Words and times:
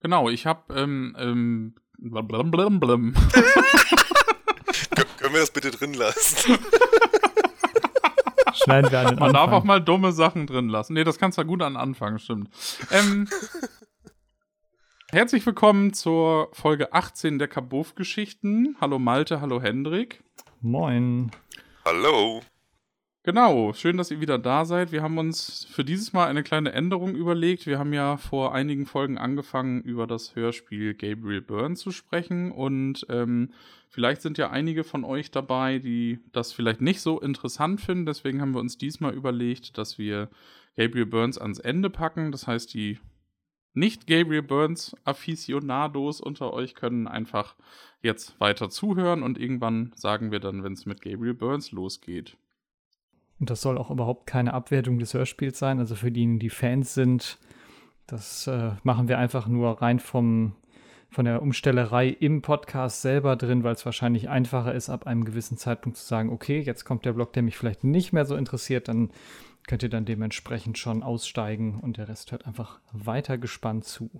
Genau, 0.00 0.30
ich 0.30 0.46
habe 0.46 0.74
ähm, 0.74 1.14
ähm, 1.18 1.74
blablabla. 1.98 2.64
Können 5.18 5.34
wir 5.34 5.40
das 5.40 5.50
bitte 5.50 5.70
drin 5.70 5.92
lassen? 5.94 6.58
Schneiden 8.54 8.90
wir 8.90 9.00
an 9.00 9.06
den 9.08 9.18
Man 9.18 9.32
darf 9.32 9.44
Anfang. 9.44 9.58
auch 9.60 9.64
mal 9.64 9.80
dumme 9.80 10.12
Sachen 10.12 10.46
drin 10.46 10.68
lassen. 10.68 10.94
Nee, 10.94 11.04
das 11.04 11.18
kannst 11.18 11.36
du 11.38 11.42
ja 11.42 11.46
gut 11.46 11.62
an 11.62 11.76
Anfang, 11.76 12.18
stimmt. 12.18 12.48
Ähm, 12.90 13.28
herzlich 15.10 15.44
willkommen 15.44 15.92
zur 15.92 16.48
Folge 16.52 16.92
18 16.94 17.38
der 17.38 17.48
Kabuff-Geschichten. 17.48 18.76
Hallo 18.80 18.98
Malte, 18.98 19.40
hallo 19.42 19.60
Hendrik. 19.62 20.22
Moin. 20.60 21.30
Hallo. 21.84 22.42
Genau, 23.22 23.74
schön, 23.74 23.98
dass 23.98 24.10
ihr 24.10 24.22
wieder 24.22 24.38
da 24.38 24.64
seid. 24.64 24.92
Wir 24.92 25.02
haben 25.02 25.18
uns 25.18 25.66
für 25.70 25.84
dieses 25.84 26.14
Mal 26.14 26.26
eine 26.28 26.42
kleine 26.42 26.72
Änderung 26.72 27.14
überlegt. 27.14 27.66
Wir 27.66 27.78
haben 27.78 27.92
ja 27.92 28.16
vor 28.16 28.54
einigen 28.54 28.86
Folgen 28.86 29.18
angefangen, 29.18 29.82
über 29.82 30.06
das 30.06 30.34
Hörspiel 30.34 30.94
Gabriel 30.94 31.42
Byrne 31.42 31.74
zu 31.74 31.90
sprechen. 31.90 32.50
Und 32.50 33.04
ähm, 33.10 33.52
vielleicht 33.90 34.22
sind 34.22 34.38
ja 34.38 34.48
einige 34.48 34.84
von 34.84 35.04
euch 35.04 35.30
dabei, 35.30 35.78
die 35.78 36.18
das 36.32 36.54
vielleicht 36.54 36.80
nicht 36.80 37.02
so 37.02 37.20
interessant 37.20 37.82
finden. 37.82 38.06
Deswegen 38.06 38.40
haben 38.40 38.54
wir 38.54 38.60
uns 38.60 38.78
diesmal 38.78 39.12
überlegt, 39.12 39.76
dass 39.76 39.98
wir 39.98 40.30
Gabriel 40.78 41.04
Burns 41.04 41.36
ans 41.36 41.58
Ende 41.58 41.90
packen. 41.90 42.32
Das 42.32 42.46
heißt, 42.46 42.72
die 42.72 43.00
nicht 43.74 44.06
Gabriel 44.06 44.42
Burns 44.42 44.96
Aficionados 45.04 46.22
unter 46.22 46.54
euch 46.54 46.74
können 46.74 47.06
einfach 47.06 47.54
jetzt 48.00 48.40
weiter 48.40 48.70
zuhören 48.70 49.22
und 49.22 49.38
irgendwann 49.38 49.92
sagen 49.94 50.32
wir 50.32 50.40
dann, 50.40 50.64
wenn 50.64 50.72
es 50.72 50.86
mit 50.86 51.02
Gabriel 51.02 51.34
Burns 51.34 51.70
losgeht. 51.70 52.38
Und 53.40 53.48
das 53.48 53.62
soll 53.62 53.78
auch 53.78 53.90
überhaupt 53.90 54.26
keine 54.26 54.52
Abwertung 54.52 54.98
des 54.98 55.14
Hörspiels 55.14 55.58
sein. 55.58 55.78
Also 55.78 55.94
für 55.94 56.12
diejenigen, 56.12 56.38
die 56.38 56.50
Fans 56.50 56.92
sind, 56.94 57.38
das 58.06 58.46
äh, 58.46 58.72
machen 58.82 59.08
wir 59.08 59.18
einfach 59.18 59.48
nur 59.48 59.80
rein 59.80 59.98
vom, 59.98 60.52
von 61.10 61.24
der 61.24 61.40
Umstellerei 61.40 62.08
im 62.08 62.42
Podcast 62.42 63.00
selber 63.00 63.36
drin, 63.36 63.64
weil 63.64 63.74
es 63.74 63.86
wahrscheinlich 63.86 64.28
einfacher 64.28 64.74
ist, 64.74 64.90
ab 64.90 65.06
einem 65.06 65.24
gewissen 65.24 65.56
Zeitpunkt 65.56 65.96
zu 65.96 66.06
sagen, 66.06 66.30
okay, 66.30 66.60
jetzt 66.60 66.84
kommt 66.84 67.06
der 67.06 67.14
Block, 67.14 67.32
der 67.32 67.42
mich 67.42 67.56
vielleicht 67.56 67.82
nicht 67.82 68.12
mehr 68.12 68.26
so 68.26 68.36
interessiert, 68.36 68.88
dann 68.88 69.10
könnt 69.66 69.82
ihr 69.82 69.88
dann 69.88 70.04
dementsprechend 70.04 70.76
schon 70.76 71.02
aussteigen 71.02 71.80
und 71.80 71.96
der 71.96 72.08
Rest 72.08 72.32
hört 72.32 72.46
einfach 72.46 72.80
weiter 72.92 73.38
gespannt 73.38 73.84
zu. 73.84 74.10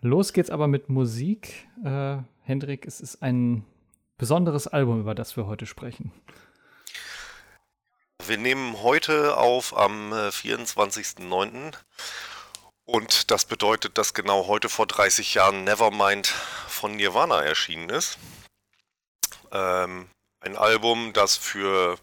Los 0.00 0.32
geht's 0.32 0.50
aber 0.50 0.68
mit 0.68 0.88
Musik. 0.88 1.68
Äh, 1.84 2.18
Hendrik, 2.42 2.86
es 2.86 3.00
ist 3.00 3.22
ein 3.22 3.64
besonderes 4.16 4.68
Album, 4.68 5.00
über 5.00 5.14
das 5.14 5.36
wir 5.36 5.46
heute 5.46 5.66
sprechen. 5.66 6.12
Wir 8.26 8.38
nehmen 8.38 8.80
heute 8.82 9.36
auf 9.36 9.76
am 9.76 10.12
äh, 10.12 10.28
24.09. 10.28 11.72
Und 12.84 13.30
das 13.32 13.44
bedeutet, 13.46 13.98
dass 13.98 14.14
genau 14.14 14.46
heute 14.46 14.68
vor 14.68 14.86
30 14.86 15.34
Jahren 15.34 15.64
Nevermind 15.64 16.28
von 16.68 16.94
Nirvana 16.94 17.42
erschienen 17.42 17.90
ist. 17.90 18.18
Ähm, 19.50 20.08
ein 20.40 20.56
Album, 20.56 21.12
das 21.12 21.36
für, 21.36 21.98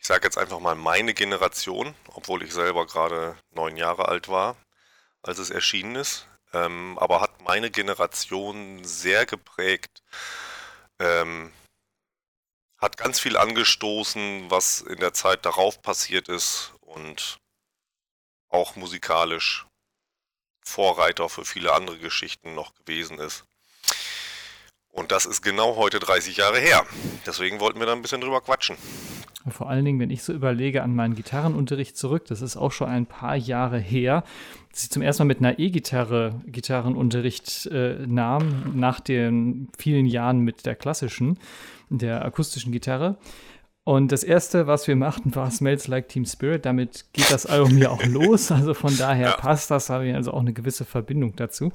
ich 0.00 0.06
sage 0.06 0.24
jetzt 0.24 0.36
einfach 0.36 0.58
mal 0.58 0.74
meine 0.74 1.14
Generation, 1.14 1.94
obwohl 2.14 2.42
ich 2.42 2.52
selber 2.52 2.84
gerade 2.86 3.36
neun 3.52 3.76
Jahre 3.76 4.08
alt 4.08 4.28
war, 4.28 4.56
als 5.22 5.38
es 5.38 5.50
erschienen 5.50 5.94
ist, 5.94 6.26
ähm, 6.54 6.98
aber 6.98 7.20
hat 7.20 7.40
meine 7.42 7.70
Generation 7.70 8.82
sehr 8.82 9.26
geprägt. 9.26 10.02
Ähm, 10.98 11.52
hat 12.86 12.96
ganz 12.96 13.18
viel 13.18 13.36
angestoßen, 13.36 14.48
was 14.48 14.80
in 14.80 15.00
der 15.00 15.12
Zeit 15.12 15.44
darauf 15.44 15.82
passiert 15.82 16.28
ist 16.28 16.72
und 16.82 17.38
auch 18.48 18.76
musikalisch 18.76 19.66
Vorreiter 20.64 21.28
für 21.28 21.44
viele 21.44 21.72
andere 21.72 21.98
Geschichten 21.98 22.54
noch 22.54 22.74
gewesen 22.74 23.18
ist. 23.18 23.42
Und 24.86 25.10
das 25.10 25.26
ist 25.26 25.42
genau 25.42 25.74
heute 25.74 25.98
30 25.98 26.36
Jahre 26.36 26.60
her. 26.60 26.86
Deswegen 27.26 27.58
wollten 27.58 27.80
wir 27.80 27.86
da 27.86 27.92
ein 27.92 28.02
bisschen 28.02 28.20
drüber 28.20 28.40
quatschen. 28.40 28.78
Vor 29.48 29.68
allen 29.68 29.84
Dingen, 29.84 30.00
wenn 30.00 30.10
ich 30.10 30.22
so 30.22 30.32
überlege 30.32 30.82
an 30.82 30.94
meinen 30.94 31.14
Gitarrenunterricht 31.14 31.96
zurück, 31.96 32.24
das 32.26 32.42
ist 32.42 32.56
auch 32.56 32.72
schon 32.72 32.88
ein 32.88 33.06
paar 33.06 33.36
Jahre 33.36 33.78
her, 33.78 34.24
dass 34.70 34.84
ich 34.84 34.90
zum 34.90 35.02
ersten 35.02 35.22
Mal 35.22 35.28
mit 35.28 35.38
einer 35.38 35.58
E-Gitarre 35.58 36.40
Gitarrenunterricht 36.46 37.66
äh, 37.66 38.06
nahm, 38.06 38.72
nach 38.74 39.00
den 39.00 39.68
vielen 39.78 40.06
Jahren 40.06 40.40
mit 40.40 40.66
der 40.66 40.74
klassischen, 40.74 41.38
der 41.90 42.24
akustischen 42.24 42.72
Gitarre. 42.72 43.16
Und 43.84 44.10
das 44.10 44.24
erste, 44.24 44.66
was 44.66 44.88
wir 44.88 44.96
machten, 44.96 45.34
war 45.36 45.48
Smells 45.48 45.86
Like 45.86 46.08
Team 46.08 46.24
Spirit. 46.24 46.66
Damit 46.66 47.04
geht 47.12 47.30
das 47.30 47.46
Album 47.46 47.78
ja 47.78 47.90
auch 47.90 48.04
los. 48.04 48.50
Also 48.50 48.74
von 48.74 48.96
daher 48.96 49.30
passt 49.32 49.70
das, 49.70 49.90
habe 49.90 50.08
ich 50.08 50.14
also 50.14 50.32
auch 50.32 50.40
eine 50.40 50.52
gewisse 50.52 50.84
Verbindung 50.84 51.36
dazu. 51.36 51.70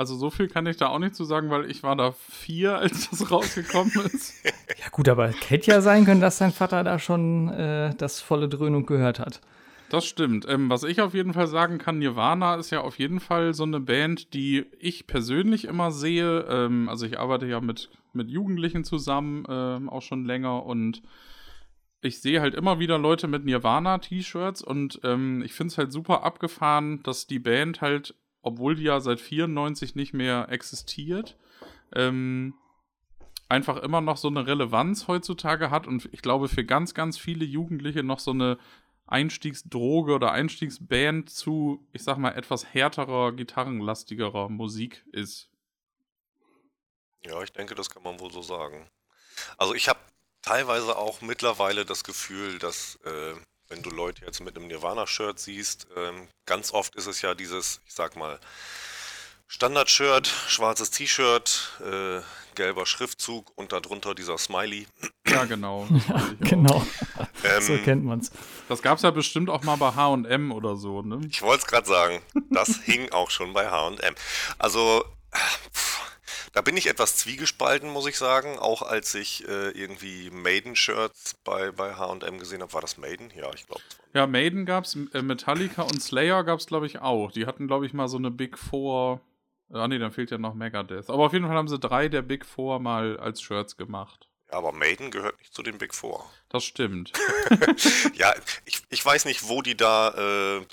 Also 0.00 0.16
so 0.16 0.30
viel 0.30 0.48
kann 0.48 0.64
ich 0.64 0.78
da 0.78 0.86
auch 0.86 0.98
nicht 0.98 1.14
zu 1.14 1.24
sagen, 1.24 1.50
weil 1.50 1.70
ich 1.70 1.82
war 1.82 1.94
da 1.94 2.12
vier, 2.12 2.78
als 2.78 3.10
das 3.10 3.30
rausgekommen 3.30 3.92
ist. 4.06 4.32
Ja, 4.78 4.88
gut, 4.90 5.10
aber 5.10 5.28
hätte 5.28 5.72
ja 5.72 5.82
sein 5.82 6.06
können, 6.06 6.22
dass 6.22 6.38
dein 6.38 6.52
Vater 6.52 6.82
da 6.84 6.98
schon 6.98 7.48
äh, 7.48 7.94
das 7.98 8.22
volle 8.22 8.48
Dröhnung 8.48 8.86
gehört 8.86 9.18
hat. 9.18 9.42
Das 9.90 10.06
stimmt. 10.06 10.46
Ähm, 10.48 10.70
was 10.70 10.84
ich 10.84 11.02
auf 11.02 11.12
jeden 11.12 11.34
Fall 11.34 11.48
sagen 11.48 11.76
kann, 11.76 11.98
Nirvana 11.98 12.54
ist 12.54 12.70
ja 12.70 12.80
auf 12.80 12.98
jeden 12.98 13.20
Fall 13.20 13.52
so 13.52 13.64
eine 13.64 13.78
Band, 13.78 14.32
die 14.32 14.64
ich 14.78 15.06
persönlich 15.06 15.66
immer 15.66 15.92
sehe. 15.92 16.46
Ähm, 16.48 16.88
also 16.88 17.04
ich 17.04 17.18
arbeite 17.18 17.46
ja 17.46 17.60
mit, 17.60 17.90
mit 18.14 18.30
Jugendlichen 18.30 18.84
zusammen, 18.84 19.44
ähm, 19.50 19.90
auch 19.90 20.00
schon 20.02 20.24
länger 20.24 20.64
und 20.64 21.02
ich 22.02 22.20
sehe 22.20 22.40
halt 22.40 22.54
immer 22.54 22.78
wieder 22.78 22.98
Leute 22.98 23.28
mit 23.28 23.44
Nirvana-T-Shirts 23.44 24.62
und 24.62 25.00
ähm, 25.04 25.42
ich 25.44 25.52
finde 25.52 25.72
es 25.72 25.78
halt 25.78 25.92
super 25.92 26.22
abgefahren, 26.22 27.02
dass 27.02 27.26
die 27.26 27.38
Band 27.38 27.82
halt, 27.82 28.14
obwohl 28.42 28.74
die 28.74 28.84
ja 28.84 29.00
seit 29.00 29.20
94 29.20 29.94
nicht 29.94 30.14
mehr 30.14 30.48
existiert, 30.50 31.36
ähm, 31.94 32.54
einfach 33.48 33.76
immer 33.78 34.00
noch 34.00 34.16
so 34.16 34.28
eine 34.28 34.46
Relevanz 34.46 35.08
heutzutage 35.08 35.70
hat 35.70 35.86
und 35.86 36.08
ich 36.12 36.22
glaube 36.22 36.48
für 36.48 36.64
ganz, 36.64 36.94
ganz 36.94 37.18
viele 37.18 37.44
Jugendliche 37.44 38.02
noch 38.02 38.20
so 38.20 38.30
eine 38.30 38.58
Einstiegsdroge 39.06 40.14
oder 40.14 40.30
Einstiegsband 40.30 41.30
zu, 41.30 41.84
ich 41.92 42.04
sag 42.04 42.16
mal, 42.16 42.30
etwas 42.30 42.72
härterer, 42.72 43.32
gitarrenlastigerer 43.32 44.48
Musik 44.48 45.04
ist. 45.10 45.50
Ja, 47.22 47.42
ich 47.42 47.52
denke, 47.52 47.74
das 47.74 47.90
kann 47.90 48.04
man 48.04 48.20
wohl 48.20 48.30
so 48.32 48.40
sagen. 48.40 48.88
Also 49.58 49.74
ich 49.74 49.88
habe 49.88 49.98
teilweise 50.42 50.96
auch 50.96 51.20
mittlerweile 51.20 51.84
das 51.84 52.04
Gefühl, 52.04 52.58
dass 52.58 52.96
äh, 53.04 53.34
wenn 53.70 53.82
du 53.82 53.90
Leute 53.90 54.24
jetzt 54.26 54.40
mit 54.40 54.56
einem 54.56 54.66
Nirvana-Shirt 54.66 55.38
siehst, 55.38 55.86
ähm, 55.96 56.28
ganz 56.44 56.72
oft 56.72 56.94
ist 56.96 57.06
es 57.06 57.22
ja 57.22 57.34
dieses, 57.34 57.80
ich 57.86 57.94
sag 57.94 58.16
mal, 58.16 58.38
Standard-Shirt, 59.46 60.26
schwarzes 60.26 60.90
T-Shirt, 60.90 61.80
äh, 61.80 62.20
gelber 62.54 62.84
Schriftzug 62.84 63.50
und 63.56 63.72
darunter 63.72 64.14
dieser 64.14 64.38
Smiley. 64.38 64.86
Ja, 65.26 65.44
genau. 65.44 65.88
auch. 66.08 66.20
Genau, 66.40 66.86
Ähm, 67.44 67.62
so 67.62 67.78
kennt 67.78 68.04
man's. 68.04 68.30
Das 68.68 68.82
gab's 68.82 69.02
ja 69.02 69.10
bestimmt 69.10 69.48
auch 69.50 69.62
mal 69.62 69.76
bei 69.76 69.92
H&M 69.92 70.52
oder 70.52 70.76
so, 70.76 71.02
ne? 71.02 71.20
Ich 71.28 71.42
wollte 71.42 71.62
es 71.62 71.66
gerade 71.66 71.86
sagen, 71.86 72.22
das 72.50 72.76
hing 72.84 73.10
auch 73.12 73.30
schon 73.30 73.52
bei 73.52 73.68
H&M. 73.68 74.14
Also, 74.58 75.04
pff, 75.34 75.89
da 76.52 76.62
bin 76.62 76.76
ich 76.76 76.88
etwas 76.88 77.16
zwiegespalten, 77.16 77.90
muss 77.90 78.06
ich 78.06 78.16
sagen. 78.16 78.58
Auch 78.58 78.82
als 78.82 79.14
ich 79.14 79.46
äh, 79.48 79.70
irgendwie 79.70 80.30
Maiden-Shirts 80.30 81.34
bei, 81.44 81.70
bei 81.70 81.94
H&M 81.94 82.38
gesehen 82.38 82.62
habe. 82.62 82.72
War 82.72 82.80
das 82.80 82.98
Maiden? 82.98 83.30
Ja, 83.36 83.50
ich 83.54 83.66
glaube. 83.66 83.82
Ja, 84.14 84.26
Maiden 84.26 84.66
gab's, 84.66 84.96
äh, 85.12 85.22
Metallica 85.22 85.82
und 85.82 86.02
Slayer 86.02 86.42
gab's, 86.42 86.66
glaube 86.66 86.86
ich, 86.86 87.00
auch. 87.00 87.30
Die 87.30 87.46
hatten, 87.46 87.66
glaube 87.66 87.86
ich, 87.86 87.92
mal 87.92 88.08
so 88.08 88.16
eine 88.16 88.30
Big 88.30 88.58
Four. 88.58 89.20
Ah, 89.72 89.86
nee, 89.86 89.98
dann 89.98 90.10
fehlt 90.10 90.32
ja 90.32 90.38
noch 90.38 90.54
Megadeth. 90.54 91.08
Aber 91.10 91.26
auf 91.26 91.32
jeden 91.32 91.46
Fall 91.46 91.56
haben 91.56 91.68
sie 91.68 91.78
drei 91.78 92.08
der 92.08 92.22
Big 92.22 92.44
Four 92.44 92.80
mal 92.80 93.18
als 93.18 93.40
Shirts 93.40 93.76
gemacht. 93.76 94.28
Ja, 94.50 94.58
aber 94.58 94.72
Maiden 94.72 95.12
gehört 95.12 95.38
nicht 95.38 95.54
zu 95.54 95.62
den 95.62 95.78
Big 95.78 95.94
Four. 95.94 96.28
Das 96.48 96.64
stimmt. 96.64 97.12
ja, 98.14 98.34
ich, 98.64 98.82
ich 98.88 99.04
weiß 99.04 99.24
nicht, 99.24 99.48
wo 99.48 99.62
die 99.62 99.76
da 99.76 100.58
äh, 100.58 100.66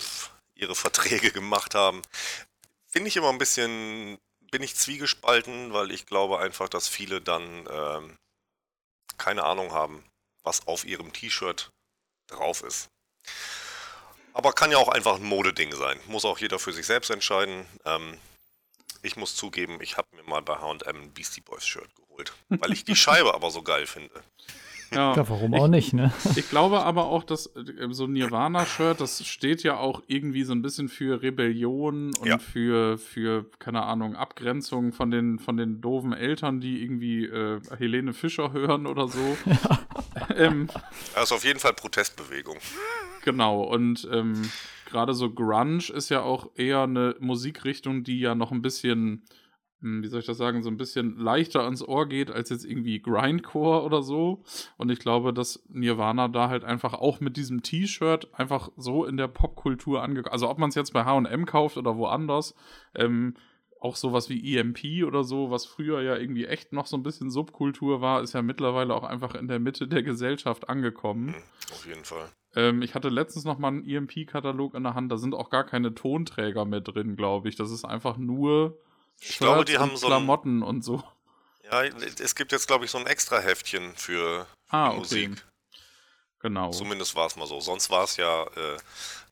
ihre 0.56 0.74
Verträge 0.75 1.31
gemacht 1.31 1.75
haben. 1.75 2.01
Finde 2.88 3.09
ich 3.09 3.18
immer 3.18 3.29
ein 3.29 3.38
bisschen, 3.38 4.18
bin 4.52 4.64
ich 4.64 4.76
zwiegespalten, 4.76 5.74
weil 5.74 5.92
ich 5.92 6.06
glaube 6.06 6.40
einfach, 6.40 6.70
dass 6.70 6.88
viele 6.88 7.22
dann 7.22 7.68
ähm, 7.72 8.18
keine 9.18 9.44
Ahnung 9.44 9.72
haben, 9.72 10.04
was 10.44 10.68
auf 10.68 10.86
ihrem 10.86 11.14
T-Shirt 11.14 11.72
drauf 12.28 12.62
ist. 12.64 12.90
Aber 14.34 14.54
kann 14.54 14.72
ja 14.72 14.78
auch 14.78 14.90
einfach 14.90 15.16
ein 15.16 15.24
Modeding 15.24 15.74
sein. 15.74 16.00
Muss 16.08 16.26
auch 16.26 16.38
jeder 16.38 16.60
für 16.60 16.72
sich 16.72 16.86
selbst 16.86 17.10
entscheiden. 17.10 17.66
Ähm, 17.86 18.20
ich 19.02 19.16
muss 19.16 19.36
zugeben, 19.36 19.82
ich 19.82 19.98
habe 19.98 20.08
mir 20.16 20.24
mal 20.24 20.42
bei 20.42 20.58
H&M 20.58 20.82
ein 20.86 21.14
Beastie 21.14 21.42
Boys 21.42 21.66
Shirt 21.66 21.90
geholt, 21.96 22.34
weil 22.50 22.72
ich 22.74 22.86
die 22.86 22.96
Scheibe 22.96 23.34
aber 23.34 23.52
so 23.52 23.62
geil 23.62 23.88
finde. 23.88 24.24
Ja, 24.94 25.16
ja 25.16 25.30
warum 25.30 25.54
ich, 25.54 25.60
auch 25.60 25.68
nicht, 25.68 25.94
ne? 25.94 26.13
Ich 26.36 26.50
glaube 26.50 26.84
aber 26.84 27.06
auch, 27.06 27.24
dass 27.24 27.48
äh, 27.48 27.88
so 27.92 28.06
ein 28.06 28.13
Nirvana-Shirt, 28.13 29.00
das 29.01 29.25
steht 29.25 29.63
ja 29.63 29.78
auch 29.78 30.01
irgendwie 30.07 30.44
so 30.44 30.54
ein 30.54 30.62
bisschen 30.62 30.89
für 30.89 31.22
Rebellion 31.22 32.16
und 32.16 32.28
ja. 32.28 32.38
für, 32.38 32.98
für, 32.98 33.45
keine 33.60 33.84
Ahnung, 33.84 34.16
Abgrenzung 34.16 34.94
von 34.94 35.12
den, 35.12 35.39
von 35.39 35.57
den 35.57 35.81
doofen 35.81 36.13
Eltern, 36.13 36.60
die 36.60 36.84
irgendwie 36.84 37.25
äh, 37.25 37.60
Helene 37.78 38.13
Fischer 38.13 38.54
hören 38.54 38.86
oder 38.88 39.07
so. 39.07 39.38
Ja. 40.18 40.36
ähm, 40.36 40.68
das 41.13 41.25
ist 41.25 41.31
auf 41.31 41.44
jeden 41.45 41.60
Fall 41.60 41.74
Protestbewegung. 41.74 42.57
Genau, 43.24 43.62
und 43.62 44.07
ähm, 44.12 44.50
gerade 44.86 45.13
so 45.13 45.30
Grunge 45.31 45.92
ist 45.94 46.10
ja 46.10 46.22
auch 46.22 46.50
eher 46.56 46.84
eine 46.84 47.16
Musikrichtung, 47.19 48.04
die 48.04 48.19
ja 48.19 48.36
noch 48.36 48.51
ein 48.51 48.62
bisschen 48.62 49.24
wie 49.79 50.07
soll 50.07 50.21
ich 50.21 50.25
das 50.25 50.38
sagen, 50.38 50.63
so 50.63 50.69
ein 50.69 50.77
bisschen 50.77 51.18
leichter 51.18 51.63
ans 51.63 51.83
Ohr 51.83 52.07
geht 52.07 52.31
als 52.31 52.50
jetzt 52.50 52.65
irgendwie 52.65 53.00
Grindcore 53.00 53.83
oder 53.83 54.01
so. 54.01 54.44
Und 54.77 54.91
ich 54.91 55.00
glaube, 55.00 55.33
dass 55.33 55.63
Nirvana 55.69 56.27
da 56.27 56.50
halt 56.50 56.63
einfach 56.63 56.94
auch 56.94 57.19
mit 57.19 57.38
diesem 57.38 57.62
T-Shirt 57.62 58.33
einfach 58.33 58.69
so 58.75 59.06
in 59.06 59.18
der 59.18 59.27
Popkultur 59.27 60.01
angekommen 60.01 60.33
Also 60.33 60.50
ob 60.50 60.57
man 60.57 60.69
es 60.69 60.75
jetzt 60.75 60.94
bei 60.94 61.06
HM 61.06 61.45
kauft 61.45 61.77
oder 61.77 61.95
woanders, 61.97 62.56
ähm, 62.95 63.35
auch 63.79 63.95
sowas 63.95 64.29
wie 64.29 64.57
EMP 64.57 65.06
oder 65.06 65.24
so, 65.24 65.51
was 65.51 65.68
früher 65.68 66.01
ja 66.01 66.18
irgendwie 66.18 66.45
echt 66.45 66.74
noch 66.74 66.88
so 66.88 66.97
ein 66.97 67.03
bisschen 67.03 67.29
Subkultur 67.29 68.01
war, 68.01 68.24
ist 68.24 68.33
ja 68.33 68.41
mittlerweile 68.41 68.95
auch 68.95 69.03
einfach 69.03 69.35
in 69.35 69.47
der 69.47 69.59
Mitte 69.59 69.88
der 69.88 70.01
Gesellschaft 70.01 70.68
angekommen. 70.69 71.35
Hm, 71.35 71.44
auf 71.71 71.85
jeden 71.85 72.03
Fall. 72.03 72.29
Ähm, 72.56 72.81
ich 72.81 72.95
hatte 72.95 73.09
letztens 73.09 73.45
noch 73.45 73.59
mal 73.59 73.68
einen 73.68 73.88
EMP-Katalog 73.88 74.74
in 74.74 74.83
der 74.83 74.95
Hand, 74.95 75.12
da 75.12 75.18
sind 75.18 75.35
auch 75.35 75.51
gar 75.51 75.63
keine 75.63 75.94
Tonträger 75.94 76.65
mehr 76.65 76.81
drin, 76.81 77.15
glaube 77.15 77.50
ich. 77.50 77.56
Das 77.56 77.69
ist 77.69 77.85
einfach 77.85 78.18
nur 78.18 78.79
ich 79.19 79.38
glaube, 79.38 79.66
die 79.66 79.78
haben 79.78 79.98
so 79.98 80.08
Klamotten 80.08 80.64
und 80.64 80.84
so. 80.84 81.04
Ja, 81.64 81.84
es 81.84 82.36
gibt 82.36 82.52
jetzt, 82.52 82.68
glaube 82.68 82.86
ich, 82.86 82.92
so 82.92 82.98
ein 82.98 83.08
extra 83.08 83.40
Heftchen 83.40 83.96
für 83.96 84.48
ah, 84.69 84.94
Musik. 84.94 85.31
Okay. 85.31 85.42
Genau. 86.40 86.72
Zumindest 86.72 87.16
war 87.16 87.28
es 87.28 87.36
mal 87.36 87.48
so. 87.48 87.60
Sonst 87.60 87.90
war 87.90 88.04
es 88.04 88.18
ja 88.18 88.44
äh, 88.44 88.78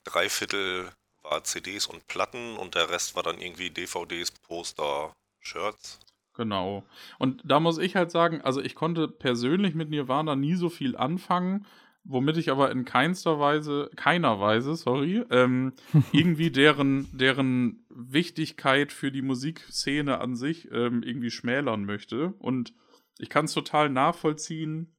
drei 0.04 0.28
Viertel 0.30 0.92
war 1.24 1.44
CDs 1.44 1.88
und 1.88 2.08
Platten 2.08 2.56
und 2.58 2.76
der 2.76 2.90
Rest 2.90 3.16
war 3.16 3.24
dann 3.24 3.40
irgendwie 3.40 3.70
DVDs, 3.70 4.32
Poster, 4.32 5.14
Shirts. 5.40 6.00
Genau. 6.36 6.84
Und 7.18 7.42
da 7.46 7.60
muss 7.60 7.78
ich 7.78 7.96
halt 7.96 8.12
sagen, 8.12 8.42
also 8.42 8.62
ich 8.62 8.76
konnte 8.76 9.08
persönlich 9.08 9.74
mit 9.74 9.90
Nirvana 9.90 10.36
nie 10.36 10.56
so 10.56 10.70
viel 10.70 10.96
anfangen, 10.98 11.66
womit 12.06 12.38
ich 12.38 12.52
aber 12.52 12.72
in 12.72 12.86
keinster 12.86 13.40
Weise, 13.40 13.90
keiner 13.96 14.40
Weise, 14.40 14.75
sorry, 14.75 15.25
ähm, 15.31 15.74
irgendwie 16.12 16.52
deren, 16.52 17.07
deren 17.12 17.86
Wichtigkeit 17.90 18.92
für 18.92 19.12
die 19.12 19.24
Musikszene 19.24 20.19
an 20.19 20.36
sich 20.36 20.69
ähm, 20.72 21.04
irgendwie 21.04 21.31
schmälern 21.31 21.86
möchte. 21.86 22.34
Und 22.40 22.74
ich 23.18 23.30
kann 23.30 23.46
es 23.46 23.54
total 23.54 23.90
nachvollziehen, 23.90 24.96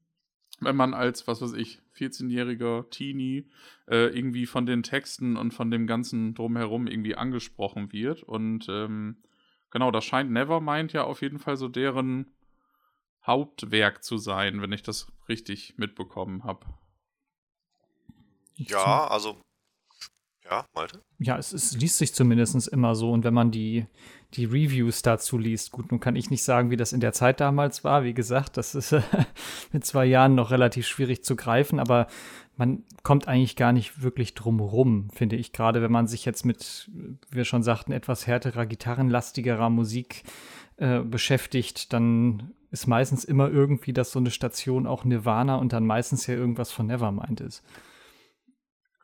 wenn 0.61 0.77
man 0.77 0.95
als, 0.95 1.27
was 1.27 1.41
weiß 1.41 1.53
ich, 1.53 1.81
14-jähriger 1.97 2.91
Teenie 2.91 3.49
äh, 3.89 4.07
irgendwie 4.17 4.47
von 4.47 4.67
den 4.67 4.83
Texten 4.83 5.37
und 5.37 5.53
von 5.53 5.71
dem 5.71 5.87
ganzen 5.87 6.35
Drumherum 6.35 6.87
irgendwie 6.87 7.15
angesprochen 7.15 7.93
wird. 7.93 8.23
Und 8.23 8.67
ähm, 8.69 9.23
genau, 9.71 9.91
das 9.91 10.05
scheint 10.05 10.31
Nevermind 10.31 10.93
ja 10.93 11.05
auf 11.05 11.23
jeden 11.23 11.39
Fall 11.39 11.57
so 11.57 11.69
deren 11.69 12.33
Hauptwerk 13.25 14.03
zu 14.03 14.19
sein, 14.19 14.61
wenn 14.63 14.73
ich 14.73 14.83
das 14.83 15.13
richtig 15.29 15.75
mitbekommen 15.77 16.45
habe. 16.45 16.67
Ja, 18.57 19.07
also. 19.07 19.37
Ja, 20.45 20.65
Malte? 20.75 21.03
Ja, 21.19 21.39
es, 21.39 21.53
es 21.53 21.77
liest 21.77 21.99
sich 21.99 22.15
zumindest 22.15 22.69
immer 22.69 22.95
so. 22.95 23.11
Und 23.11 23.25
wenn 23.25 23.35
man 23.35 23.51
die, 23.51 23.87
die 24.35 24.45
Reviews 24.45 25.03
dazu 25.03 25.39
liest, 25.39 25.73
gut, 25.73 25.91
nun 25.91 25.99
kann 25.99 26.15
ich 26.15 26.31
nicht 26.31 26.45
sagen, 26.45 26.71
wie 26.71 26.77
das 26.77 26.93
in 26.93 27.01
der 27.01 27.13
Zeit 27.13 27.41
damals 27.41 27.83
war. 27.83 28.05
Wie 28.05 28.15
gesagt, 28.15 28.57
das 28.57 28.75
ist 28.77 28.95
mit 29.73 29.85
zwei 29.85 30.07
Jahren 30.07 30.37
noch 30.37 30.51
relativ 30.53 30.87
schwierig 30.87 31.25
zu 31.25 31.35
greifen, 31.35 31.81
aber 31.81 32.07
man 32.57 32.85
kommt 33.03 33.29
eigentlich 33.29 33.57
gar 33.57 33.73
nicht 33.73 34.03
wirklich 34.03 34.35
drum 34.35 34.61
rum, 34.61 35.11
finde 35.13 35.37
ich. 35.37 35.53
Gerade 35.53 35.83
wenn 35.83 35.93
man 35.93 36.07
sich 36.07 36.25
jetzt 36.25 36.45
mit, 36.45 36.91
wie 36.93 37.37
wir 37.37 37.45
schon 37.45 37.63
sagten, 37.63 37.93
etwas 37.93 38.27
härterer, 38.27 38.67
gitarrenlastigerer 38.67 39.69
Musik 39.69 40.23
äh, 40.77 41.01
beschäftigt, 41.01 41.93
dann 41.93 42.53
ist 42.71 42.87
meistens 42.87 43.25
immer 43.25 43.51
irgendwie, 43.51 43.93
dass 43.93 44.13
so 44.13 44.19
eine 44.19 44.31
Station 44.31 44.87
auch 44.87 45.05
Nirvana 45.05 45.57
und 45.57 45.73
dann 45.73 45.87
meistens 45.87 46.27
ja 46.27 46.35
irgendwas 46.35 46.73
von 46.73 46.87
Nevermind 46.87 47.41
ist. 47.41 47.63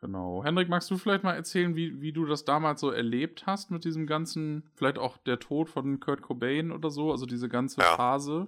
Genau. 0.03 0.43
Hendrik, 0.43 0.67
magst 0.67 0.91
du 0.91 0.97
vielleicht 0.97 1.23
mal 1.23 1.33
erzählen, 1.33 1.77
wie, 1.77 2.01
wie 2.01 2.11
du 2.11 2.25
das 2.25 2.43
damals 2.43 2.81
so 2.81 2.91
erlebt 2.91 3.45
hast 3.45 3.71
mit 3.71 3.85
diesem 3.85 4.05
ganzen, 4.05 4.69
vielleicht 4.75 4.97
auch 4.97 5.15
der 5.15 5.39
Tod 5.39 5.69
von 5.69 6.01
Kurt 6.01 6.21
Cobain 6.21 6.73
oder 6.73 6.89
so, 6.89 7.09
also 7.09 7.25
diese 7.25 7.47
ganze 7.47 7.79
ja. 7.79 7.95
Phase? 7.95 8.47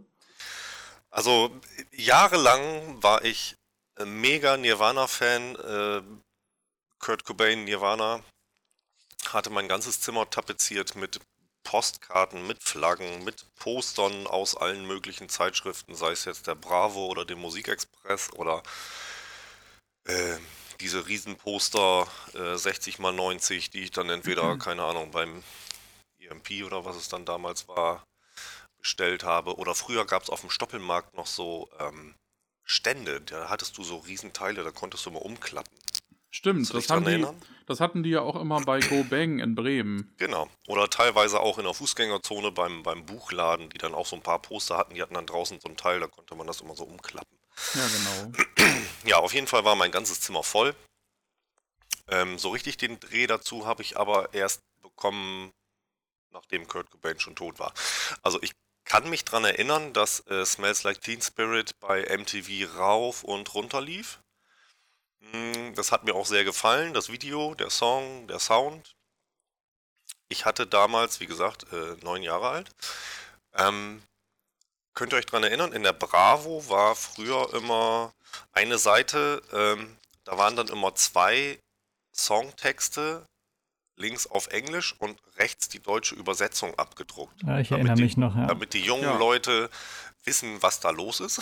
Also 1.10 1.50
jahrelang 1.94 3.02
war 3.02 3.24
ich 3.24 3.56
mega 4.04 4.58
Nirvana-Fan. 4.58 5.56
Äh, 5.56 6.02
Kurt 7.00 7.24
Cobain, 7.24 7.64
Nirvana, 7.64 8.20
hatte 9.30 9.50
mein 9.50 9.70
ganzes 9.70 10.02
Zimmer 10.02 10.30
tapeziert 10.30 10.98
mit 10.98 11.22
Postkarten, 11.64 12.46
mit 12.48 12.62
Flaggen, 12.64 13.24
mit 13.24 13.46
Postern 13.56 14.28
aus 14.28 14.58
allen 14.58 14.86
möglichen 14.86 15.30
Zeitschriften, 15.30 15.96
sei 15.96 16.12
es 16.12 16.26
jetzt 16.26 16.48
der 16.48 16.56
Bravo 16.56 17.06
oder 17.06 17.24
dem 17.24 17.40
Musikexpress 17.40 18.34
oder 18.34 18.62
äh, 20.04 20.36
diese 20.82 21.08
Riesenposter 21.08 22.08
äh, 22.34 22.56
60 22.56 23.00
mal 23.00 23.14
90, 23.14 23.70
die 23.70 23.84
ich 23.84 23.92
dann 23.92 24.10
entweder, 24.10 24.56
mhm. 24.56 24.60
keine 24.60 24.84
Ahnung, 24.84 25.12
beim 25.12 25.44
EMP 26.20 26.66
oder 26.66 26.86
was 26.86 26.96
es 26.96 27.10
dann 27.10 27.26
damals 27.26 27.68
war, 27.68 28.04
bestellt 28.78 29.24
habe. 29.24 29.56
Oder 29.56 29.76
früher 29.76 30.06
gab 30.06 30.24
es 30.24 30.30
auf 30.30 30.42
dem 30.42 30.50
Stoppelmarkt 30.50 31.16
noch 31.16 31.28
so 31.28 31.70
ähm, 31.80 32.16
Stände, 32.64 33.22
da 33.22 33.50
hattest 33.50 33.78
du 33.78 33.84
so 33.84 33.98
Riesenteile, 33.98 34.64
da 34.64 34.72
konntest 34.72 35.06
du 35.06 35.12
mal 35.12 35.20
umklappen. 35.20 35.78
Stimmt, 36.32 36.74
das, 36.74 36.90
haben 36.90 37.06
die, 37.06 37.26
das 37.66 37.80
hatten 37.80 38.04
die 38.04 38.10
ja 38.10 38.22
auch 38.22 38.36
immer 38.36 38.60
bei 38.60 38.82
Go 38.82 39.06
Bang 39.06 39.40
in 39.40 39.56
Bremen. 39.56 40.14
Genau. 40.18 40.50
Oder 40.68 40.90
teilweise 40.90 41.40
auch 41.40 41.58
in 41.60 41.64
der 41.64 41.74
Fußgängerzone 41.74 42.52
beim, 42.52 42.84
beim 42.84 43.06
Buchladen, 43.06 43.70
die 43.70 43.78
dann 43.78 43.94
auch 43.94 44.06
so 44.06 44.18
ein 44.18 44.22
paar 44.22 44.42
Poster 44.42 44.78
hatten, 44.78 44.96
die 44.96 45.02
hatten 45.02 45.14
dann 45.14 45.28
draußen 45.28 45.62
so 45.62 45.70
ein 45.70 45.78
Teil, 45.78 46.02
da 46.02 46.08
konnte 46.08 46.36
man 46.36 46.46
das 46.46 46.60
immer 46.60 46.76
so 46.76 46.84
umklappen. 46.84 47.38
Ja, 47.74 47.88
genau. 47.88 48.32
Ja, 49.06 49.18
auf 49.18 49.34
jeden 49.34 49.48
Fall 49.48 49.64
war 49.64 49.76
mein 49.76 49.92
ganzes 49.92 50.22
Zimmer 50.22 50.44
voll. 50.44 50.76
Ähm, 52.08 52.38
so 52.38 52.50
richtig 52.50 52.78
den 52.78 53.00
Dreh 53.00 53.28
dazu 53.28 53.66
habe 53.66 53.82
ich 53.82 53.98
aber 53.98 54.34
erst 54.34 54.62
bekommen, 54.82 55.54
nachdem 56.32 56.68
Kurt 56.68 56.90
Cobain 56.92 57.20
schon 57.20 57.36
tot 57.36 57.60
war. 57.60 57.74
Also 58.22 58.42
ich 58.42 58.54
kann 58.84 59.10
mich 59.10 59.26
daran 59.26 59.46
erinnern, 59.46 59.94
dass 59.94 60.26
äh, 60.28 60.46
Smells 60.46 60.84
Like 60.84 61.02
Teen 61.02 61.22
Spirit 61.22 61.80
bei 61.80 62.02
MTV 62.18 62.78
rauf 62.78 63.24
und 63.24 63.54
runter 63.54 63.82
lief. 63.82 64.20
Hm, 65.32 65.74
das 65.76 65.92
hat 65.92 66.04
mir 66.04 66.14
auch 66.16 66.26
sehr 66.26 66.44
gefallen, 66.44 66.94
das 66.94 67.10
Video, 67.10 67.56
der 67.56 67.70
Song, 67.70 68.28
der 68.28 68.40
Sound. 68.40 68.96
Ich 70.30 70.46
hatte 70.46 70.68
damals, 70.68 71.20
wie 71.20 71.28
gesagt, 71.28 71.72
äh, 71.74 71.96
neun 72.04 72.22
Jahre 72.24 72.50
alt. 72.50 72.70
Ähm, 73.54 74.02
könnt 74.96 75.14
ihr 75.14 75.18
euch 75.18 75.26
daran 75.26 75.44
erinnern, 75.44 75.74
in 75.74 75.84
der 75.84 75.94
Bravo 75.94 76.68
war 76.70 76.96
früher 76.96 77.54
immer 77.54 78.14
eine 78.54 78.78
Seite, 78.78 79.42
ähm, 79.54 79.98
da 80.24 80.38
waren 80.38 80.56
dann 80.56 80.70
immer 80.70 80.96
zwei 80.96 81.60
Songtexte, 82.16 83.24
links 83.98 84.28
auf 84.28 84.48
Englisch 84.48 84.96
und 85.00 85.18
rechts 85.38 85.70
die 85.70 85.80
deutsche 85.80 86.16
Übersetzung 86.16 86.74
abgedruckt. 86.76 87.44
Ja, 87.44 87.60
ich 87.60 87.72
erinnere 87.72 87.96
die, 87.96 88.04
mich 88.04 88.18
noch, 88.18 88.36
ja. 88.36 88.48
Damit 88.48 88.74
die 88.74 88.82
jungen 88.82 89.04
ja. 89.04 89.18
Leute 89.18 89.70
wissen, 90.24 90.62
was 90.62 90.80
da 90.80 90.90
los 90.90 91.20
ist. 91.20 91.42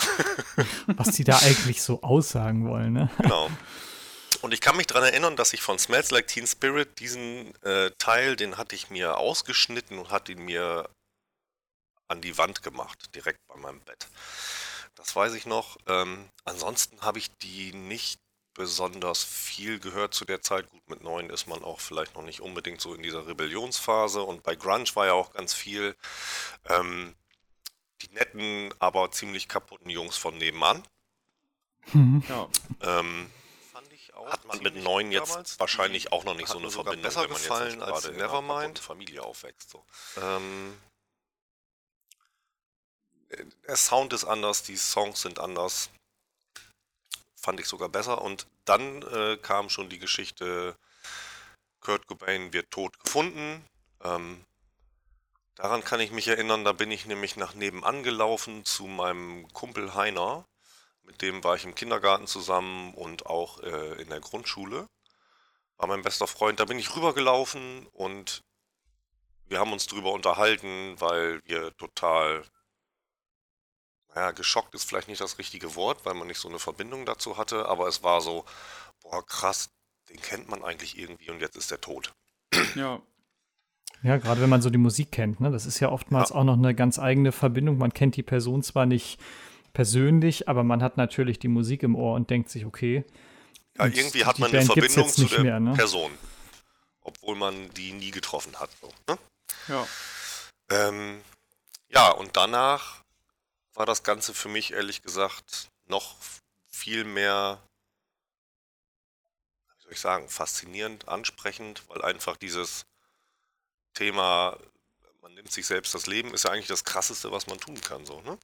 was 0.86 1.12
die 1.12 1.24
da 1.24 1.38
eigentlich 1.38 1.82
so 1.82 2.02
aussagen 2.02 2.68
wollen, 2.68 2.92
ne? 2.92 3.10
Genau. 3.18 3.50
Und 4.42 4.52
ich 4.52 4.60
kann 4.60 4.76
mich 4.76 4.86
daran 4.86 5.04
erinnern, 5.04 5.36
dass 5.36 5.52
ich 5.54 5.62
von 5.62 5.78
Smells 5.78 6.10
Like 6.10 6.26
Teen 6.26 6.46
Spirit 6.46 6.98
diesen 6.98 7.54
äh, 7.62 7.90
Teil, 7.98 8.36
den 8.36 8.58
hatte 8.58 8.74
ich 8.74 8.90
mir 8.90 9.16
ausgeschnitten 9.16 9.98
und 9.98 10.10
hatte 10.10 10.32
ihn 10.32 10.44
mir 10.44 10.88
an 12.14 12.20
die 12.20 12.38
Wand 12.38 12.62
gemacht, 12.62 13.14
direkt 13.14 13.46
bei 13.46 13.56
meinem 13.56 13.80
Bett. 13.80 14.08
Das 14.94 15.14
weiß 15.14 15.34
ich 15.34 15.46
noch. 15.46 15.76
Ähm, 15.86 16.28
ansonsten 16.44 17.00
habe 17.02 17.18
ich 17.18 17.30
die 17.38 17.72
nicht 17.72 18.20
besonders 18.54 19.24
viel 19.24 19.80
gehört 19.80 20.14
zu 20.14 20.24
der 20.24 20.40
Zeit. 20.40 20.70
Gut, 20.70 20.88
mit 20.88 21.02
neun 21.02 21.28
ist 21.28 21.46
man 21.46 21.64
auch 21.64 21.80
vielleicht 21.80 22.14
noch 22.14 22.22
nicht 22.22 22.40
unbedingt 22.40 22.80
so 22.80 22.94
in 22.94 23.02
dieser 23.02 23.26
Rebellionsphase. 23.26 24.22
Und 24.22 24.44
bei 24.44 24.54
Grunge 24.54 24.94
war 24.94 25.06
ja 25.06 25.12
auch 25.12 25.32
ganz 25.32 25.52
viel 25.52 25.96
ähm, 26.68 27.14
die 28.00 28.14
netten, 28.14 28.72
aber 28.78 29.10
ziemlich 29.10 29.48
kaputten 29.48 29.90
Jungs 29.90 30.16
von 30.16 30.38
nebenan. 30.38 30.86
Mhm. 31.92 32.22
Ja. 32.28 32.48
Ähm, 32.80 33.30
hat 34.26 34.44
man 34.46 34.62
mit 34.62 34.76
neun 34.76 35.12
jetzt 35.12 35.58
wahrscheinlich 35.60 36.12
auch 36.12 36.24
noch 36.24 36.34
nicht 36.34 36.48
so 36.48 36.58
eine 36.58 36.70
Verbindung, 36.70 37.02
besser 37.02 37.22
wenn 37.22 37.30
man 37.30 37.42
gefallen 37.42 37.80
jetzt 37.80 37.82
als 37.82 38.10
Nevermind 38.10 38.78
Familie 38.78 39.22
aufwächst. 39.22 39.70
So. 39.70 39.84
Ähm, 40.22 40.78
der 43.66 43.76
Sound 43.76 44.12
ist 44.12 44.24
anders, 44.24 44.62
die 44.62 44.76
Songs 44.76 45.22
sind 45.22 45.38
anders 45.38 45.90
fand 47.44 47.60
ich 47.60 47.66
sogar 47.66 47.88
besser. 47.90 48.22
Und 48.22 48.46
dann 48.64 49.02
äh, 49.02 49.36
kam 49.36 49.68
schon 49.68 49.88
die 49.88 49.98
Geschichte 49.98 50.76
Kurt 51.80 52.06
Cobain 52.06 52.52
wird 52.52 52.70
tot 52.70 52.98
gefunden. 52.98 53.64
Ähm, 54.02 54.44
daran 55.54 55.84
kann 55.84 56.00
ich 56.00 56.10
mich 56.10 56.26
erinnern, 56.28 56.64
da 56.64 56.72
bin 56.72 56.90
ich 56.90 57.04
nämlich 57.06 57.36
nach 57.36 57.54
nebenan 57.54 58.02
gelaufen 58.02 58.64
zu 58.64 58.86
meinem 58.86 59.46
Kumpel 59.52 59.94
Heiner. 59.94 60.46
Mit 61.02 61.20
dem 61.20 61.44
war 61.44 61.54
ich 61.54 61.64
im 61.64 61.74
Kindergarten 61.74 62.26
zusammen 62.26 62.94
und 62.94 63.26
auch 63.26 63.60
äh, 63.62 64.00
in 64.00 64.08
der 64.08 64.20
Grundschule. 64.20 64.88
War 65.76 65.88
mein 65.88 66.02
bester 66.02 66.26
Freund. 66.26 66.60
Da 66.60 66.64
bin 66.64 66.78
ich 66.78 66.96
rübergelaufen 66.96 67.86
und 67.92 68.42
wir 69.46 69.58
haben 69.58 69.74
uns 69.74 69.86
drüber 69.86 70.12
unterhalten, 70.12 70.98
weil 70.98 71.42
wir 71.44 71.76
total, 71.76 72.42
naja, 74.14 74.30
geschockt 74.30 74.74
ist 74.74 74.84
vielleicht 74.84 75.08
nicht 75.08 75.20
das 75.20 75.38
richtige 75.38 75.74
Wort, 75.74 76.04
weil 76.04 76.14
man 76.14 76.28
nicht 76.28 76.38
so 76.38 76.48
eine 76.48 76.58
Verbindung 76.58 77.04
dazu 77.04 77.36
hatte, 77.36 77.66
aber 77.66 77.88
es 77.88 78.02
war 78.02 78.20
so, 78.20 78.44
boah, 79.02 79.24
krass, 79.26 79.70
den 80.08 80.20
kennt 80.20 80.48
man 80.48 80.62
eigentlich 80.62 80.98
irgendwie 80.98 81.30
und 81.30 81.40
jetzt 81.40 81.56
ist 81.56 81.72
er 81.72 81.80
tot. 81.80 82.12
Ja. 82.74 83.00
Ja, 84.02 84.18
gerade 84.18 84.42
wenn 84.42 84.50
man 84.50 84.60
so 84.60 84.68
die 84.68 84.78
Musik 84.78 85.12
kennt, 85.12 85.40
ne? 85.40 85.50
Das 85.50 85.64
ist 85.64 85.80
ja 85.80 85.88
oftmals 85.88 86.30
ja. 86.30 86.36
auch 86.36 86.44
noch 86.44 86.58
eine 86.58 86.74
ganz 86.74 86.98
eigene 86.98 87.32
Verbindung. 87.32 87.78
Man 87.78 87.94
kennt 87.94 88.16
die 88.16 88.22
Person 88.22 88.62
zwar 88.62 88.84
nicht 88.84 89.18
persönlich, 89.72 90.46
aber 90.46 90.62
man 90.62 90.82
hat 90.82 90.98
natürlich 90.98 91.38
die 91.38 91.48
Musik 91.48 91.82
im 91.82 91.96
Ohr 91.96 92.14
und 92.14 92.28
denkt 92.28 92.50
sich, 92.50 92.66
okay. 92.66 93.04
Ja, 93.78 93.86
irgendwie 93.86 94.26
hat 94.26 94.38
man 94.38 94.50
Band 94.50 94.70
eine 94.70 94.80
Verbindung 94.80 95.08
zu 95.08 95.24
der 95.24 95.40
mehr, 95.40 95.60
ne? 95.60 95.72
Person. 95.72 96.10
Obwohl 97.00 97.34
man 97.34 97.70
die 97.70 97.92
nie 97.92 98.10
getroffen 98.10 98.54
hat. 98.60 98.68
So, 98.80 98.90
ne? 99.08 99.18
Ja. 99.68 99.86
Ähm, 100.70 101.20
ja, 101.88 102.10
und 102.10 102.36
danach 102.36 103.03
war 103.74 103.86
das 103.86 104.02
Ganze 104.02 104.34
für 104.34 104.48
mich 104.48 104.72
ehrlich 104.72 105.02
gesagt 105.02 105.68
noch 105.86 106.16
viel 106.68 107.04
mehr 107.04 107.60
soll 109.84 109.92
ich 109.92 110.00
sagen, 110.00 110.28
faszinierend, 110.28 111.08
ansprechend, 111.08 111.88
weil 111.88 112.02
einfach 112.02 112.36
dieses 112.36 112.86
Thema, 113.92 114.58
man 115.20 115.34
nimmt 115.34 115.52
sich 115.52 115.66
selbst 115.66 115.94
das 115.94 116.06
Leben, 116.06 116.32
ist 116.32 116.44
ja 116.44 116.50
eigentlich 116.50 116.66
das 116.66 116.84
Krasseste, 116.84 117.30
was 117.30 117.46
man 117.46 117.58
tun 117.58 117.80
kann. 117.80 118.06
So, 118.06 118.20
ne? 118.22 118.38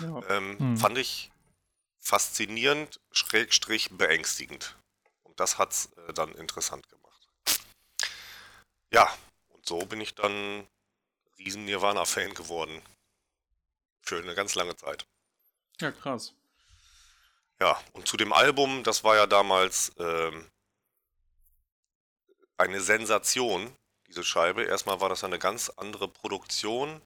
ja. 0.00 0.22
ähm, 0.28 0.58
hm. 0.58 0.76
Fand 0.76 0.98
ich 0.98 1.30
faszinierend, 2.00 3.00
schrägstrich 3.12 3.90
beängstigend. 3.92 4.76
Und 5.22 5.38
das 5.38 5.58
hat 5.58 5.72
es 5.72 5.90
äh, 6.08 6.12
dann 6.12 6.34
interessant 6.34 6.88
gemacht. 6.88 7.28
Ja, 8.92 9.08
und 9.48 9.64
so 9.66 9.78
bin 9.86 10.00
ich 10.00 10.16
dann 10.16 10.66
riesen 11.38 11.64
Nirvana-Fan 11.66 12.34
geworden. 12.34 12.82
Für 14.10 14.18
eine 14.18 14.34
ganz 14.34 14.56
lange 14.56 14.74
Zeit. 14.74 15.06
Ja, 15.80 15.92
krass. 15.92 16.34
Ja, 17.60 17.80
und 17.92 18.08
zu 18.08 18.16
dem 18.16 18.32
Album, 18.32 18.82
das 18.82 19.04
war 19.04 19.14
ja 19.14 19.28
damals 19.28 19.92
ähm, 19.98 20.50
eine 22.56 22.80
Sensation, 22.80 23.72
diese 24.08 24.24
Scheibe. 24.24 24.64
Erstmal 24.64 25.00
war 25.00 25.10
das 25.10 25.22
eine 25.22 25.38
ganz 25.38 25.68
andere 25.68 26.08
Produktion 26.08 27.00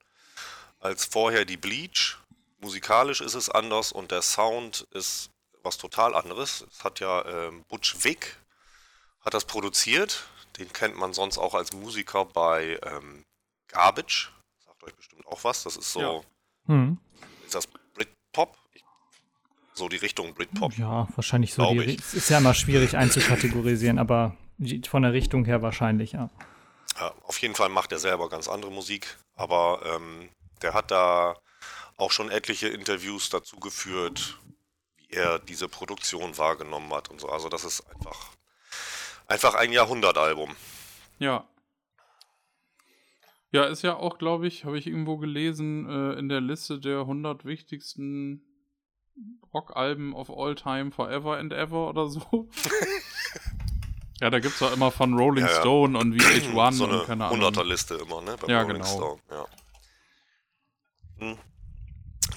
als 0.80 1.04
vorher 1.04 1.44
die 1.44 1.58
Bleach. 1.58 2.16
Musikalisch 2.60 3.20
ist 3.20 3.34
es 3.34 3.50
anders 3.50 3.92
und 3.92 4.10
der 4.10 4.22
Sound 4.22 4.86
ist 4.92 5.28
was 5.62 5.76
total 5.76 6.14
anderes. 6.14 6.64
Es 6.70 6.84
hat 6.84 7.00
ja 7.00 7.22
ähm, 7.26 7.64
Butch 7.64 8.02
Vig 8.02 8.34
hat 9.20 9.34
das 9.34 9.44
produziert. 9.44 10.24
Den 10.56 10.72
kennt 10.72 10.96
man 10.96 11.12
sonst 11.12 11.36
auch 11.36 11.52
als 11.52 11.74
Musiker 11.74 12.24
bei 12.24 12.80
ähm, 12.82 13.26
Garbage. 13.68 14.32
Sagt 14.64 14.82
euch 14.84 14.94
bestimmt 14.94 15.26
auch 15.26 15.44
was. 15.44 15.64
Das 15.64 15.76
ist 15.76 15.92
so. 15.92 16.00
Ja. 16.00 16.33
Hm. 16.66 16.98
Ist 17.44 17.54
das 17.54 17.66
Britpop? 17.66 18.56
So 19.74 19.88
die 19.88 19.96
Richtung 19.96 20.34
Britpop. 20.34 20.76
Ja, 20.78 21.08
wahrscheinlich 21.16 21.52
so. 21.52 21.68
Die, 21.72 21.96
es 21.96 22.14
ist 22.14 22.30
ja 22.30 22.38
immer 22.38 22.54
schwierig 22.54 22.96
einzukategorisieren, 22.96 23.98
aber 23.98 24.36
von 24.88 25.02
der 25.02 25.12
Richtung 25.12 25.44
her 25.44 25.62
wahrscheinlich, 25.62 26.12
ja. 26.12 26.30
ja. 26.98 27.12
Auf 27.24 27.38
jeden 27.38 27.54
Fall 27.54 27.68
macht 27.68 27.90
er 27.92 27.98
selber 27.98 28.28
ganz 28.28 28.48
andere 28.48 28.70
Musik, 28.70 29.16
aber 29.34 29.80
ähm, 29.84 30.28
der 30.62 30.74
hat 30.74 30.90
da 30.90 31.36
auch 31.96 32.12
schon 32.12 32.30
etliche 32.30 32.68
Interviews 32.68 33.30
dazu 33.30 33.56
geführt, 33.56 34.38
wie 34.96 35.10
er 35.10 35.38
diese 35.38 35.68
Produktion 35.68 36.36
wahrgenommen 36.38 36.92
hat 36.92 37.08
und 37.08 37.20
so. 37.20 37.28
Also 37.28 37.48
das 37.48 37.64
ist 37.64 37.82
einfach, 37.94 38.30
einfach 39.26 39.54
ein 39.54 39.72
Jahrhundertalbum. 39.72 40.54
Ja. 41.18 41.44
Ja, 43.54 43.66
ist 43.66 43.82
ja 43.82 43.94
auch, 43.94 44.18
glaube 44.18 44.48
ich, 44.48 44.64
habe 44.64 44.76
ich 44.76 44.88
irgendwo 44.88 45.16
gelesen, 45.16 45.88
äh, 45.88 46.18
in 46.18 46.28
der 46.28 46.40
Liste 46.40 46.80
der 46.80 47.02
100 47.02 47.44
wichtigsten 47.44 48.42
Rockalben 49.54 50.12
of 50.12 50.28
all 50.28 50.56
time 50.56 50.90
forever 50.90 51.36
and 51.36 51.52
ever 51.52 51.88
oder 51.88 52.08
so. 52.08 52.50
Ja, 54.20 54.30
da 54.30 54.38
gibt 54.38 54.54
es 54.54 54.62
auch 54.62 54.72
immer 54.72 54.92
von 54.92 55.18
Rolling 55.18 55.44
ja, 55.44 55.50
ja. 55.50 55.60
Stone 55.60 55.98
und 55.98 56.14
VH1 56.14 56.72
so 56.76 56.84
eine 56.84 57.00
und 57.00 57.06
keine 57.06 57.26
Ahnung. 57.26 57.40
100er 57.40 57.64
Liste 57.64 57.96
immer, 57.96 58.22
ne? 58.22 58.36
Bei 58.40 58.46
ja, 58.46 58.62
Rolling 58.62 58.80
genau. 58.80 58.86
Stone, 58.86 59.20
ja. 59.28 59.46
Hm. 61.18 61.38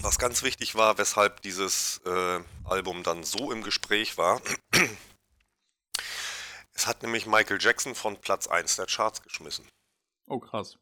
Was 0.01 0.17
ganz 0.17 0.43
wichtig 0.43 0.75
war, 0.75 0.97
weshalb 0.97 1.41
dieses 1.43 2.01
äh, 2.05 2.39
Album 2.65 3.03
dann 3.03 3.23
so 3.23 3.51
im 3.51 3.61
Gespräch 3.61 4.17
war, 4.17 4.41
es 6.73 6.87
hat 6.87 7.03
nämlich 7.03 7.27
Michael 7.27 7.59
Jackson 7.61 7.93
von 7.93 8.17
Platz 8.17 8.47
1 8.47 8.75
der 8.75 8.87
Charts 8.87 9.21
geschmissen. 9.21 9.65
Oh, 10.27 10.39
krass. 10.39 10.79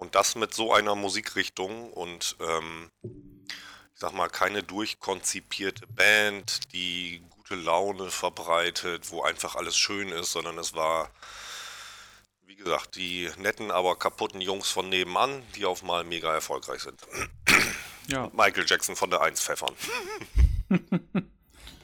Und 0.00 0.14
das 0.14 0.34
mit 0.34 0.54
so 0.54 0.72
einer 0.72 0.94
Musikrichtung 0.94 1.92
und 1.92 2.34
ähm, 2.40 2.90
ich 3.02 4.00
sag 4.00 4.14
mal, 4.14 4.30
keine 4.30 4.62
durchkonzipierte 4.62 5.86
Band, 5.88 6.72
die 6.72 7.22
gute 7.28 7.54
Laune 7.54 8.10
verbreitet, 8.10 9.10
wo 9.10 9.22
einfach 9.22 9.56
alles 9.56 9.76
schön 9.76 10.08
ist, 10.08 10.32
sondern 10.32 10.56
es 10.56 10.72
war, 10.72 11.10
wie 12.46 12.56
gesagt, 12.56 12.96
die 12.96 13.28
netten, 13.36 13.70
aber 13.70 13.94
kaputten 13.94 14.40
Jungs 14.40 14.70
von 14.70 14.88
nebenan, 14.88 15.42
die 15.54 15.66
auf 15.66 15.82
mal 15.82 16.02
mega 16.02 16.32
erfolgreich 16.32 16.80
sind. 16.80 16.98
Ja. 18.08 18.30
Michael 18.32 18.64
Jackson 18.66 18.96
von 18.96 19.10
der 19.10 19.20
1 19.20 19.38
pfeffern. 19.38 19.74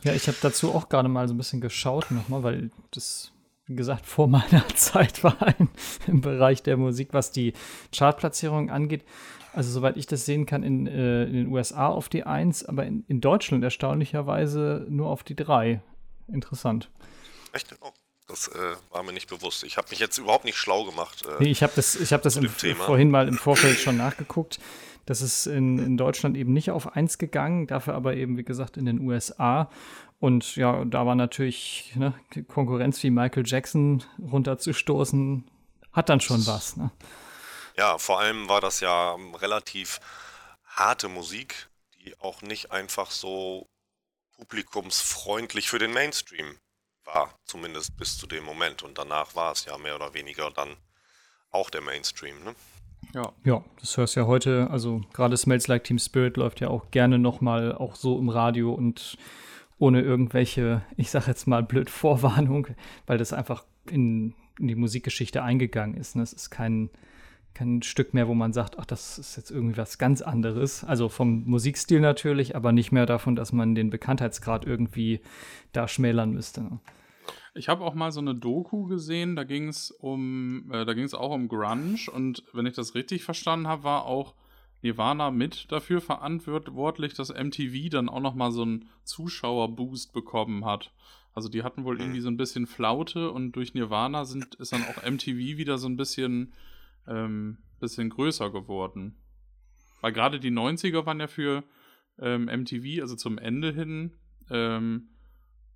ja, 0.05 0.15
ich 0.15 0.27
habe 0.27 0.39
dazu 0.41 0.75
auch 0.75 0.89
gerade 0.89 1.11
mal 1.11 1.29
so 1.29 1.35
ein 1.35 1.37
bisschen 1.37 1.61
geschaut 1.61 2.11
nochmal, 2.11 2.43
weil 2.43 2.71
das, 2.93 3.31
gesagt, 3.75 4.07
vor 4.07 4.29
meiner 4.29 4.67
Zeit 4.75 5.25
war 5.25 5.43
ein, 5.43 5.69
im 6.07 6.21
Bereich 6.21 6.63
der 6.63 6.77
Musik, 6.77 7.09
was 7.13 7.33
die 7.33 7.53
Chartplatzierung 7.95 8.71
angeht. 8.71 9.05
Also 9.53 9.71
soweit 9.71 9.97
ich 9.97 10.07
das 10.07 10.27
sehen 10.27 10.45
kann, 10.45 10.63
in, 10.63 10.87
äh, 10.87 11.25
in 11.25 11.33
den 11.33 11.47
USA 11.49 11.89
auf 11.89 12.09
die 12.09 12.25
1, 12.25 12.67
aber 12.67 12.85
in, 12.85 13.05
in, 13.09 13.23
Deutschland 13.23 13.65
erstaunlicherweise 13.65 14.87
nur 14.91 15.09
auf 15.09 15.25
die 15.25 15.35
3. 15.35 15.81
Interessant. 16.29 16.91
Echt? 17.53 17.75
Oh, 17.81 17.91
das 18.29 18.49
äh, 18.49 18.77
war 18.91 19.03
mir 19.03 19.15
nicht 19.15 19.31
bewusst. 19.31 19.65
Ich 19.65 19.79
habe 19.79 19.89
mich 19.91 19.99
jetzt 19.99 20.19
überhaupt 20.19 20.45
nicht 20.45 20.59
schlau 20.59 20.85
gemacht. 20.85 21.25
Äh, 21.25 21.45
nee, 21.45 21.51
ich 21.51 21.63
habe 21.63 21.73
das, 21.75 21.97
ich 21.97 22.13
hab 22.13 22.23
das 22.23 22.37
im, 22.37 22.49
vorhin 22.49 23.11
mal 23.11 23.29
im 23.29 23.39
Vorfeld 23.39 23.79
schon 23.79 23.97
nachgeguckt. 23.97 24.59
Das 25.07 25.23
ist 25.23 25.47
in, 25.47 25.79
in 25.79 25.97
Deutschland 25.97 26.37
eben 26.37 26.53
nicht 26.53 26.71
auf 26.73 26.95
1 26.95 27.19
gegangen, 27.19 27.69
dafür 27.69 27.95
aber 27.95 28.15
eben, 28.15 28.37
wie 28.37 28.45
gesagt, 28.45 28.77
in 28.77 28.85
den 28.85 29.01
USA. 29.01 29.71
Und 30.19 30.57
ja, 30.57 30.85
da 30.85 31.05
war 31.07 31.15
natürlich 31.15 31.93
ne, 31.95 32.15
Konkurrenz 32.49 33.03
wie 33.03 33.11
Michael 33.11 33.47
Jackson 33.47 34.03
runterzustoßen, 34.21 35.49
hat 35.93 36.09
dann 36.09 36.21
schon 36.21 36.47
was. 36.47 36.77
Ne? 36.77 36.91
Ja, 37.77 37.99
vor 37.99 38.21
allem 38.21 38.49
war 38.49 38.61
das 38.61 38.81
ja 38.81 39.17
relativ 39.35 40.01
harte 40.65 41.09
Musik, 41.09 41.69
die 42.03 42.19
auch 42.19 42.43
nicht 42.43 42.73
einfach 42.73 43.11
so 43.11 43.69
publikumsfreundlich 44.37 45.69
für 45.69 45.79
den 45.79 45.93
Mainstream 45.93 46.59
war, 47.05 47.39
zumindest 47.45 47.97
bis 47.97 48.19
zu 48.19 48.27
dem 48.27 48.45
Moment. 48.45 48.83
Und 48.83 48.99
danach 48.99 49.35
war 49.35 49.53
es 49.53 49.65
ja 49.65 49.77
mehr 49.79 49.97
oder 49.97 50.15
weniger 50.15 50.51
dann 50.51 50.77
auch 51.51 51.71
der 51.71 51.81
Mainstream, 51.81 52.43
ne? 52.45 52.55
Ja. 53.15 53.33
Ja, 53.45 53.65
das 53.81 53.97
hörst 53.97 54.17
du 54.17 54.21
ja 54.21 54.27
heute, 54.27 54.69
also 54.71 55.01
gerade 55.13 55.37
Smells 55.37 55.69
Like 55.69 55.85
Team 55.85 55.99
Spirit 55.99 56.37
läuft 56.37 56.61
ja 56.61 56.69
auch 56.69 56.91
gerne 56.91 57.19
nochmal 57.19 57.73
auch 57.75 57.95
so 57.95 58.19
im 58.19 58.29
Radio 58.29 58.75
und 58.75 59.17
ohne 59.79 60.01
irgendwelche, 60.01 60.83
ich 60.97 61.11
sag 61.11 61.27
jetzt 61.27 61.47
mal 61.47 61.63
blöd 61.63 61.91
Vorwarnung, 61.91 62.69
weil 63.07 63.19
das 63.19 63.33
einfach 63.33 63.65
in, 63.91 64.35
in 64.59 64.69
die 64.69 64.75
Musikgeschichte 64.75 65.43
eingegangen 65.43 65.97
ist. 65.97 66.17
Ne? 66.17 66.23
Es 66.23 66.33
ist 66.33 66.51
kein, 66.51 66.91
kein 67.55 67.83
Stück 67.83 68.15
mehr, 68.15 68.29
wo 68.29 68.35
man 68.35 68.53
sagt, 68.53 68.79
ach, 68.79 68.87
das 68.87 69.19
ist 69.19 69.37
jetzt 69.37 69.51
irgendwie 69.51 69.77
was 69.77 69.99
ganz 69.99 70.23
anderes. 70.23 70.85
Also 70.85 71.09
vom 71.09 71.45
Musikstil 71.45 72.01
natürlich, 72.01 72.57
aber 72.57 72.73
nicht 72.73 72.93
mehr 72.93 73.07
davon, 73.07 73.37
dass 73.37 73.53
man 73.53 73.75
den 73.75 73.91
Bekanntheitsgrad 73.91 74.65
irgendwie 74.65 75.21
da 75.73 75.89
schmälern 75.89 76.33
müsste. 76.33 76.81
Ich 77.55 77.69
habe 77.69 77.85
auch 77.85 77.95
mal 77.95 78.13
so 78.13 78.21
eine 78.21 78.35
Doku 78.35 78.85
gesehen, 78.85 79.35
da 79.35 79.45
ging 79.45 79.69
es 79.69 79.91
um, 79.91 80.71
äh, 80.71 80.85
da 80.85 80.93
ging 80.93 81.05
es 81.05 81.15
auch 81.15 81.33
um 81.33 81.49
Grunge 81.49 81.97
und 82.13 82.45
wenn 82.53 82.67
ich 82.67 82.75
das 82.75 82.95
richtig 82.95 83.25
verstanden 83.25 83.67
habe, 83.67 83.85
war 83.85 84.05
auch 84.05 84.35
Nirvana 84.87 85.31
mit 85.31 85.71
dafür 85.73 86.01
verantwortlich, 86.01 87.15
dass 87.15 87.35
MTV 87.35 87.91
dann 87.91 88.09
auch 88.09 88.21
noch 88.21 88.35
mal 88.35 88.53
so 88.53 88.63
einen 88.63 88.89
Zuschauerboost 89.05 90.13
bekommen 90.13 90.65
hat. 90.65 90.93
Also 91.35 91.49
die 91.49 91.63
hatten 91.63 91.85
wohl 91.85 92.01
irgendwie 92.01 92.21
so 92.21 92.29
ein 92.29 92.37
bisschen 92.37 92.67
Flaute 92.67 93.31
und 93.31 93.53
durch 93.53 93.75
Nirvana 93.75 94.25
sind, 94.25 94.55
ist 94.55 94.73
dann 94.73 94.85
auch 94.85 95.03
MTV 95.03 95.59
wieder 95.59 95.77
so 95.77 95.89
ein 95.89 95.97
bisschen 95.97 96.55
ähm, 97.07 97.59
bisschen 97.81 98.11
größer 98.11 98.51
geworden. 98.51 99.17
Weil 100.01 100.13
gerade 100.13 100.41
die 100.41 100.51
90er 100.51 101.05
waren 101.07 101.21
ja 101.21 101.27
für 101.27 101.65
ähm, 102.19 102.45
MTV, 102.45 103.03
also 103.03 103.17
zum 103.17 103.39
Ende 103.39 103.73
hin, 103.73 104.13
ähm, 104.51 105.09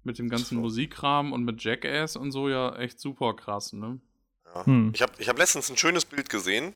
mit 0.03 0.19
dem 0.19 0.29
ganzen 0.29 0.57
so. 0.57 0.61
Musikkram 0.63 1.33
und 1.33 1.45
mit 1.45 1.63
Jackass 1.63 2.17
und 2.17 2.33
so 2.33 2.49
ja 2.49 2.75
echt 2.77 3.01
super 3.01 3.35
krass, 3.35 3.73
ne? 3.73 4.01
Ja. 4.55 4.67
Hm. 4.67 4.93
Ich 4.95 5.03
habe 5.03 5.13
ich 5.19 5.29
hab 5.29 5.39
letztens 5.39 5.71
ein 5.71 5.77
schönes 5.77 6.05
Bild 6.05 6.31
gesehen. 6.31 6.73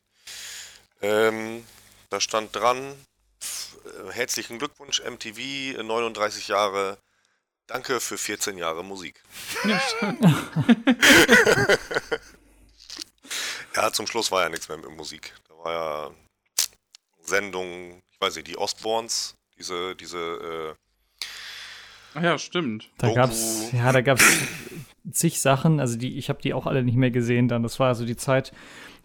Ähm, 1.01 1.63
da 2.11 2.21
stand 2.21 2.55
dran, 2.55 2.79
äh, 2.79 4.13
herzlichen 4.13 4.59
Glückwunsch 4.59 5.01
MTV, 5.01 5.83
39 5.83 6.49
Jahre, 6.49 6.99
danke 7.67 8.01
für 8.01 8.19
14 8.19 8.59
Jahre 8.59 8.85
Musik. 8.85 9.23
Ja, 9.65 9.81
ja, 13.77 13.93
zum 13.93 14.07
Schluss 14.07 14.31
war 14.31 14.43
ja 14.43 14.49
nichts 14.49 14.69
mehr 14.69 14.79
mit 14.79 14.91
Musik. 14.91 15.35
Da 15.49 15.55
war 15.57 15.73
ja 15.73 16.11
Sendung, 17.23 18.03
ich 18.11 18.21
weiß 18.21 18.37
nicht, 18.37 18.49
die 18.49 18.59
Ostborns, 18.59 19.35
diese, 19.59 19.97
diese, 19.97 20.19
äh, 20.19 20.75
Ach 22.17 22.23
ja, 22.23 22.39
stimmt. 22.39 22.91
Da 22.99 23.09
Doku. 23.09 23.19
gab's, 23.19 23.73
ja, 23.73 23.91
da 23.91 24.01
gab's 24.01 24.25
zig 25.11 25.41
Sachen, 25.41 25.81
also 25.81 25.99
die, 25.99 26.17
ich 26.17 26.29
habe 26.29 26.41
die 26.41 26.55
auch 26.55 26.67
alle 26.67 26.85
nicht 26.85 26.97
mehr 26.97 27.11
gesehen 27.11 27.49
dann. 27.49 27.63
Das 27.63 27.81
war 27.81 27.89
also 27.89 28.05
die 28.05 28.17
Zeit, 28.17 28.53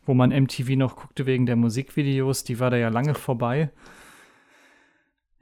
wo 0.09 0.15
man 0.15 0.31
MTV 0.31 0.71
noch 0.75 0.95
guckte 0.95 1.27
wegen 1.27 1.45
der 1.45 1.55
Musikvideos, 1.55 2.43
die 2.43 2.59
war 2.59 2.71
da 2.71 2.77
ja 2.77 2.89
lange 2.89 3.13
vorbei. 3.13 3.69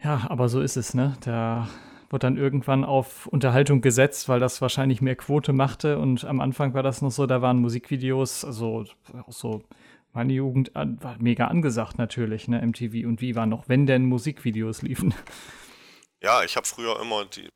Ja, 0.04 0.28
aber 0.28 0.50
so 0.50 0.60
ist 0.60 0.76
es, 0.76 0.94
ne? 0.94 1.16
Da 1.22 1.70
wird 2.10 2.24
dann 2.24 2.36
irgendwann 2.36 2.84
auf 2.84 3.28
Unterhaltung 3.28 3.80
gesetzt, 3.80 4.28
weil 4.28 4.42
das 4.42 4.62
wahrscheinlich 4.62 5.02
mehr 5.02 5.16
Quote 5.16 5.54
machte. 5.54 6.00
Und 6.00 6.26
am 6.26 6.42
Anfang 6.42 6.74
war 6.74 6.84
das 6.84 7.02
noch 7.02 7.12
so, 7.12 7.26
da 7.26 7.42
waren 7.42 7.60
Musikvideos, 7.60 8.44
also 8.44 8.84
auch 9.26 9.32
so 9.32 9.64
meine 10.12 10.34
Jugend 10.34 10.72
war 10.76 11.16
mega 11.20 11.48
angesagt 11.48 11.98
natürlich, 11.98 12.50
ne? 12.50 12.62
MTV 12.62 13.08
und 13.08 13.22
wie 13.22 13.36
war 13.36 13.46
noch, 13.46 13.70
wenn 13.70 13.86
denn 13.86 14.06
Musikvideos 14.06 14.82
liefen. 14.82 15.14
Ja, 16.20 16.44
ich 16.44 16.58
habe 16.58 16.68
früher 16.68 17.00
immer 17.00 17.26
die, 17.26 17.48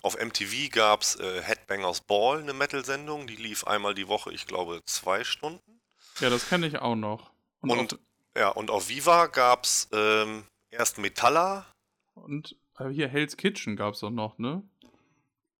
auf 0.00 0.16
MTV 0.16 0.70
gab 0.70 1.02
es 1.02 1.16
äh, 1.16 1.42
Headbangers 1.42 2.00
Ball, 2.00 2.40
eine 2.40 2.52
Metal-Sendung, 2.54 3.26
die 3.26 3.36
lief 3.36 3.64
einmal 3.64 3.94
die 3.94 4.08
Woche, 4.08 4.32
ich 4.32 4.46
glaube, 4.46 4.80
zwei 4.86 5.24
Stunden. 5.24 5.73
Ja, 6.20 6.30
das 6.30 6.48
kenne 6.48 6.66
ich 6.66 6.78
auch 6.78 6.96
noch. 6.96 7.30
Und, 7.60 7.70
und 7.70 7.98
ja, 8.36 8.48
und 8.48 8.70
auf 8.70 8.88
Viva 8.88 9.26
gab 9.26 9.64
es 9.64 9.88
ähm, 9.92 10.44
erst 10.70 10.98
Metalla. 10.98 11.66
Und 12.14 12.56
äh, 12.78 12.88
hier 12.88 13.08
Hell's 13.08 13.36
Kitchen 13.36 13.76
gab 13.76 13.94
es 13.94 14.00
doch 14.00 14.10
noch, 14.10 14.38
ne? 14.38 14.62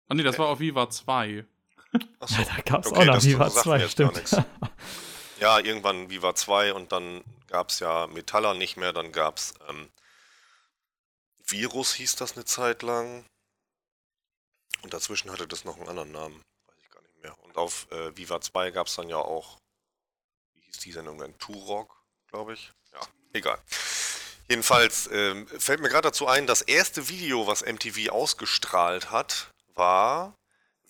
Ah 0.09 0.15
nee, 0.15 0.23
das 0.23 0.37
äh. 0.37 0.39
war 0.39 0.49
auf 0.49 0.61
Viva 0.61 0.89
2. 0.91 1.45
Achso. 2.21 2.43
Ja, 2.43 2.45
da 2.57 2.63
gab 2.63 2.85
es 2.85 2.93
okay, 2.93 3.01
auch 3.01 3.15
noch 3.15 3.23
Viva 3.23 3.51
2, 3.51 3.89
stimmt. 3.89 4.45
ja, 5.41 5.59
irgendwann 5.59 6.11
Viva 6.11 6.35
2 6.35 6.75
und 6.75 6.93
dann 6.93 7.23
gab 7.47 7.71
es 7.71 7.81
ja 7.81 8.07
Metalla 8.09 8.55
nicht 8.55 8.77
mehr, 8.77 8.93
dann 8.93 9.13
gab 9.13 9.39
es 9.39 9.55
ähm, 9.69 9.89
Virus 11.47 11.95
hieß 11.95 12.17
das 12.17 12.37
eine 12.37 12.45
Zeit 12.45 12.83
lang. 12.83 13.25
Und 14.83 14.93
dazwischen 14.93 15.31
hatte 15.31 15.47
das 15.47 15.65
noch 15.65 15.79
einen 15.79 15.89
anderen 15.89 16.13
Namen. 16.13 16.43
Weiß 16.67 16.77
ich 16.81 16.91
gar 16.91 17.03
nicht 17.03 17.23
mehr. 17.23 17.39
Und 17.45 17.57
auf 17.57 17.91
äh, 17.91 18.17
Viva 18.17 18.41
2 18.41 18.71
gab 18.71 18.87
es 18.87 18.97
dann 18.97 19.09
ja 19.09 19.17
auch, 19.17 19.59
hieß 20.75 20.79
die 20.79 20.93
Sendung 20.93 21.19
denn? 21.19 21.37
Turok, 21.39 22.03
glaube 22.31 22.55
ich. 22.55 22.73
Ja, 22.93 23.01
egal. 23.33 23.59
Jedenfalls 24.49 25.07
äh, 25.07 25.35
fällt 25.59 25.81
mir 25.81 25.89
gerade 25.89 26.09
dazu 26.09 26.27
ein, 26.27 26.47
das 26.47 26.63
erste 26.63 27.09
Video, 27.09 27.47
was 27.47 27.65
MTV 27.65 28.11
ausgestrahlt 28.11 29.11
hat, 29.11 29.51
war 29.75 30.35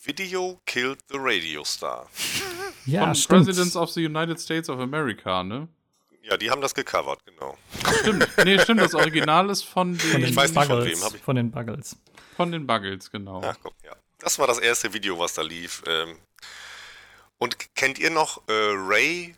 Video 0.02 0.60
Killed 0.66 0.98
the 1.08 1.16
Radio 1.18 1.64
Star. 1.64 2.08
Ja, 2.86 3.06
Von 3.06 3.14
stimmt. 3.14 3.46
Presidents 3.46 3.76
of 3.76 3.90
the 3.92 4.04
United 4.04 4.38
States 4.38 4.68
of 4.68 4.78
America, 4.78 5.42
ne? 5.42 5.68
Ja, 6.20 6.36
die 6.36 6.50
haben 6.50 6.60
das 6.60 6.74
gecovert, 6.74 7.24
genau. 7.24 7.56
Stimmt, 8.00 8.28
nee, 8.44 8.58
stimmt, 8.58 8.82
das 8.82 8.94
Original 8.94 9.48
ist 9.48 9.62
von 9.62 9.96
den, 9.96 10.10
von 10.10 10.20
den 10.20 10.28
ich 10.28 10.36
weiß 10.36 10.52
nicht 10.52 10.68
Buggles. 10.68 11.00
von 11.00 11.10
wem. 11.10 11.16
Ich 11.16 11.22
von 11.22 11.36
den 11.36 11.50
Buggles. 11.50 11.96
Von 12.36 12.52
den 12.52 12.66
Buggles, 12.66 13.10
genau. 13.10 13.40
Ja, 13.40 13.56
guck, 13.62 13.72
ja. 13.82 13.96
Das 14.18 14.38
war 14.38 14.46
das 14.46 14.58
erste 14.58 14.92
Video, 14.92 15.18
was 15.18 15.32
da 15.32 15.40
lief. 15.40 15.82
Ähm. 15.86 16.18
Und 17.38 17.74
kennt 17.74 17.98
ihr 17.98 18.10
noch 18.10 18.46
äh, 18.48 18.52
Ray, 18.52 19.34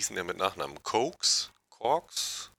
hieß 0.00 0.08
denn 0.08 0.16
der 0.16 0.24
mit 0.24 0.38
Nachnamen? 0.38 0.82
Cokes? 0.82 1.52
Corks? 1.68 2.52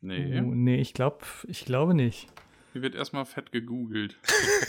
Nee. 0.00 0.40
Uh, 0.40 0.42
nee, 0.42 0.80
ich, 0.80 0.94
glaub, 0.94 1.24
ich 1.46 1.64
glaube 1.64 1.94
nicht. 1.94 2.28
Hier 2.72 2.82
wird 2.82 2.96
erstmal 2.96 3.24
fett 3.24 3.52
gegoogelt. 3.52 4.18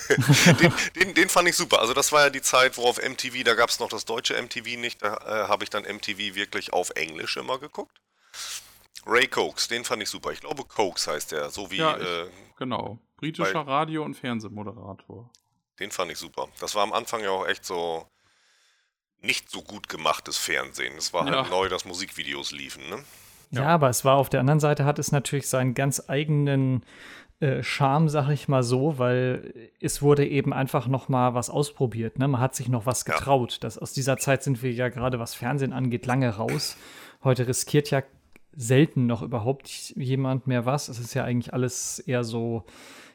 den, 0.62 0.74
den, 0.96 1.14
den, 1.16 1.30
fand 1.30 1.50
ich 1.50 1.56
super. 1.56 1.80
Also 1.80 1.96
das 1.96 2.12
war 2.12 2.26
ja 2.26 2.30
die 2.30 2.44
Zeit, 2.44 2.78
wo 2.78 2.84
auf 2.84 2.98
MTV, 3.02 3.44
da 3.44 3.56
gab 3.56 3.70
es 3.70 3.80
noch 3.80 3.90
das 3.90 4.06
deutsche 4.06 4.40
MTV 4.40 4.78
nicht, 4.78 5.02
da 5.02 5.16
äh, 5.16 5.48
habe 5.48 5.64
ich 5.64 5.72
dann 5.72 5.84
MTV 5.84 6.36
wirklich 6.36 6.72
auf 6.72 6.92
Englisch 6.92 7.36
immer 7.38 7.58
geguckt. 7.58 8.00
Ray 9.08 9.28
Cokes, 9.28 9.68
den 9.70 9.86
fand 9.86 10.04
ich 10.04 10.10
super. 10.10 10.32
Ich 10.32 10.42
glaube 10.42 10.64
Cokes 10.66 11.08
heißt 11.08 11.32
der, 11.32 11.50
so 11.50 11.72
wie... 11.72 11.78
Ja, 11.78 11.98
ich, 11.98 12.04
äh, 12.06 12.30
genau, 12.58 13.00
britischer 13.18 13.66
Radio- 13.66 14.04
und 14.04 14.14
Fernsehmoderator. 14.14 15.32
Den 15.80 15.90
fand 15.90 16.12
ich 16.12 16.20
super. 16.20 16.48
Das 16.60 16.76
war 16.76 16.84
am 16.84 16.94
Anfang 16.94 17.24
ja 17.24 17.32
auch 17.32 17.48
echt 17.48 17.66
so 17.66 18.06
nicht 19.24 19.50
so 19.50 19.62
gut 19.62 19.90
gemachtes 19.90 20.38
Fernsehen. 20.38 20.94
Es 20.98 21.14
war 21.14 21.26
halt 21.26 21.34
ja. 21.34 21.50
neu, 21.50 21.70
dass 21.70 21.86
Musikvideos 21.86 22.52
liefen, 22.52 22.88
ne? 22.90 23.00
Ja. 23.52 23.62
ja, 23.62 23.68
aber 23.70 23.90
es 23.90 24.04
war 24.04 24.18
auf 24.18 24.30
der 24.30 24.40
anderen 24.40 24.60
Seite, 24.60 24.84
hat 24.84 24.98
es 24.98 25.12
natürlich 25.12 25.48
seinen 25.48 25.76
ganz 25.76 26.04
eigenen 26.08 26.84
äh, 27.40 27.62
Charme, 27.62 28.10
sag 28.10 28.30
ich 28.30 28.48
mal 28.48 28.64
so, 28.64 28.98
weil 28.98 29.70
es 29.80 30.02
wurde 30.02 30.28
eben 30.28 30.54
einfach 30.54 30.88
noch 30.88 31.08
mal 31.08 31.36
was 31.36 31.50
ausprobiert. 31.50 32.18
Ne? 32.18 32.28
Man 32.28 32.42
hat 32.42 32.56
sich 32.56 32.68
noch 32.68 32.86
was 32.86 33.06
getraut. 33.06 33.58
Das, 33.62 33.78
aus 33.78 33.94
dieser 33.94 34.18
Zeit 34.18 34.44
sind 34.44 34.64
wir 34.64 34.72
ja 34.72 34.90
gerade, 34.90 35.20
was 35.20 35.36
Fernsehen 35.36 35.72
angeht, 35.74 36.06
lange 36.06 36.30
raus. 36.30 36.78
Heute 37.24 37.48
riskiert 37.48 37.92
ja 37.92 38.02
selten 38.56 39.06
noch 39.08 39.22
überhaupt 39.22 39.68
jemand 39.96 40.48
mehr 40.48 40.66
was. 40.66 40.90
Es 40.90 41.00
ist 41.00 41.14
ja 41.14 41.24
eigentlich 41.24 41.54
alles 41.54 42.00
eher 42.00 42.24
so 42.24 42.64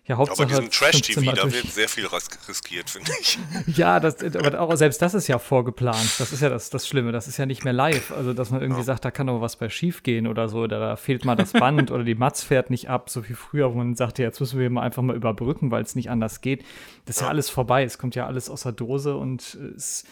ja, 0.09 0.17
Hauptsache 0.17 0.45
aber 0.45 0.49
diesen 0.49 0.71
Trash-TV, 0.71 1.33
da 1.33 1.53
wird 1.53 1.67
sehr 1.67 1.87
viel 1.87 2.07
riskiert, 2.07 2.89
finde 2.89 3.13
ich. 3.21 3.39
ja, 3.77 4.01
das, 4.01 4.23
aber 4.23 4.59
auch 4.59 4.75
selbst 4.75 5.03
das 5.03 5.13
ist 5.13 5.29
ja 5.29 5.39
vorgeplant. 5.39 6.19
Das 6.19 6.33
ist 6.33 6.41
ja 6.41 6.49
das, 6.49 6.71
das 6.71 6.89
Schlimme. 6.89 7.13
Das 7.13 7.29
ist 7.29 7.37
ja 7.37 7.45
nicht 7.45 7.63
mehr 7.63 7.75
live. 7.75 8.11
Also, 8.13 8.33
dass 8.33 8.49
man 8.49 8.63
irgendwie 8.63 8.81
ja. 8.81 8.87
sagt, 8.87 9.05
da 9.05 9.11
kann 9.11 9.27
doch 9.27 9.43
was 9.43 9.57
bei 9.57 9.69
schief 9.69 10.03
gehen 10.03 10.27
oder 10.27 10.49
so. 10.49 10.61
Oder 10.61 10.81
da 10.81 10.97
fehlt 10.97 11.27
mal 11.27 11.37
das 11.37 11.53
Band 11.53 11.91
oder 11.91 12.05
die 12.05 12.15
Matz 12.15 12.43
fährt 12.43 12.71
nicht 12.71 12.89
ab, 12.89 13.11
so 13.11 13.29
wie 13.29 13.35
früher, 13.35 13.71
wo 13.75 13.77
man 13.77 13.97
sagte, 13.97 14.23
jetzt 14.23 14.41
müssen 14.41 14.59
wir 14.59 14.71
mal 14.71 14.81
einfach 14.81 15.03
mal 15.03 15.15
überbrücken, 15.15 15.71
weil 15.71 15.83
es 15.83 15.95
nicht 15.95 16.09
anders 16.09 16.41
geht. 16.41 16.65
Das 17.05 17.17
ist 17.17 17.21
ja. 17.21 17.27
ja 17.27 17.31
alles 17.31 17.51
vorbei. 17.51 17.85
Es 17.85 17.99
kommt 17.99 18.15
ja 18.15 18.27
alles 18.27 18.49
aus 18.49 18.63
der 18.63 18.73
Dose 18.73 19.15
und 19.15 19.59
ist 19.77 20.07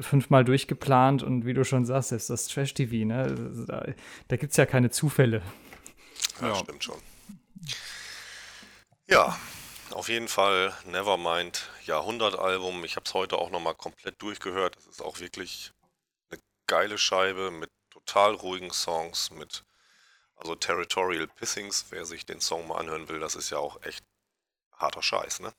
fünfmal 0.00 0.46
durchgeplant. 0.46 1.22
Und 1.22 1.44
wie 1.44 1.52
du 1.52 1.62
schon 1.66 1.84
sagst, 1.84 2.12
ist 2.12 2.30
das 2.30 2.46
Trash-TV, 2.46 3.06
ne? 3.06 3.34
Da, 3.66 3.84
da 4.28 4.36
gibt 4.36 4.52
es 4.52 4.56
ja 4.56 4.64
keine 4.64 4.88
Zufälle. 4.88 5.42
Ja, 6.40 6.48
ja, 6.48 6.54
stimmt 6.54 6.82
schon. 6.82 6.96
Ja, 9.12 9.38
auf 9.90 10.08
jeden 10.08 10.26
Fall 10.26 10.72
Nevermind, 10.86 11.68
Jahrhundertalbum. 11.84 12.82
Ich 12.82 12.96
habe 12.96 13.04
es 13.04 13.12
heute 13.12 13.36
auch 13.36 13.50
nochmal 13.50 13.74
komplett 13.74 14.22
durchgehört. 14.22 14.74
Das 14.76 14.86
ist 14.86 15.02
auch 15.02 15.20
wirklich 15.20 15.70
eine 16.30 16.40
geile 16.66 16.96
Scheibe 16.96 17.50
mit 17.50 17.68
total 17.90 18.32
ruhigen 18.32 18.70
Songs, 18.70 19.30
mit 19.30 19.64
also 20.34 20.54
Territorial 20.54 21.26
Pissings. 21.26 21.84
Wer 21.90 22.06
sich 22.06 22.24
den 22.24 22.40
Song 22.40 22.66
mal 22.68 22.78
anhören 22.78 23.10
will, 23.10 23.20
das 23.20 23.34
ist 23.34 23.50
ja 23.50 23.58
auch 23.58 23.82
echt 23.82 24.02
harter 24.78 25.02
Scheiß, 25.02 25.40
ne? 25.40 25.52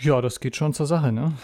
Ja, 0.00 0.22
das 0.22 0.40
geht 0.40 0.56
schon 0.56 0.72
zur 0.72 0.86
Sache, 0.86 1.12
ne? 1.12 1.36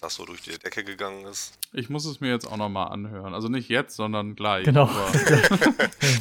Das 0.00 0.14
so 0.14 0.24
durch 0.24 0.40
die 0.42 0.58
Decke 0.58 0.82
gegangen 0.82 1.26
ist. 1.26 1.58
Ich 1.72 1.90
muss 1.90 2.06
es 2.06 2.20
mir 2.20 2.30
jetzt 2.30 2.46
auch 2.46 2.56
nochmal 2.56 2.88
anhören. 2.88 3.34
Also 3.34 3.48
nicht 3.48 3.68
jetzt, 3.68 3.96
sondern 3.96 4.34
gleich. 4.34 4.64
Genau. 4.64 4.90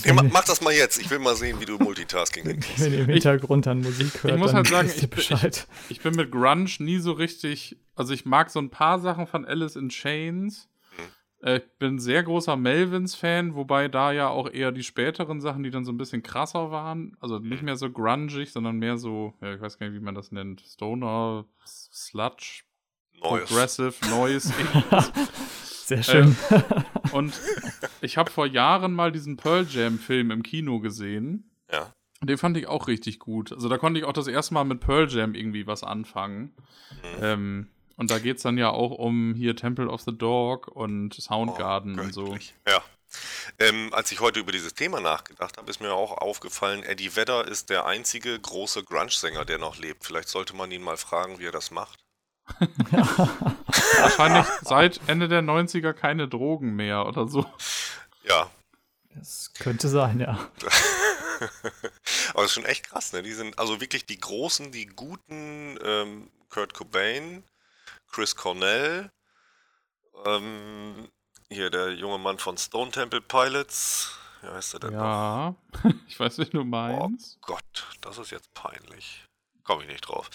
nee, 0.06 0.14
mach, 0.14 0.24
mach, 0.24 0.44
das 0.44 0.62
mal 0.62 0.74
jetzt. 0.74 1.00
Ich 1.00 1.10
will 1.10 1.20
mal 1.20 1.36
sehen, 1.36 1.60
wie 1.60 1.66
du 1.66 1.78
Multitasking 1.78 2.46
hinkriegst. 2.46 2.84
Wenn 2.84 2.94
ihr 2.94 3.00
im 3.00 3.10
Hintergrund 3.10 3.68
an 3.68 3.82
Musik 3.82 4.24
hört, 4.24 4.34
ich 4.34 4.40
muss 4.40 4.54
halt 4.54 4.68
sagen, 4.68 4.90
ich, 4.94 5.04
ich, 5.04 5.66
ich, 5.90 6.02
bin 6.02 6.16
mit 6.16 6.32
Grunge 6.32 6.70
nie 6.80 7.00
so 7.00 7.14
richtig. 7.14 7.78
Also 7.96 8.14
ich 8.14 8.26
mag 8.26 8.50
so 8.50 8.60
ein 8.60 8.70
paar 8.70 9.00
Sachen 9.00 9.28
von 9.28 9.46
Alice 9.46 9.78
in 9.78 9.90
Chains. 9.90 10.70
Hm. 10.98 11.48
Äh, 11.48 11.58
ich 11.58 11.78
bin 11.80 12.00
sehr 12.00 12.24
großer 12.24 12.58
Melvins-Fan, 12.58 13.56
wobei 13.56 13.88
da 13.88 14.12
ja 14.12 14.28
auch 14.28 14.50
eher 14.50 14.74
die 14.74 14.84
späteren 14.84 15.40
Sachen, 15.40 15.64
die 15.64 15.70
dann 15.70 15.86
so 15.86 15.94
ein 15.94 15.98
bisschen 15.98 16.22
krasser 16.22 16.72
waren. 16.72 17.16
Also 17.22 17.40
nicht 17.40 17.60
hm. 17.60 17.66
mehr 17.66 17.78
so 17.78 17.90
grungig, 17.90 18.52
sondern 18.52 18.78
mehr 18.78 18.98
so, 18.98 19.36
ja, 19.42 19.54
ich 19.54 19.62
weiß 19.62 19.80
gar 19.80 19.88
nicht, 19.88 19.96
wie 19.96 20.04
man 20.04 20.16
das 20.16 20.34
nennt. 20.34 20.62
Stoner, 20.62 21.46
Sludge, 21.66 22.64
Noise. 23.22 23.46
Progressive 23.46 23.94
Noise. 24.10 24.54
Sehr 25.86 26.04
schön. 26.04 26.36
Ähm, 26.52 26.64
und 27.12 27.34
ich 28.02 28.18
habe 28.18 28.30
vor 28.30 28.46
Jahren 28.46 28.94
mal 28.94 29.12
diesen 29.12 29.38
Pearl 29.38 29.66
Jam-Film 29.68 30.32
im 30.32 30.44
Kino 30.44 30.80
gesehen. 30.80 31.50
Ja. 31.72 31.94
Den 32.22 32.38
fand 32.38 32.58
ich 32.58 32.68
auch 32.68 32.88
richtig 32.88 33.20
gut. 33.20 33.52
Also 33.52 33.70
da 33.70 33.78
konnte 33.78 34.00
ich 34.00 34.06
auch 34.06 34.14
das 34.14 34.28
erste 34.28 34.54
Mal 34.54 34.66
mit 34.66 34.82
Pearl 34.82 35.10
Jam 35.10 35.34
irgendwie 35.34 35.68
was 35.68 35.84
anfangen. 35.84 36.54
Mhm. 37.18 37.24
Ähm, 37.24 37.68
und 37.96 38.12
da 38.12 38.20
geht 38.20 38.38
es 38.38 38.44
dann 38.44 38.58
ja 38.58 38.70
auch 38.70 38.92
um 38.92 39.34
hier 39.34 39.56
Temple 39.56 39.90
of 39.90 40.02
the 40.02 40.18
Dog 40.18 40.68
und 40.68 41.14
Soundgarden 41.14 42.00
oh, 42.00 42.04
und 42.04 42.14
so. 42.14 42.38
Ja. 42.68 42.84
Ähm, 43.58 43.90
als 43.94 44.12
ich 44.12 44.20
heute 44.20 44.40
über 44.40 44.52
dieses 44.52 44.74
Thema 44.74 45.02
nachgedacht 45.02 45.58
habe, 45.58 45.70
ist 45.70 45.82
mir 45.82 45.94
auch 45.94 46.18
aufgefallen, 46.18 46.84
Eddie 46.84 47.16
Vedder 47.16 47.48
ist 47.48 47.70
der 47.70 47.86
einzige 47.86 48.40
große 48.40 48.84
Grunge-Sänger, 48.84 49.46
der 49.46 49.58
noch 49.58 49.78
lebt. 49.78 50.06
Vielleicht 50.06 50.30
sollte 50.30 50.56
man 50.56 50.72
ihn 50.72 50.84
mal 50.84 50.98
fragen, 50.98 51.40
wie 51.40 51.46
er 51.46 51.52
das 51.52 51.72
macht. 51.72 52.00
Wahrscheinlich 54.00 54.46
seit 54.62 55.00
Ende 55.08 55.28
der 55.28 55.42
90er 55.42 55.94
keine 55.94 56.28
Drogen 56.28 56.76
mehr 56.76 57.06
oder 57.06 57.28
so. 57.28 57.46
Ja. 58.24 58.50
Das 59.16 59.52
könnte 59.60 59.88
sein, 59.90 60.20
ja. 60.20 60.32
Aber 62.34 62.42
das 62.44 62.46
ist 62.46 62.54
schon 62.54 62.66
echt 62.66 62.90
krass, 62.90 63.14
ne? 63.14 63.24
Die 63.24 63.34
sind 63.34 63.58
also 63.60 63.82
wirklich 63.82 64.06
die 64.06 64.20
großen, 64.20 64.72
die 64.72 64.86
guten 64.86 65.78
ähm, 65.84 66.30
Kurt 66.50 66.74
Cobain, 66.74 67.44
Chris 68.12 68.36
Cornell, 68.36 69.12
Ähm, 70.26 71.10
hier 71.50 71.70
der 71.70 71.94
junge 71.94 72.18
Mann 72.20 72.38
von 72.38 72.58
Stone 72.58 72.92
Temple 72.92 73.22
Pilots. 73.22 74.12
Wie 74.42 74.48
heißt 74.48 74.74
er 74.76 74.80
denn 74.82 74.94
Ja, 74.94 75.56
ich 76.08 76.20
weiß, 76.20 76.38
wie 76.38 76.46
du 76.46 76.58
noch? 76.58 76.64
Oh 76.64 76.66
meinst. 76.66 77.42
Gott, 77.42 77.88
das 78.02 78.18
ist 78.18 78.32
jetzt 78.32 78.54
peinlich. 78.54 79.26
Komme 79.64 79.84
ich 79.84 79.90
nicht 79.90 80.02
drauf. 80.02 80.30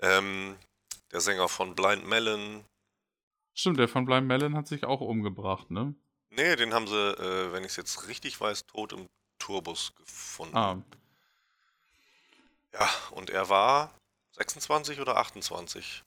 Ähm, 0.00 0.56
der 1.12 1.20
Sänger 1.20 1.48
von 1.48 1.74
Blind 1.74 2.06
Melon. 2.06 2.64
Stimmt, 3.54 3.78
der 3.78 3.88
von 3.88 4.04
Blind 4.04 4.26
Melon 4.26 4.54
hat 4.56 4.66
sich 4.68 4.84
auch 4.84 5.00
umgebracht, 5.00 5.70
ne? 5.70 5.94
Nee, 6.30 6.56
den 6.56 6.74
haben 6.74 6.86
sie, 6.86 6.94
äh, 6.96 7.52
wenn 7.52 7.62
ich 7.64 7.70
es 7.70 7.76
jetzt 7.76 8.08
richtig 8.08 8.40
weiß, 8.40 8.66
tot 8.66 8.92
im 8.92 9.08
Tourbus 9.38 9.94
gefunden. 9.96 10.56
Ah, 10.56 10.82
Ja, 12.72 12.88
und 13.12 13.30
er 13.30 13.48
war 13.48 13.94
26 14.32 15.00
oder 15.00 15.16
28. 15.16 16.02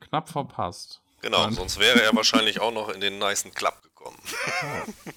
knapp 0.00 0.28
verpasst. 0.28 1.00
Genau, 1.22 1.44
Nein. 1.44 1.54
sonst 1.54 1.78
wäre 1.78 2.02
er 2.02 2.14
wahrscheinlich 2.14 2.60
auch 2.60 2.72
noch 2.72 2.90
in 2.90 3.00
den 3.00 3.18
nicen 3.18 3.54
Club 3.54 3.80
gekommen. 3.82 4.18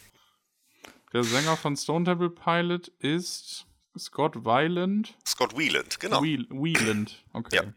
Der 1.13 1.23
Sänger 1.23 1.57
von 1.57 1.75
Stone 1.75 2.05
Temple 2.05 2.29
Pilot 2.29 2.87
ist 2.99 3.65
Scott 3.97 4.45
Weiland. 4.45 5.17
Scott 5.25 5.57
Wieland, 5.57 5.99
genau. 5.99 6.21
Wieland, 6.21 7.25
okay. 7.33 7.55
Ja. 7.55 7.73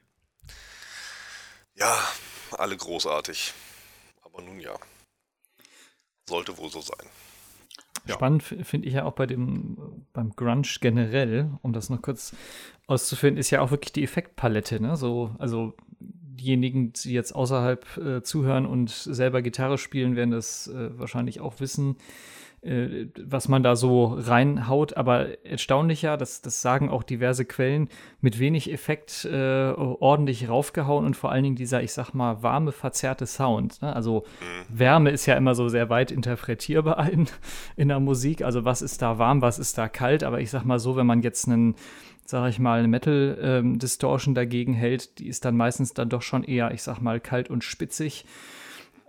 Ja, 1.80 1.96
alle 2.58 2.76
großartig. 2.76 3.54
Aber 4.22 4.42
nun 4.42 4.60
ja. 4.60 4.78
Sollte 6.28 6.56
wohl 6.58 6.70
so 6.70 6.80
sein. 6.80 7.06
Ja. 8.06 8.14
Spannend 8.14 8.42
finde 8.42 8.86
ich 8.86 8.94
ja 8.94 9.04
auch 9.04 9.12
bei 9.12 9.26
dem, 9.26 10.06
beim 10.12 10.30
Grunge 10.36 10.68
generell, 10.80 11.50
um 11.62 11.72
das 11.72 11.90
noch 11.90 12.02
kurz 12.02 12.34
auszuführen, 12.86 13.36
ist 13.36 13.50
ja 13.50 13.60
auch 13.60 13.70
wirklich 13.70 13.92
die 13.92 14.04
Effektpalette, 14.04 14.80
ne? 14.80 14.96
So, 14.96 15.34
also 15.38 15.74
diejenigen, 16.00 16.92
die 16.92 17.12
jetzt 17.12 17.34
außerhalb 17.34 17.96
äh, 17.98 18.22
zuhören 18.22 18.66
und 18.66 18.90
selber 18.90 19.42
Gitarre 19.42 19.78
spielen, 19.78 20.16
werden 20.16 20.30
das 20.30 20.68
äh, 20.68 20.98
wahrscheinlich 20.98 21.40
auch 21.40 21.60
wissen, 21.60 21.96
äh, 22.62 23.06
was 23.18 23.48
man 23.48 23.62
da 23.62 23.74
so 23.74 24.04
reinhaut. 24.18 24.96
Aber 24.96 25.44
erstaunlicher, 25.44 26.16
das, 26.16 26.42
das 26.42 26.60
sagen 26.60 26.90
auch 26.90 27.02
diverse 27.02 27.44
Quellen, 27.46 27.88
mit 28.20 28.38
wenig 28.38 28.70
Effekt 28.70 29.24
äh, 29.24 29.70
ordentlich 29.72 30.48
raufgehauen 30.48 31.06
und 31.06 31.16
vor 31.16 31.32
allen 31.32 31.42
Dingen 31.42 31.56
dieser, 31.56 31.82
ich 31.82 31.92
sag 31.92 32.12
mal, 32.12 32.42
warme, 32.42 32.72
verzerrte 32.72 33.26
Sound. 33.26 33.80
Ne? 33.80 33.94
Also 33.94 34.24
Wärme 34.68 35.10
ist 35.10 35.24
ja 35.24 35.36
immer 35.36 35.54
so 35.54 35.68
sehr 35.68 35.88
weit 35.88 36.10
interpretierbar 36.10 37.08
in, 37.10 37.28
in 37.76 37.88
der 37.88 38.00
Musik. 38.00 38.42
Also 38.42 38.64
was 38.64 38.82
ist 38.82 39.00
da 39.00 39.18
warm, 39.18 39.40
was 39.40 39.58
ist 39.58 39.78
da 39.78 39.88
kalt. 39.88 40.22
Aber 40.22 40.40
ich 40.40 40.50
sag 40.50 40.64
mal 40.64 40.78
so, 40.78 40.96
wenn 40.96 41.06
man 41.06 41.22
jetzt 41.22 41.48
einen, 41.48 41.76
sag 42.26 42.50
ich 42.50 42.58
mal, 42.58 42.80
eine 42.80 42.88
Metal-Distortion 42.88 44.34
dagegen 44.34 44.74
hält, 44.74 45.18
die 45.18 45.28
ist 45.28 45.46
dann 45.46 45.56
meistens 45.56 45.94
dann 45.94 46.10
doch 46.10 46.22
schon 46.22 46.44
eher, 46.44 46.72
ich 46.72 46.82
sag 46.82 47.00
mal, 47.00 47.20
kalt 47.20 47.48
und 47.48 47.64
spitzig. 47.64 48.26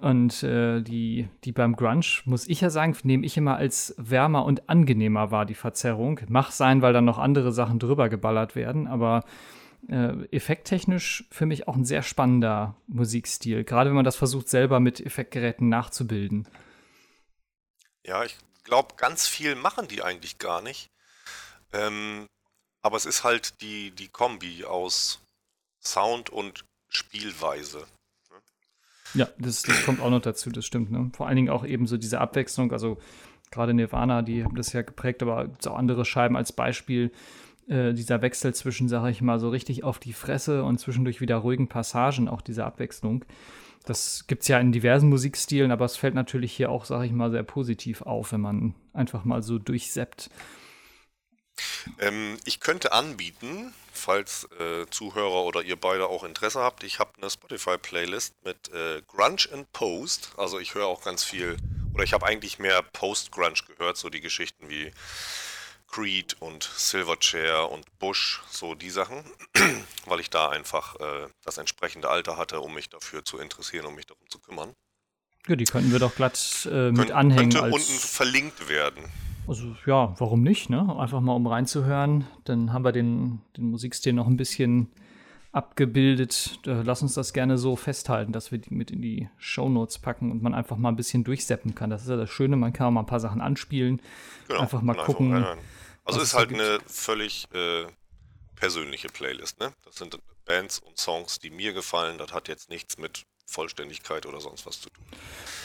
Und 0.01 0.41
äh, 0.41 0.81
die, 0.81 1.29
die 1.43 1.51
beim 1.51 1.75
Grunge, 1.75 2.23
muss 2.25 2.47
ich 2.47 2.61
ja 2.61 2.71
sagen, 2.71 2.97
nehme 3.03 3.23
ich 3.23 3.37
immer 3.37 3.57
als 3.57 3.93
wärmer 3.99 4.45
und 4.45 4.67
angenehmer 4.67 5.29
wahr, 5.29 5.45
die 5.45 5.53
Verzerrung. 5.53 6.19
Mach 6.27 6.49
sein, 6.49 6.81
weil 6.81 6.91
dann 6.91 7.05
noch 7.05 7.19
andere 7.19 7.51
Sachen 7.51 7.77
drüber 7.77 8.09
geballert 8.09 8.55
werden, 8.55 8.87
aber 8.87 9.23
äh, 9.89 10.25
effekttechnisch 10.31 11.25
für 11.29 11.45
mich 11.45 11.67
auch 11.67 11.75
ein 11.75 11.85
sehr 11.85 12.01
spannender 12.01 12.75
Musikstil, 12.87 13.63
gerade 13.63 13.91
wenn 13.91 13.95
man 13.95 14.05
das 14.05 14.15
versucht, 14.15 14.49
selber 14.49 14.79
mit 14.79 14.99
Effektgeräten 14.99 15.69
nachzubilden. 15.69 16.47
Ja, 18.03 18.23
ich 18.23 18.35
glaube, 18.63 18.95
ganz 18.97 19.27
viel 19.27 19.53
machen 19.53 19.87
die 19.87 20.01
eigentlich 20.01 20.39
gar 20.39 20.63
nicht. 20.63 20.89
Ähm, 21.73 22.25
aber 22.81 22.97
es 22.97 23.05
ist 23.05 23.23
halt 23.23 23.61
die, 23.61 23.91
die 23.91 24.07
Kombi 24.07 24.65
aus 24.65 25.21
Sound 25.79 26.31
und 26.31 26.65
Spielweise. 26.89 27.85
Ja, 29.13 29.28
das, 29.38 29.63
das 29.63 29.84
kommt 29.84 30.02
auch 30.02 30.10
noch 30.10 30.21
dazu, 30.21 30.50
das 30.50 30.65
stimmt. 30.65 30.91
Ne? 30.91 31.12
Vor 31.15 31.28
allen 31.28 31.36
Dingen 31.36 31.50
auch 31.50 31.65
eben 31.65 31.88
so 31.88 31.97
diese 31.97 32.19
Abwechslung, 32.21 32.71
also 32.71 32.97
gerade 33.52 33.74
Nirvana, 33.74 34.21
die 34.21 34.43
haben 34.43 34.56
das 34.56 34.74
ja 34.74 34.82
geprägt, 34.82 35.21
aber 35.21 35.45
gibt 35.47 35.67
auch 35.67 35.78
andere 35.78 36.06
Scheiben 36.06 36.38
als 36.38 36.54
Beispiel. 36.54 37.12
Äh, 37.67 37.93
dieser 37.93 38.21
Wechsel 38.21 38.54
zwischen, 38.54 38.89
sage 38.89 39.12
ich 39.12 39.21
mal, 39.21 39.39
so 39.39 39.50
richtig 39.50 39.84
auf 39.84 40.00
die 40.00 40.13
Fresse 40.13 40.63
und 40.63 40.80
zwischendurch 40.80 41.21
wieder 41.21 41.38
ruhigen 41.38 41.67
Passagen, 41.67 42.28
auch 42.28 42.41
diese 42.41 42.65
Abwechslung. 42.65 43.26
Das 43.86 44.26
gibt 44.28 44.43
es 44.43 44.47
ja 44.47 44.60
in 44.60 44.71
diversen 44.71 45.10
Musikstilen, 45.10 45.71
aber 45.71 45.86
es 45.86 45.97
fällt 45.97 46.13
natürlich 46.13 46.54
hier 46.54 46.69
auch, 46.69 46.86
sage 46.86 47.06
ich 47.06 47.12
mal, 47.12 47.32
sehr 47.32 47.43
positiv 47.43 48.04
auf, 48.04 48.32
wenn 48.32 48.41
man 48.41 48.76
einfach 48.93 49.26
mal 49.26 49.41
so 49.41 49.58
durchseppt. 49.58 50.30
Ähm, 51.99 52.37
ich 52.45 52.59
könnte 52.59 52.91
anbieten, 52.91 53.73
falls 53.93 54.47
äh, 54.59 54.85
Zuhörer 54.89 55.43
oder 55.43 55.61
ihr 55.61 55.75
beide 55.75 56.07
auch 56.07 56.23
Interesse 56.23 56.59
habt, 56.59 56.83
ich 56.83 56.99
habe 56.99 57.11
eine 57.21 57.29
Spotify-Playlist 57.29 58.33
mit 58.43 58.69
äh, 58.73 59.01
Grunge 59.07 59.47
and 59.51 59.71
Post. 59.73 60.31
Also 60.37 60.59
ich 60.59 60.73
höre 60.75 60.87
auch 60.87 61.03
ganz 61.03 61.23
viel, 61.23 61.57
oder 61.93 62.03
ich 62.03 62.13
habe 62.13 62.25
eigentlich 62.25 62.59
mehr 62.59 62.81
Post-Grunge 62.81 63.55
gehört, 63.67 63.97
so 63.97 64.09
die 64.09 64.21
Geschichten 64.21 64.69
wie 64.69 64.91
Creed 65.87 66.37
und 66.39 66.63
Silverchair 66.63 67.69
und 67.69 67.85
Bush, 67.99 68.41
so 68.49 68.75
die 68.75 68.89
Sachen, 68.89 69.25
weil 70.05 70.21
ich 70.21 70.29
da 70.29 70.49
einfach 70.49 70.95
äh, 70.99 71.27
das 71.43 71.57
entsprechende 71.57 72.09
Alter 72.09 72.37
hatte, 72.37 72.61
um 72.61 72.73
mich 72.73 72.89
dafür 72.89 73.25
zu 73.25 73.39
interessieren, 73.39 73.85
um 73.85 73.95
mich 73.95 74.05
darum 74.05 74.23
zu 74.29 74.39
kümmern. 74.39 74.73
Ja, 75.47 75.55
die 75.55 75.65
könnten 75.65 75.91
wir 75.91 75.99
doch 75.99 76.15
glatt 76.15 76.65
äh, 76.71 76.91
mit 76.91 76.97
Könnt- 77.07 77.11
anhängen. 77.11 77.51
könnte 77.51 77.63
als 77.63 77.73
unten 77.73 77.99
verlinkt 77.99 78.69
werden. 78.69 79.11
Also 79.51 79.75
ja, 79.85 80.15
warum 80.17 80.43
nicht, 80.43 80.69
ne? 80.69 80.95
Einfach 80.97 81.19
mal 81.19 81.33
um 81.33 81.45
reinzuhören. 81.45 82.25
Dann 82.45 82.71
haben 82.71 82.85
wir 82.85 82.93
den, 82.93 83.41
den 83.57 83.65
Musikstil 83.65 84.13
noch 84.13 84.27
ein 84.27 84.37
bisschen 84.37 84.89
abgebildet. 85.51 86.57
Äh, 86.65 86.83
lass 86.83 87.01
uns 87.01 87.15
das 87.15 87.33
gerne 87.33 87.57
so 87.57 87.75
festhalten, 87.75 88.31
dass 88.31 88.53
wir 88.53 88.59
die 88.59 88.73
mit 88.73 88.91
in 88.91 89.01
die 89.01 89.27
Shownotes 89.39 89.99
packen 89.99 90.31
und 90.31 90.41
man 90.41 90.53
einfach 90.53 90.77
mal 90.77 90.87
ein 90.87 90.95
bisschen 90.95 91.25
durchseppen 91.25 91.75
kann. 91.75 91.89
Das 91.89 92.03
ist 92.03 92.07
ja 92.07 92.15
das 92.15 92.29
Schöne, 92.29 92.55
man 92.55 92.71
kann 92.71 92.87
auch 92.87 92.91
mal 92.91 93.01
ein 93.01 93.07
paar 93.07 93.19
Sachen 93.19 93.41
anspielen. 93.41 94.01
Genau, 94.47 94.61
Einfach 94.61 94.81
mal 94.81 94.93
gucken, 94.93 95.33
reinhören. 95.33 95.59
Also 96.05 96.21
ist 96.21 96.33
halt 96.33 96.47
gibt. 96.47 96.61
eine 96.61 96.79
völlig 96.85 97.49
äh, 97.53 97.87
persönliche 98.55 99.09
Playlist, 99.09 99.59
ne? 99.59 99.73
Das 99.83 99.97
sind 99.97 100.17
Bands 100.45 100.79
und 100.79 100.97
Songs, 100.97 101.39
die 101.39 101.49
mir 101.49 101.73
gefallen. 101.73 102.17
Das 102.17 102.31
hat 102.31 102.47
jetzt 102.47 102.69
nichts 102.69 102.97
mit 102.97 103.25
Vollständigkeit 103.51 104.25
oder 104.25 104.39
sonst 104.39 104.65
was 104.65 104.81
zu 104.81 104.89
tun. 104.89 105.03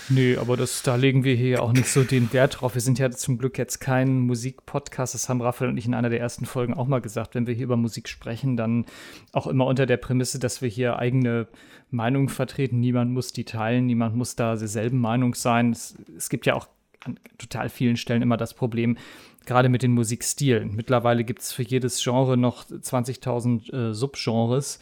Nee, 0.09 0.37
aber 0.37 0.57
das, 0.57 0.83
da 0.83 0.97
legen 0.97 1.25
wir 1.25 1.35
hier 1.35 1.63
auch 1.63 1.73
nicht 1.73 1.89
so 1.89 2.05
den 2.05 2.33
Wert 2.33 2.61
drauf. 2.61 2.75
Wir 2.75 2.81
sind 2.81 2.99
ja 2.99 3.11
zum 3.11 3.39
Glück 3.39 3.59
jetzt 3.59 3.81
kein 3.81 4.21
Musikpodcast. 4.21 5.15
Das 5.15 5.29
haben 5.29 5.41
Raphael 5.41 5.71
und 5.71 5.77
ich 5.77 5.87
in 5.87 5.95
einer 5.95 6.11
der 6.11 6.21
ersten 6.21 6.47
Folgen 6.47 6.75
auch 6.75 6.87
mal 6.87 7.01
gesagt. 7.01 7.35
Wenn 7.35 7.47
wir 7.47 7.55
hier 7.55 7.65
über 7.65 7.77
Musik 7.77 8.09
sprechen, 8.09 8.57
dann 8.57 8.87
auch 9.33 9.47
immer 9.47 9.67
unter 9.67 9.87
der 9.87 9.97
Prämisse, 9.97 10.39
dass 10.39 10.63
wir 10.63 10.69
hier 10.69 10.99
eigene 10.99 11.49
Meinungen 11.91 12.29
vertreten. 12.29 12.79
Niemand 12.81 13.13
muss 13.13 13.33
die 13.33 13.45
teilen, 13.45 13.87
niemand 13.87 14.17
muss 14.17 14.37
da 14.37 14.57
derselben 14.57 14.99
Meinung 14.99 15.35
sein. 15.35 15.71
Es, 15.71 15.97
es 16.17 16.29
gibt 16.29 16.47
ja 16.47 16.55
auch 16.55 16.69
an 17.05 17.19
total 17.39 17.69
vielen 17.69 17.97
Stellen 17.97 18.23
immer 18.23 18.37
das 18.37 18.55
Problem, 18.55 18.97
gerade 19.47 19.69
mit 19.69 19.83
den 19.83 19.93
Musikstilen. 19.93 20.75
Mittlerweile 20.75 21.25
gibt 21.25 21.43
es 21.43 21.53
für 21.53 21.63
jedes 21.63 22.03
Genre 22.03 22.37
noch 22.37 22.67
20.000 22.67 23.73
äh, 23.73 23.95
Subgenres. 23.95 24.79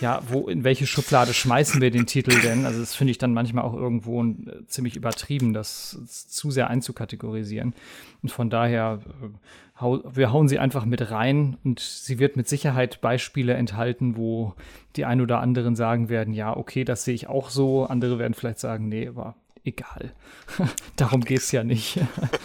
Ja, 0.00 0.22
wo, 0.28 0.48
in 0.48 0.64
welche 0.64 0.86
Schublade 0.86 1.32
schmeißen 1.32 1.80
wir 1.80 1.90
den 1.90 2.06
Titel 2.06 2.38
denn? 2.42 2.66
Also, 2.66 2.80
das 2.80 2.94
finde 2.94 3.12
ich 3.12 3.18
dann 3.18 3.32
manchmal 3.32 3.64
auch 3.64 3.74
irgendwo 3.74 4.22
äh, 4.22 4.34
ziemlich 4.66 4.96
übertrieben, 4.96 5.52
das 5.52 6.26
zu 6.28 6.50
sehr 6.50 6.68
einzukategorisieren. 6.68 7.74
Und 8.22 8.30
von 8.30 8.50
daher, 8.50 9.00
äh, 9.22 9.80
hau, 9.80 10.02
wir 10.12 10.32
hauen 10.32 10.48
sie 10.48 10.58
einfach 10.58 10.84
mit 10.84 11.10
rein 11.10 11.56
und 11.64 11.80
sie 11.80 12.18
wird 12.18 12.36
mit 12.36 12.48
Sicherheit 12.48 13.00
Beispiele 13.00 13.54
enthalten, 13.54 14.16
wo 14.16 14.54
die 14.96 15.04
ein 15.04 15.20
oder 15.20 15.40
anderen 15.40 15.76
sagen 15.76 16.08
werden, 16.08 16.34
ja, 16.34 16.56
okay, 16.56 16.84
das 16.84 17.04
sehe 17.04 17.14
ich 17.14 17.28
auch 17.28 17.50
so. 17.50 17.84
Andere 17.84 18.18
werden 18.18 18.34
vielleicht 18.34 18.58
sagen, 18.58 18.88
nee, 18.88 19.06
aber 19.06 19.36
egal. 19.68 20.12
Darum 20.96 21.22
geht 21.22 21.38
es 21.38 21.52
ja 21.52 21.64
nicht. 21.64 22.00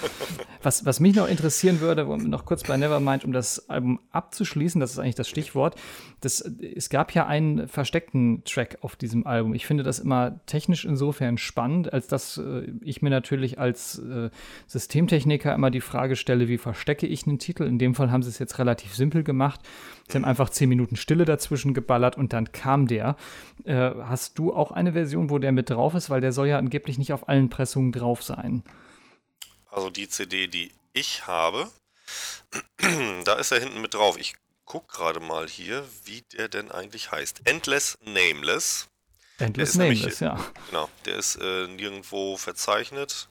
was, 0.64 0.86
was 0.86 1.00
mich 1.00 1.16
noch 1.16 1.28
interessieren 1.28 1.80
würde, 1.80 2.06
noch 2.06 2.46
kurz 2.46 2.64
bei 2.64 2.78
Nevermind, 2.78 3.26
um 3.26 3.32
das 3.32 3.70
Album 3.70 4.00
abzuschließen, 4.12 4.80
das 4.80 4.92
ist 4.92 5.00
eigentlich 5.00 5.16
das 5.16 5.30
Stichwort. 5.30 5.76
Das, 6.24 6.40
es 6.40 6.90
gab 6.90 7.14
ja 7.14 7.28
einen 7.28 7.68
versteckten 7.68 8.46
Track 8.46 8.78
auf 8.80 8.96
diesem 8.96 9.28
Album. 9.28 9.54
Ich 9.54 9.66
finde 9.66 9.84
das 9.84 10.00
immer 10.00 10.40
technisch 10.46 10.86
insofern 10.86 11.38
spannend, 11.38 11.92
als 11.92 12.08
dass 12.08 12.38
äh, 12.38 12.72
ich 12.82 13.02
mir 13.02 13.10
natürlich 13.10 13.60
als 13.60 14.00
äh, 14.00 14.30
Systemtechniker 14.68 15.54
immer 15.54 15.70
die 15.70 15.82
Frage 15.82 16.16
stelle, 16.16 16.48
wie 16.48 16.58
verstecke 16.58 17.08
ich 17.08 17.28
einen 17.28 17.40
Titel? 17.40 17.64
In 17.64 17.78
dem 17.78 17.94
Fall 17.94 18.10
haben 18.10 18.24
sie 18.24 18.30
es 18.30 18.40
jetzt 18.40 18.58
relativ 18.58 18.96
simpel 18.96 19.26
gemacht. 19.26 19.60
Sie 20.08 20.16
haben 20.16 20.24
einfach 20.24 20.50
zehn 20.50 20.70
Minuten 20.70 20.96
Stille 20.96 21.26
dazwischen 21.26 21.74
geballert 21.74 22.18
und 22.18 22.32
dann 22.32 22.54
kam 22.54 22.88
der. 22.88 23.18
Äh, 23.66 23.92
hast 24.04 24.40
du 24.40 24.54
auch 24.54 24.72
eine 24.72 24.94
Version, 24.94 25.30
wo 25.30 25.40
der 25.40 25.52
mit 25.52 25.72
drauf 25.72 25.94
ist? 25.94 26.10
Weil 26.10 26.22
der 26.22 26.32
soll 26.32 26.48
ja 26.48 26.58
angeblich 26.58 26.98
nicht 26.98 27.12
auf 27.12 27.28
allen 27.28 27.50
Pressungen 27.50 27.92
drauf 27.92 28.24
sein. 28.24 28.64
Also 29.70 29.90
die 29.90 30.08
CD, 30.08 30.48
die 30.48 30.72
ich 30.94 31.28
habe, 31.28 31.68
da 33.26 33.34
ist 33.34 33.52
er 33.52 33.60
hinten 33.60 33.82
mit 33.82 33.94
drauf. 33.94 34.18
Ich 34.18 34.36
guck 34.66 34.88
gerade 34.88 35.20
mal 35.20 35.48
hier, 35.48 35.88
wie 36.06 36.22
der 36.34 36.48
denn 36.50 36.72
eigentlich 36.72 37.12
heißt. 37.12 37.42
Endless 37.46 37.98
Nameless. 38.06 38.88
Endless 39.40 39.76
nämlich- 39.76 40.00
Nameless, 40.02 40.20
ja. 40.20 40.40
Genau, 40.70 40.90
der 41.06 41.18
ist 41.18 41.36
äh, 41.36 41.68
nirgendwo 41.68 42.38
verzeichnet. 42.38 43.30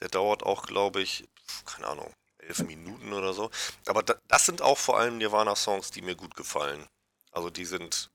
Der 0.00 0.08
dauert 0.08 0.42
auch, 0.42 0.66
glaube 0.66 1.00
ich, 1.00 1.24
keine 1.64 1.86
Ahnung, 1.88 2.12
elf 2.38 2.60
Minuten 2.64 3.12
oder 3.12 3.32
so. 3.32 3.50
Aber 3.86 4.02
da, 4.02 4.14
das 4.28 4.44
sind 4.46 4.60
auch 4.62 4.78
vor 4.78 4.98
allem 4.98 5.18
Nirvana-Songs, 5.18 5.90
die 5.90 6.02
mir 6.02 6.14
gut 6.14 6.34
gefallen. 6.36 6.86
Also 7.32 7.50
die 7.50 7.64
sind, 7.64 8.10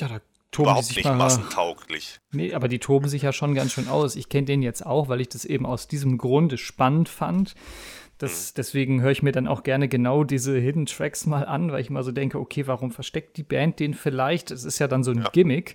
Ja, 0.00 0.08
da, 0.08 0.20
toben 0.50 0.66
Überhaupt 0.68 0.86
sich 0.86 0.96
nicht 0.96 1.04
mal, 1.06 1.16
massentauglich. 1.16 2.18
Nee, 2.32 2.54
aber 2.54 2.68
die 2.68 2.78
toben 2.78 3.08
sich 3.08 3.22
ja 3.22 3.32
schon 3.32 3.54
ganz 3.54 3.72
schön 3.72 3.88
aus. 3.88 4.16
Ich 4.16 4.28
kenne 4.28 4.46
den 4.46 4.62
jetzt 4.62 4.84
auch, 4.84 5.08
weil 5.08 5.20
ich 5.20 5.28
das 5.28 5.44
eben 5.44 5.66
aus 5.66 5.88
diesem 5.88 6.18
Grunde 6.18 6.58
spannend 6.58 7.08
fand. 7.08 7.54
Das, 8.18 8.50
Mhm. 8.50 8.54
Deswegen 8.56 9.02
höre 9.02 9.10
ich 9.10 9.22
mir 9.22 9.32
dann 9.32 9.48
auch 9.48 9.62
gerne 9.62 9.88
genau 9.88 10.24
diese 10.24 10.56
Hidden 10.56 10.86
Tracks 10.86 11.26
mal 11.26 11.44
an, 11.44 11.72
weil 11.72 11.80
ich 11.80 11.90
mal 11.90 12.02
so 12.02 12.12
denke, 12.12 12.38
okay, 12.38 12.66
warum 12.66 12.90
versteckt 12.90 13.36
die 13.36 13.42
Band 13.42 13.80
den 13.80 13.94
vielleicht? 13.94 14.50
Es 14.50 14.64
ist 14.64 14.78
ja 14.78 14.88
dann 14.88 15.02
so 15.02 15.10
ein 15.10 15.22
Ja. 15.22 15.30
Gimmick. 15.32 15.74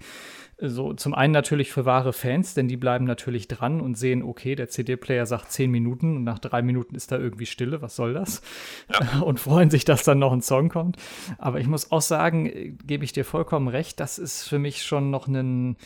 So, 0.62 0.94
zum 0.94 1.14
einen 1.14 1.32
natürlich 1.32 1.72
für 1.72 1.86
wahre 1.86 2.12
Fans, 2.12 2.54
denn 2.54 2.68
die 2.68 2.76
bleiben 2.76 3.06
natürlich 3.06 3.48
dran 3.48 3.80
und 3.80 3.98
sehen, 3.98 4.22
okay, 4.24 4.56
der 4.56 4.68
CD-Player 4.68 5.26
sagt 5.26 5.54
zehn 5.54 5.72
Minuten 5.72 6.18
und 6.18 6.26
nach 6.26 6.40
drei 6.40 6.62
Minuten 6.62 6.96
ist 6.96 7.14
da 7.14 7.18
irgendwie 7.18 7.46
Stille, 7.46 7.82
was 7.82 7.96
soll 7.96 8.14
das? 8.14 8.42
Und 9.24 9.40
freuen 9.40 9.70
sich, 9.70 9.86
dass 9.86 10.04
dann 10.04 10.20
noch 10.20 10.34
ein 10.34 10.42
Song 10.42 10.68
kommt. 10.68 10.98
Aber 11.38 11.62
ich 11.62 11.68
muss 11.68 11.94
auch 11.94 12.02
sagen, 12.02 12.46
äh, 12.48 12.74
gebe 12.86 13.06
ich 13.06 13.14
dir 13.14 13.24
vollkommen 13.24 13.70
recht, 13.70 14.02
das 14.02 14.20
ist 14.20 14.50
für 14.50 14.60
mich 14.60 14.84
schon 14.84 15.10
noch 15.12 15.30
einen, 15.30 15.78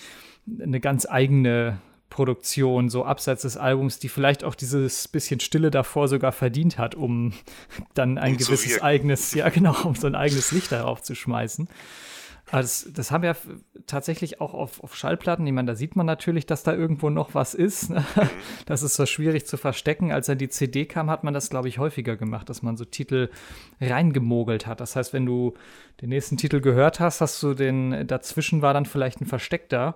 eine 0.59 0.79
ganz 0.79 1.05
eigene 1.07 1.77
Produktion, 2.13 2.89
so 2.89 3.03
abseits 3.05 3.41
des 3.41 3.57
Albums, 3.57 3.97
die 3.97 4.07
vielleicht 4.07 4.43
auch 4.43 4.53
dieses 4.53 5.07
bisschen 5.07 5.39
Stille 5.39 5.71
davor 5.71 6.07
sogar 6.07 6.31
verdient 6.31 6.77
hat, 6.77 6.93
um 6.93 7.33
dann 7.95 8.19
ein 8.19 8.33
Um 8.33 8.37
gewisses 8.37 8.81
eigenes, 8.83 9.33
ja 9.33 9.49
genau, 9.49 9.75
um 9.83 9.95
so 9.95 10.05
ein 10.05 10.13
eigenes 10.13 10.51
Licht 10.51 10.71
darauf 10.71 11.01
zu 11.01 11.15
schmeißen. 11.15 11.67
Aber 12.51 12.61
das, 12.61 12.87
das 12.93 13.09
haben 13.09 13.23
wir 13.23 13.35
tatsächlich 13.87 14.41
auch 14.41 14.53
auf, 14.53 14.83
auf 14.83 14.95
Schallplatten. 14.95 15.47
Ich 15.47 15.53
meine, 15.53 15.65
da 15.65 15.75
sieht 15.75 15.95
man 15.95 16.05
natürlich, 16.05 16.45
dass 16.45 16.61
da 16.61 16.75
irgendwo 16.75 17.09
noch 17.09 17.33
was 17.33 17.55
ist. 17.55 17.89
ne? 17.89 18.05
Mhm. 18.15 18.29
Das 18.67 18.83
ist 18.83 18.93
so 18.95 19.07
schwierig 19.07 19.47
zu 19.47 19.57
verstecken. 19.57 20.11
Als 20.11 20.27
dann 20.27 20.37
die 20.37 20.49
CD 20.49 20.85
kam, 20.85 21.09
hat 21.09 21.23
man 21.23 21.33
das, 21.33 21.49
glaube 21.49 21.67
ich, 21.67 21.79
häufiger 21.79 22.15
gemacht, 22.15 22.47
dass 22.47 22.61
man 22.61 22.77
so 22.77 22.85
Titel 22.85 23.29
reingemogelt 23.81 24.67
hat. 24.67 24.81
Das 24.81 24.95
heißt, 24.95 25.13
wenn 25.13 25.25
du 25.25 25.55
den 26.01 26.09
nächsten 26.09 26.37
Titel 26.37 26.61
gehört 26.61 26.99
hast, 26.99 27.21
hast 27.21 27.41
du 27.41 27.55
den, 27.55 28.05
dazwischen 28.05 28.61
war 28.61 28.75
dann 28.75 28.85
vielleicht 28.85 29.19
ein 29.19 29.25
Versteck 29.25 29.69
da. 29.69 29.95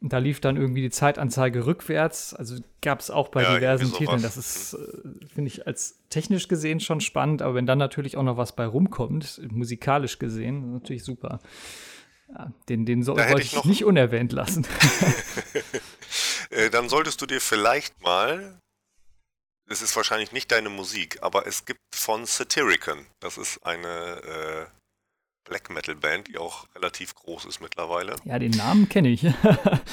Und 0.00 0.12
da 0.12 0.18
lief 0.18 0.40
dann 0.40 0.56
irgendwie 0.56 0.82
die 0.82 0.90
Zeitanzeige 0.90 1.64
rückwärts. 1.66 2.34
Also 2.34 2.56
gab 2.82 3.00
es 3.00 3.10
auch 3.10 3.28
bei 3.28 3.42
Ja, 3.42 3.54
diversen 3.54 3.92
Titeln. 3.92 4.22
Das 4.22 4.36
ist, 4.36 4.74
äh, 4.74 5.26
finde 5.34 5.48
ich, 5.48 5.66
als 5.66 5.98
technisch 6.10 6.48
gesehen 6.48 6.80
schon 6.80 7.00
spannend, 7.00 7.42
aber 7.42 7.54
wenn 7.54 7.66
dann 7.66 7.78
natürlich 7.78 8.16
auch 8.16 8.22
noch 8.22 8.36
was 8.36 8.54
bei 8.54 8.66
rumkommt, 8.66 9.40
musikalisch 9.50 10.18
gesehen, 10.18 10.72
natürlich 10.74 11.02
super. 11.02 11.40
Ja, 12.28 12.52
den, 12.68 12.84
den 12.84 13.02
so, 13.02 13.16
wollte 13.16 13.40
ich 13.40 13.54
ich 13.54 13.64
nicht 13.64 13.84
unerwähnt 13.84 14.32
lassen. 14.32 14.66
Äh, 16.50 16.70
dann 16.70 16.88
solltest 16.88 17.20
du 17.20 17.26
dir 17.26 17.40
vielleicht 17.40 18.00
mal, 18.02 18.60
es 19.68 19.82
ist 19.82 19.96
wahrscheinlich 19.96 20.32
nicht 20.32 20.52
deine 20.52 20.68
Musik, 20.68 21.18
aber 21.22 21.46
es 21.46 21.64
gibt 21.64 21.80
von 21.94 22.24
Satyricon, 22.24 23.06
das 23.20 23.36
ist 23.36 23.58
eine 23.64 23.88
äh, 23.88 24.66
Black 25.48 25.70
Metal 25.70 25.94
Band, 25.94 26.28
die 26.28 26.38
auch 26.38 26.66
relativ 26.74 27.14
groß 27.14 27.44
ist 27.46 27.60
mittlerweile. 27.60 28.16
ja, 28.24 28.38
den 28.38 28.50
Namen 28.52 28.88
kenne 28.88 29.08
ich. 29.08 29.24
ich 29.24 29.34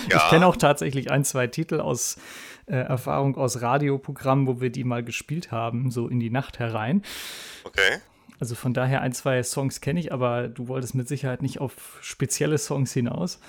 Ja. 0.09 0.29
kenne 0.29 0.47
auch 0.47 0.55
tatsächlich 0.57 1.11
ein, 1.11 1.23
zwei 1.23 1.47
Titel 1.47 1.79
aus 1.79 2.17
äh, 2.65 2.75
Erfahrung 2.75 3.35
aus 3.37 3.61
Radioprogrammen, 3.61 4.47
wo 4.47 4.61
wir 4.61 4.69
die 4.71 4.83
mal 4.83 5.03
gespielt 5.03 5.51
haben, 5.51 5.91
so 5.91 6.07
in 6.07 6.19
die 6.19 6.29
Nacht 6.29 6.59
herein. 6.59 7.03
Okay. 7.63 7.99
Also 8.39 8.55
von 8.55 8.73
daher 8.73 9.01
ein, 9.01 9.13
zwei 9.13 9.41
Songs 9.43 9.79
kenne 9.79 9.99
ich, 9.99 10.11
aber 10.11 10.47
du 10.47 10.67
wolltest 10.67 10.95
mit 10.95 11.07
Sicherheit 11.07 11.41
nicht 11.41 11.61
auf 11.61 11.73
spezielle 12.01 12.57
Songs 12.57 12.91
hinaus. 12.93 13.39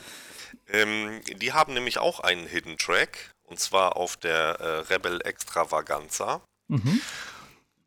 Ähm, 0.69 1.21
die 1.40 1.53
haben 1.53 1.75
nämlich 1.75 1.99
auch 1.99 2.21
einen 2.21 2.47
Hidden 2.47 2.77
Track, 2.79 3.33
und 3.45 3.59
zwar 3.59 3.97
auf 3.97 4.17
der 4.17 4.61
äh, 4.61 4.93
Rebel 4.93 5.21
Extravaganza. 5.25 6.40
Mhm. 6.69 7.01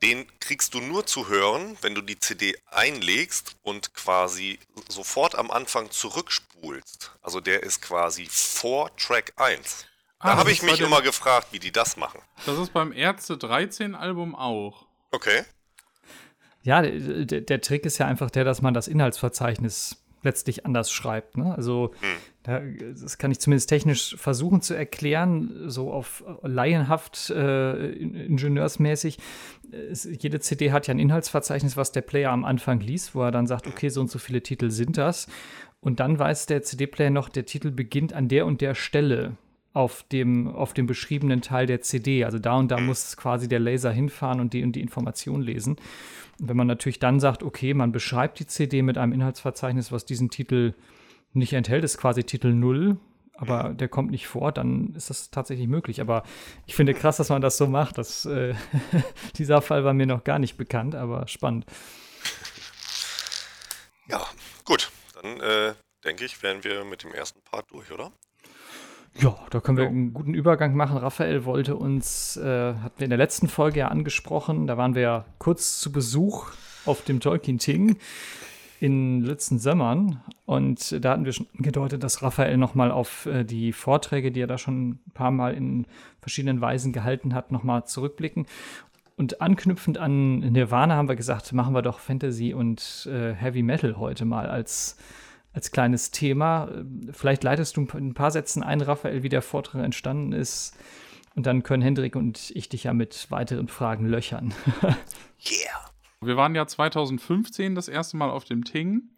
Den 0.03 0.27
kriegst 0.39 0.73
du 0.75 0.79
nur 0.81 1.05
zu 1.07 1.27
hören, 1.27 1.75
wenn 1.81 1.95
du 1.95 2.01
die 2.01 2.19
CD 2.19 2.55
einlegst 2.67 3.55
und 3.63 3.93
quasi 3.95 4.59
sofort 4.87 5.33
am 5.35 5.49
Anfang 5.49 5.89
zurückspulst. 5.89 7.11
Also 7.21 7.39
der 7.39 7.63
ist 7.63 7.81
quasi 7.81 8.27
vor 8.29 8.95
Track 8.95 9.33
1. 9.37 9.87
Ah, 10.19 10.31
Da 10.31 10.37
habe 10.37 10.51
ich 10.51 10.61
mich 10.61 10.79
immer 10.81 11.01
gefragt, 11.01 11.47
wie 11.51 11.59
die 11.59 11.71
das 11.71 11.97
machen. 11.97 12.21
Das 12.45 12.57
ist 12.59 12.73
beim 12.73 12.91
Ärzte 12.91 13.37
13 13.37 13.95
Album 13.95 14.35
auch. 14.35 14.85
Okay. 15.11 15.43
Ja, 16.61 16.81
der, 16.81 17.41
der 17.41 17.61
Trick 17.61 17.85
ist 17.85 17.97
ja 17.97 18.05
einfach 18.07 18.29
der, 18.29 18.43
dass 18.43 18.61
man 18.61 18.73
das 18.73 18.87
Inhaltsverzeichnis 18.87 19.97
letztlich 20.27 20.65
anders 20.65 20.91
schreibt. 20.91 21.37
Ne? 21.37 21.55
Also 21.55 21.91
da, 22.43 22.61
das 23.01 23.17
kann 23.17 23.31
ich 23.31 23.39
zumindest 23.39 23.69
technisch 23.69 24.15
versuchen 24.17 24.61
zu 24.61 24.73
erklären, 24.75 25.63
so 25.65 25.91
auf 25.91 26.23
laienhaft 26.43 27.29
äh, 27.31 27.89
in- 27.93 28.13
ingenieursmäßig. 28.13 29.17
Jede 30.19 30.39
CD 30.39 30.71
hat 30.71 30.87
ja 30.87 30.93
ein 30.93 30.99
Inhaltsverzeichnis, 30.99 31.75
was 31.75 31.91
der 31.91 32.01
Player 32.01 32.31
am 32.31 32.45
Anfang 32.45 32.79
liest, 32.79 33.15
wo 33.15 33.23
er 33.23 33.31
dann 33.31 33.47
sagt, 33.47 33.67
okay, 33.67 33.89
so 33.89 34.01
und 34.01 34.11
so 34.11 34.19
viele 34.19 34.41
Titel 34.41 34.69
sind 34.69 34.97
das. 34.97 35.27
Und 35.81 35.99
dann 35.99 36.17
weiß 36.19 36.45
der 36.45 36.63
CD-Player 36.63 37.09
noch, 37.09 37.29
der 37.29 37.45
Titel 37.45 37.71
beginnt 37.71 38.13
an 38.13 38.27
der 38.27 38.45
und 38.45 38.61
der 38.61 38.75
Stelle 38.75 39.37
auf 39.77 40.01
dem, 40.11 40.47
auf 40.47 40.73
dem 40.73 40.87
beschriebenen 40.87 41.43
Teil 41.43 41.67
der 41.67 41.81
CD. 41.81 42.25
Also 42.25 42.39
da 42.39 42.55
und 42.55 42.71
da 42.71 42.79
muss 42.79 43.15
quasi 43.15 43.47
der 43.47 43.59
Laser 43.59 43.91
hinfahren 43.91 44.39
und 44.39 44.53
die 44.53 44.63
und 44.63 44.71
die 44.71 44.81
Information 44.81 45.43
lesen. 45.43 45.75
Und 46.39 46.49
wenn 46.49 46.57
man 46.57 46.65
natürlich 46.65 46.97
dann 46.97 47.19
sagt, 47.19 47.43
okay, 47.43 47.75
man 47.75 47.91
beschreibt 47.91 48.39
die 48.39 48.47
CD 48.47 48.81
mit 48.81 48.97
einem 48.97 49.13
Inhaltsverzeichnis, 49.13 49.91
was 49.91 50.03
diesen 50.03 50.31
Titel 50.31 50.73
nicht 51.33 51.53
enthält, 51.53 51.83
ist 51.83 51.99
quasi 51.99 52.23
Titel 52.23 52.53
0, 52.53 52.97
aber 53.35 53.75
der 53.75 53.87
kommt 53.87 54.09
nicht 54.09 54.25
vor, 54.25 54.51
dann 54.51 54.95
ist 54.95 55.11
das 55.11 55.29
tatsächlich 55.29 55.67
möglich. 55.67 56.01
Aber 56.01 56.23
ich 56.65 56.73
finde 56.73 56.95
krass, 56.95 57.17
dass 57.17 57.29
man 57.29 57.43
das 57.43 57.57
so 57.57 57.67
macht. 57.67 57.99
Das, 57.99 58.25
äh, 58.25 58.55
dieser 59.37 59.61
Fall 59.61 59.83
war 59.83 59.93
mir 59.93 60.07
noch 60.07 60.23
gar 60.23 60.39
nicht 60.39 60.57
bekannt, 60.57 60.95
aber 60.95 61.27
spannend. 61.27 61.67
Ja, 64.07 64.25
gut. 64.65 64.89
Dann 65.21 65.39
äh, 65.39 65.75
denke 66.03 66.25
ich, 66.25 66.41
wären 66.41 66.63
wir 66.63 66.83
mit 66.83 67.03
dem 67.03 67.13
ersten 67.13 67.43
Part 67.43 67.69
durch, 67.69 67.91
oder? 67.91 68.11
Ja, 69.15 69.35
da 69.49 69.59
können 69.59 69.77
wir 69.77 69.87
einen 69.87 70.13
guten 70.13 70.33
Übergang 70.33 70.75
machen. 70.75 70.97
Raphael 70.97 71.45
wollte 71.45 71.75
uns, 71.75 72.37
äh, 72.37 72.73
hatten 72.75 72.99
wir 72.99 73.05
in 73.05 73.09
der 73.09 73.17
letzten 73.17 73.47
Folge 73.47 73.79
ja 73.79 73.87
angesprochen, 73.87 74.67
da 74.67 74.77
waren 74.77 74.95
wir 74.95 75.01
ja 75.01 75.25
kurz 75.39 75.79
zu 75.79 75.91
Besuch 75.91 76.51
auf 76.85 77.03
dem 77.03 77.19
Tolkien 77.19 77.57
Ting 77.57 77.97
in 78.79 79.21
Lützen-Sömmern 79.21 80.21
und 80.45 81.03
da 81.03 81.11
hatten 81.11 81.25
wir 81.25 81.33
schon 81.33 81.47
gedeutet, 81.55 82.03
dass 82.03 82.21
Raphael 82.21 82.57
nochmal 82.57 82.91
auf 82.91 83.25
äh, 83.25 83.43
die 83.43 83.73
Vorträge, 83.73 84.31
die 84.31 84.41
er 84.41 84.47
da 84.47 84.57
schon 84.57 84.89
ein 84.89 84.99
paar 85.13 85.31
Mal 85.31 85.55
in 85.55 85.87
verschiedenen 86.21 86.61
Weisen 86.61 86.93
gehalten 86.93 87.33
hat, 87.33 87.51
nochmal 87.51 87.85
zurückblicken. 87.85 88.45
Und 89.15 89.41
anknüpfend 89.41 89.97
an 89.97 90.39
Nirvana 90.39 90.95
haben 90.95 91.09
wir 91.09 91.15
gesagt, 91.15 91.51
machen 91.53 91.73
wir 91.73 91.81
doch 91.81 91.99
Fantasy 91.99 92.53
und 92.53 93.09
äh, 93.11 93.33
Heavy 93.33 93.63
Metal 93.63 93.97
heute 93.97 94.25
mal 94.25 94.47
als, 94.47 94.95
als 95.57 95.71
kleines 95.71 96.11
Thema. 96.11 96.69
Vielleicht 97.11 97.43
leitest 97.43 97.75
du 97.77 97.81
ein 97.81 97.87
paar- 97.87 97.99
ein 97.99 98.13
paar 98.13 98.29
Sätzen 98.31 98.61
ein, 98.61 98.79
Raphael, 98.79 99.23
wie 99.23 99.29
der 99.29 99.41
Vortrag 99.41 99.83
entstanden 99.83 100.31
ist. 100.31 100.77
Und 101.35 101.45
dann 101.47 101.63
können 101.63 101.81
Hendrik 101.81 102.15
und 102.15 102.51
ich 102.55 102.69
dich 102.69 102.83
ja 102.85 102.93
mit 102.93 103.29
weiteren 103.31 103.67
Fragen 103.67 104.05
löchern. 104.05 104.53
Yeah! 104.83 105.91
Wir 106.21 106.37
waren 106.37 106.53
ja 106.55 106.65
2015 106.65 107.75
das 107.75 107.87
erste 107.87 108.17
Mal 108.17 108.29
auf 108.29 108.43
dem 108.43 108.63
Ting 108.63 109.09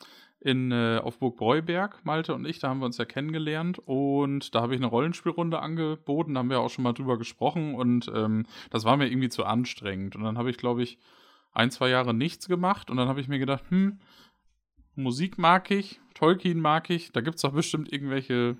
in, 0.42 0.72
äh, 0.72 1.00
auf 1.04 1.20
Burg 1.20 1.36
Breuberg, 1.38 2.04
Malte 2.06 2.34
und 2.34 2.46
ich, 2.46 2.60
da 2.60 2.70
haben 2.70 2.80
wir 2.80 2.86
uns 2.86 2.98
ja 2.98 3.06
kennengelernt 3.06 3.80
und 3.80 4.54
da 4.56 4.62
habe 4.62 4.74
ich 4.76 4.80
eine 4.80 4.88
Rollenspielrunde 4.88 5.60
angeboten, 5.60 6.34
da 6.34 6.40
haben 6.40 6.50
wir 6.50 6.60
auch 6.62 6.70
schon 6.70 6.84
mal 6.84 6.94
drüber 6.94 7.18
gesprochen 7.18 7.76
und 7.76 8.10
ähm, 8.14 8.46
das 8.70 8.84
war 8.86 8.96
mir 8.98 9.08
irgendwie 9.08 9.30
zu 9.30 9.46
anstrengend 9.46 10.16
und 10.16 10.24
dann 10.24 10.38
habe 10.38 10.50
ich, 10.50 10.58
glaube 10.58 10.84
ich, 10.84 10.98
ein, 11.54 11.72
zwei 11.72 11.90
Jahre 11.90 12.14
nichts 12.14 12.48
gemacht 12.48 12.90
und 12.90 12.98
dann 12.98 13.08
habe 13.10 13.20
ich 13.22 13.28
mir 13.28 13.40
gedacht, 13.40 13.64
hm, 13.70 14.00
Musik 15.00 15.38
mag 15.38 15.72
ich, 15.72 16.00
Tolkien 16.14 16.60
mag 16.60 16.90
ich, 16.90 17.12
da 17.12 17.22
gibt 17.22 17.36
es 17.36 17.42
doch 17.42 17.54
bestimmt 17.54 17.92
irgendwelche 17.92 18.58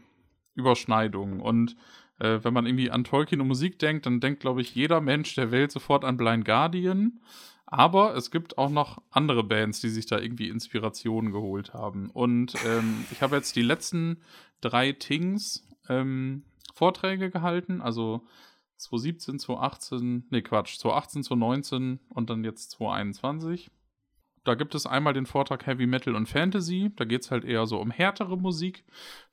Überschneidungen 0.56 1.40
und 1.40 1.76
äh, 2.20 2.40
wenn 2.44 2.54
man 2.54 2.66
irgendwie 2.66 2.92
an 2.92 3.04
Tolkien 3.04 3.42
und 3.42 3.48
Musik 3.48 3.80
denkt, 3.80 4.06
dann 4.06 4.20
denkt, 4.20 4.42
glaube 4.42 4.62
ich, 4.62 4.76
jeder 4.76 5.02
Mensch 5.02 5.36
der 5.36 5.52
Welt 5.52 5.72
sofort 5.72 6.04
an 6.04 6.18
Blind 6.18 6.46
Guardian. 6.46 7.20
Aber 7.72 8.16
es 8.16 8.32
gibt 8.32 8.58
auch 8.58 8.72
noch 8.72 9.00
andere 9.12 9.44
Bands, 9.44 9.80
die 9.80 9.90
sich 9.90 10.08
da 10.08 10.20
irgendwie 10.20 10.50
Inspirationen 10.50 11.32
geholt 11.32 11.74
haben. 11.74 12.10
Und 12.10 12.56
ähm, 12.66 13.06
ich 13.12 13.22
habe 13.22 13.36
jetzt 13.36 13.56
die 13.56 13.62
letzten 13.62 14.22
drei 14.60 14.92
Tings 14.92 15.68
ähm, 15.88 16.44
Vorträge 16.74 17.30
gehalten, 17.30 17.82
also 17.82 18.26
2017, 18.78 19.40
2018, 19.40 20.26
nee 20.30 20.42
Quatsch, 20.42 20.80
2018, 20.80 21.24
2019 21.24 22.00
und 22.10 22.30
dann 22.30 22.44
jetzt 22.44 22.72
2021. 22.72 23.70
Da 24.50 24.56
gibt 24.56 24.74
es 24.74 24.88
einmal 24.88 25.14
den 25.14 25.28
Vortrag 25.28 25.68
Heavy 25.68 25.86
Metal 25.86 26.16
und 26.16 26.28
Fantasy. 26.28 26.92
Da 26.96 27.06
geht 27.06 27.22
es 27.22 27.30
halt 27.30 27.46
eher 27.46 27.68
so 27.68 27.80
um 27.80 27.92
härtere 27.92 28.36
Musik, 28.36 28.84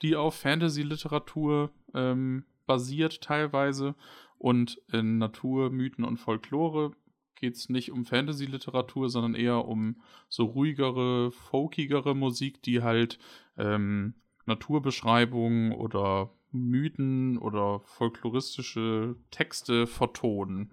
die 0.02 0.14
auf 0.14 0.34
Fantasy-Literatur 0.34 1.70
ähm, 1.94 2.44
basiert 2.66 3.22
teilweise. 3.22 3.94
Und 4.36 4.78
in 4.92 5.16
Natur, 5.16 5.70
Mythen 5.70 6.04
und 6.04 6.18
Folklore 6.18 6.92
geht 7.34 7.54
es 7.54 7.70
nicht 7.70 7.92
um 7.92 8.04
Fantasy-Literatur, 8.04 9.08
sondern 9.08 9.34
eher 9.34 9.64
um 9.64 10.02
so 10.28 10.44
ruhigere, 10.44 11.30
folkigere 11.32 12.14
Musik, 12.14 12.60
die 12.60 12.82
halt 12.82 13.18
ähm, 13.56 14.16
Naturbeschreibungen 14.44 15.72
oder 15.72 16.30
Mythen 16.52 17.38
oder 17.38 17.80
folkloristische 17.86 19.16
Texte 19.30 19.86
vertonen. 19.86 20.72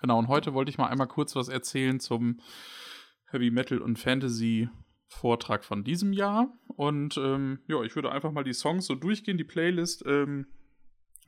Genau, 0.00 0.20
und 0.20 0.28
heute 0.28 0.54
wollte 0.54 0.70
ich 0.70 0.78
mal 0.78 0.86
einmal 0.86 1.08
kurz 1.08 1.34
was 1.34 1.48
erzählen 1.48 1.98
zum 1.98 2.38
Heavy 3.26 3.50
Metal 3.50 3.78
und 3.78 3.98
Fantasy 3.98 4.68
Vortrag 5.08 5.64
von 5.64 5.84
diesem 5.84 6.12
Jahr. 6.12 6.52
Und 6.68 7.16
ähm, 7.16 7.60
ja, 7.66 7.82
ich 7.82 7.94
würde 7.94 8.12
einfach 8.12 8.32
mal 8.32 8.44
die 8.44 8.52
Songs 8.52 8.86
so 8.86 8.94
durchgehen. 8.94 9.38
Die 9.38 9.44
Playlist 9.44 10.04
ähm, 10.06 10.46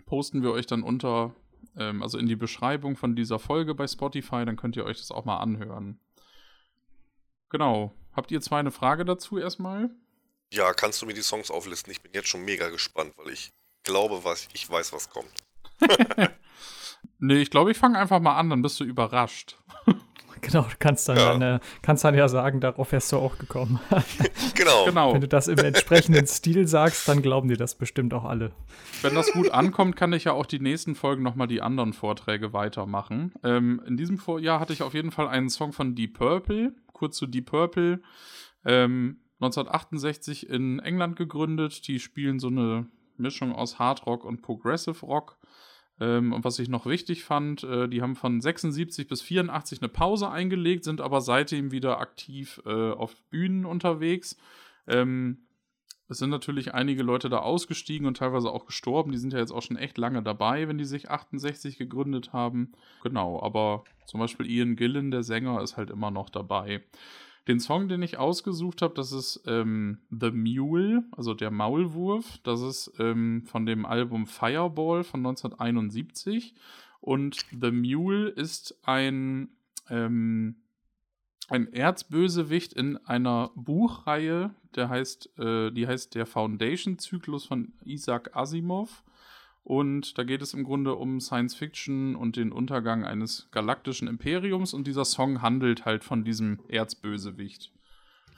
posten 0.07 0.43
wir 0.43 0.53
euch 0.53 0.67
dann 0.67 0.83
unter, 0.83 1.35
ähm, 1.77 2.03
also 2.03 2.19
in 2.19 2.27
die 2.27 2.37
Beschreibung 2.37 2.97
von 2.97 3.15
dieser 3.15 3.39
Folge 3.39 3.75
bei 3.75 3.87
Spotify. 3.87 4.45
Dann 4.45 4.57
könnt 4.57 4.77
ihr 4.77 4.85
euch 4.85 4.99
das 4.99 5.11
auch 5.11 5.25
mal 5.25 5.39
anhören. 5.39 5.99
Genau. 7.51 7.95
Habt 8.13 8.31
ihr 8.31 8.41
zwei 8.41 8.59
eine 8.59 8.73
Frage 8.73 9.05
dazu 9.05 9.39
erstmal? 9.39 9.91
Ja, 10.53 10.73
kannst 10.73 11.01
du 11.03 11.07
mir 11.07 11.15
die 11.15 11.23
Songs 11.23 11.51
auflisten? 11.51 11.93
Ich 11.93 12.03
bin 12.03 12.13
jetzt 12.15 12.29
schon 12.29 12.45
mega 12.45 12.69
gespannt, 12.69 13.13
weil 13.17 13.33
ich 13.33 13.53
glaube, 13.85 14.25
was 14.25 14.49
ich 14.53 14.69
weiß, 14.69 14.93
was 14.93 15.11
kommt. 15.11 15.33
nee, 17.19 17.41
ich 17.41 17.51
glaube, 17.51 17.71
ich 17.71 17.79
fange 17.79 17.99
einfach 17.99 18.21
mal 18.21 18.37
an, 18.37 18.51
dann 18.51 18.63
bist 18.63 18.81
du 18.81 18.85
überrascht. 18.85 19.57
Genau, 20.49 20.63
du 20.63 20.77
kannst 20.79 21.09
dann, 21.09 21.17
ja. 21.17 21.33
Dann, 21.33 21.43
äh, 21.43 21.61
kannst 21.83 22.05
dann 22.05 22.15
ja 22.15 22.29
sagen, 22.29 22.61
darauf 22.61 22.93
wärst 22.93 23.13
du 23.13 23.17
auch 23.17 23.39
gekommen. 23.39 23.81
genau. 24.55 24.85
genau. 24.87 25.15
Wenn 25.15 25.21
du 25.21 25.29
das 25.29 25.49
im 25.49 25.59
entsprechenden 25.59 26.27
Stil 26.29 26.67
sagst, 26.67 27.09
dann 27.09 27.23
glauben 27.23 27.49
dir 27.49 27.57
das 27.57 27.75
bestimmt 27.75 28.15
auch 28.15 28.25
alle. 28.25 28.53
Wenn 29.03 29.15
das 29.15 29.33
gut 29.33 29.51
ankommt, 29.51 29.97
kann 29.97 30.13
ich 30.13 30.25
ja 30.25 30.33
auch 30.33 30.47
die 30.47 30.61
nächsten 30.61 30.95
Folgen 30.95 31.23
nochmal 31.23 31.49
die 31.49 31.61
anderen 31.63 31.93
Vorträge 31.93 32.53
weitermachen. 32.53 33.33
Ähm, 33.43 33.83
in 33.87 33.97
diesem 33.97 34.21
Jahr 34.41 34.61
hatte 34.61 34.73
ich 34.73 34.83
auf 34.83 34.95
jeden 34.95 35.11
Fall 35.11 35.29
einen 35.29 35.51
Song 35.51 35.73
von 35.73 35.95
Deep 35.95 36.19
Purple, 36.19 36.75
kurz 36.93 37.17
zu 37.17 37.27
Deep 37.27 37.47
Purple. 37.47 38.01
Ähm, 38.65 39.19
1968 39.41 40.49
in 40.49 40.81
England 40.81 41.17
gegründet. 41.17 41.87
Die 41.87 42.01
spielen 42.01 42.41
so 42.41 42.49
eine 42.49 42.87
Mischung 43.17 43.55
aus 43.55 43.79
Hard 43.79 44.07
Rock 44.07 44.25
und 44.25 44.43
Progressive 44.43 45.05
Rock. 45.07 45.38
Ähm, 46.01 46.33
und 46.33 46.45
was 46.45 46.59
ich 46.59 46.69
noch 46.69 46.87
wichtig 46.87 47.25
fand, 47.25 47.65
äh, 47.65 47.89
die 47.89 48.03
haben 48.03 48.17
von 48.17 48.41
76 48.41 49.09
bis 49.09 49.23
84 49.23 49.83
eine 49.83 49.89
Pause 49.89 50.31
eingelegt, 50.31 50.85
sind 50.85 51.01
aber 51.01 51.21
seitdem 51.21 51.73
wieder 51.73 52.01
aktiv 52.01 52.61
äh, 52.67 52.93
auf 52.93 53.21
Bühnen 53.31 53.65
unterwegs. 53.65 54.37
Ähm, 54.87 55.39
es 56.09 56.19
sind 56.19 56.31
natürlich 56.31 56.73
einige 56.73 57.03
Leute 57.03 57.29
da 57.29 57.41
ausgestiegen 57.41 58.07
und 58.07 58.17
teilweise 58.17 58.51
auch 58.51 58.65
gestorben. 58.65 59.13
Die 59.13 59.19
sind 59.19 59.35
ja 59.35 59.41
jetzt 59.41 59.53
auch 59.53 59.63
schon 59.63 59.77
echt 59.77 59.99
lange 59.99 60.23
dabei, 60.23 60.67
wenn 60.67 60.79
die 60.79 60.87
sich 60.87 61.11
68 61.11 61.77
gegründet 61.77 62.33
haben. 62.33 62.73
Genau, 63.03 63.43
aber 63.43 63.85
zum 64.07 64.21
Beispiel 64.21 64.51
Ian 64.51 64.77
Gillen, 64.77 65.11
der 65.11 65.23
Sänger, 65.23 65.61
ist 65.61 65.77
halt 65.77 65.91
immer 65.91 66.11
noch 66.11 66.31
dabei. 66.31 66.83
Den 67.49 67.61
Song, 67.61 67.89
den 67.89 68.03
ich 68.03 68.19
ausgesucht 68.19 68.83
habe, 68.83 68.93
das 68.93 69.11
ist 69.11 69.43
ähm, 69.47 69.99
The 70.11 70.31
Mule, 70.31 71.05
also 71.13 71.33
der 71.33 71.51
Maulwurf. 71.51 72.39
Das 72.43 72.61
ist 72.61 72.93
ähm, 72.99 73.43
von 73.47 73.65
dem 73.65 73.87
Album 73.87 74.27
Fireball 74.27 75.03
von 75.03 75.21
1971. 75.21 76.55
Und 77.01 77.47
The 77.59 77.71
Mule 77.71 78.29
ist 78.29 78.79
ein, 78.83 79.49
ähm, 79.89 80.57
ein 81.49 81.73
Erzbösewicht 81.73 82.75
in 82.75 82.99
einer 82.99 83.51
Buchreihe, 83.55 84.55
der 84.75 84.91
heißt, 84.91 85.39
äh, 85.39 85.71
die 85.71 85.87
heißt 85.87 86.15
Der 86.15 86.27
Foundation-Zyklus 86.27 87.47
von 87.47 87.73
Isaac 87.83 88.37
Asimov. 88.37 89.03
Und 89.69 90.17
da 90.17 90.25
geht 90.25 90.41
es 90.41 90.55
im 90.55 90.65
Grunde 90.65 90.95
um 90.95 91.21
Science 91.21 91.55
Fiction 91.55 92.17
und 92.17 92.37
den 92.37 92.53
Untergang 92.53 93.05
eines 93.05 93.49
galaktischen 93.51 94.09
Imperiums. 94.09 94.73
Und 94.73 94.87
dieser 94.87 95.05
Song 95.05 95.43
handelt 95.43 95.85
halt 95.85 96.05
von 96.05 96.25
diesem 96.25 96.59
Erzbösewicht. 96.69 97.71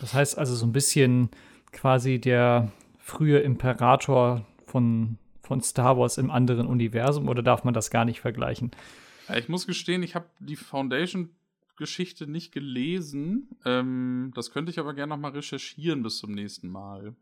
Das 0.00 0.12
heißt 0.12 0.36
also 0.36 0.56
so 0.56 0.66
ein 0.66 0.72
bisschen 0.72 1.28
quasi 1.70 2.20
der 2.20 2.72
frühe 2.98 3.38
Imperator 3.38 4.44
von, 4.66 5.18
von 5.40 5.60
Star 5.60 5.96
Wars 5.96 6.18
im 6.18 6.32
anderen 6.32 6.66
Universum. 6.66 7.28
Oder 7.28 7.44
darf 7.44 7.62
man 7.62 7.74
das 7.74 7.92
gar 7.92 8.04
nicht 8.04 8.20
vergleichen? 8.20 8.72
Ich 9.36 9.48
muss 9.48 9.68
gestehen, 9.68 10.02
ich 10.02 10.16
habe 10.16 10.26
die 10.40 10.56
Foundation 10.56 11.30
Geschichte 11.76 12.26
nicht 12.26 12.50
gelesen. 12.50 13.50
Ähm, 13.64 14.32
das 14.34 14.50
könnte 14.50 14.72
ich 14.72 14.80
aber 14.80 14.94
gerne 14.94 15.10
noch 15.10 15.20
mal 15.20 15.30
recherchieren 15.30 16.02
bis 16.02 16.18
zum 16.18 16.32
nächsten 16.32 16.68
Mal. 16.68 17.14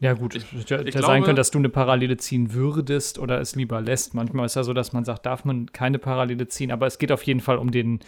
Ja, 0.00 0.12
gut. 0.14 0.34
Ich, 0.34 0.44
ich 0.52 0.70
hätte 0.70 0.84
glaube, 0.84 1.06
sein 1.06 1.24
können, 1.24 1.36
dass 1.36 1.50
du 1.50 1.58
eine 1.58 1.68
Parallele 1.68 2.16
ziehen 2.16 2.52
würdest 2.52 3.18
oder 3.18 3.40
es 3.40 3.56
lieber 3.56 3.80
lässt. 3.80 4.14
Manchmal 4.14 4.46
ist 4.46 4.54
ja 4.54 4.62
so, 4.62 4.72
dass 4.72 4.92
man 4.92 5.04
sagt, 5.04 5.26
darf 5.26 5.44
man 5.44 5.72
keine 5.72 5.98
Parallele 5.98 6.48
ziehen, 6.48 6.70
aber 6.70 6.86
es 6.86 6.98
geht 6.98 7.10
auf 7.10 7.24
jeden 7.24 7.40
Fall 7.40 7.58
um 7.58 7.70
den, 7.70 8.00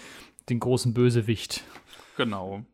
den 0.49 0.61
großen 0.61 0.95
Bösewicht. 0.95 1.65
Genau. 2.17 2.65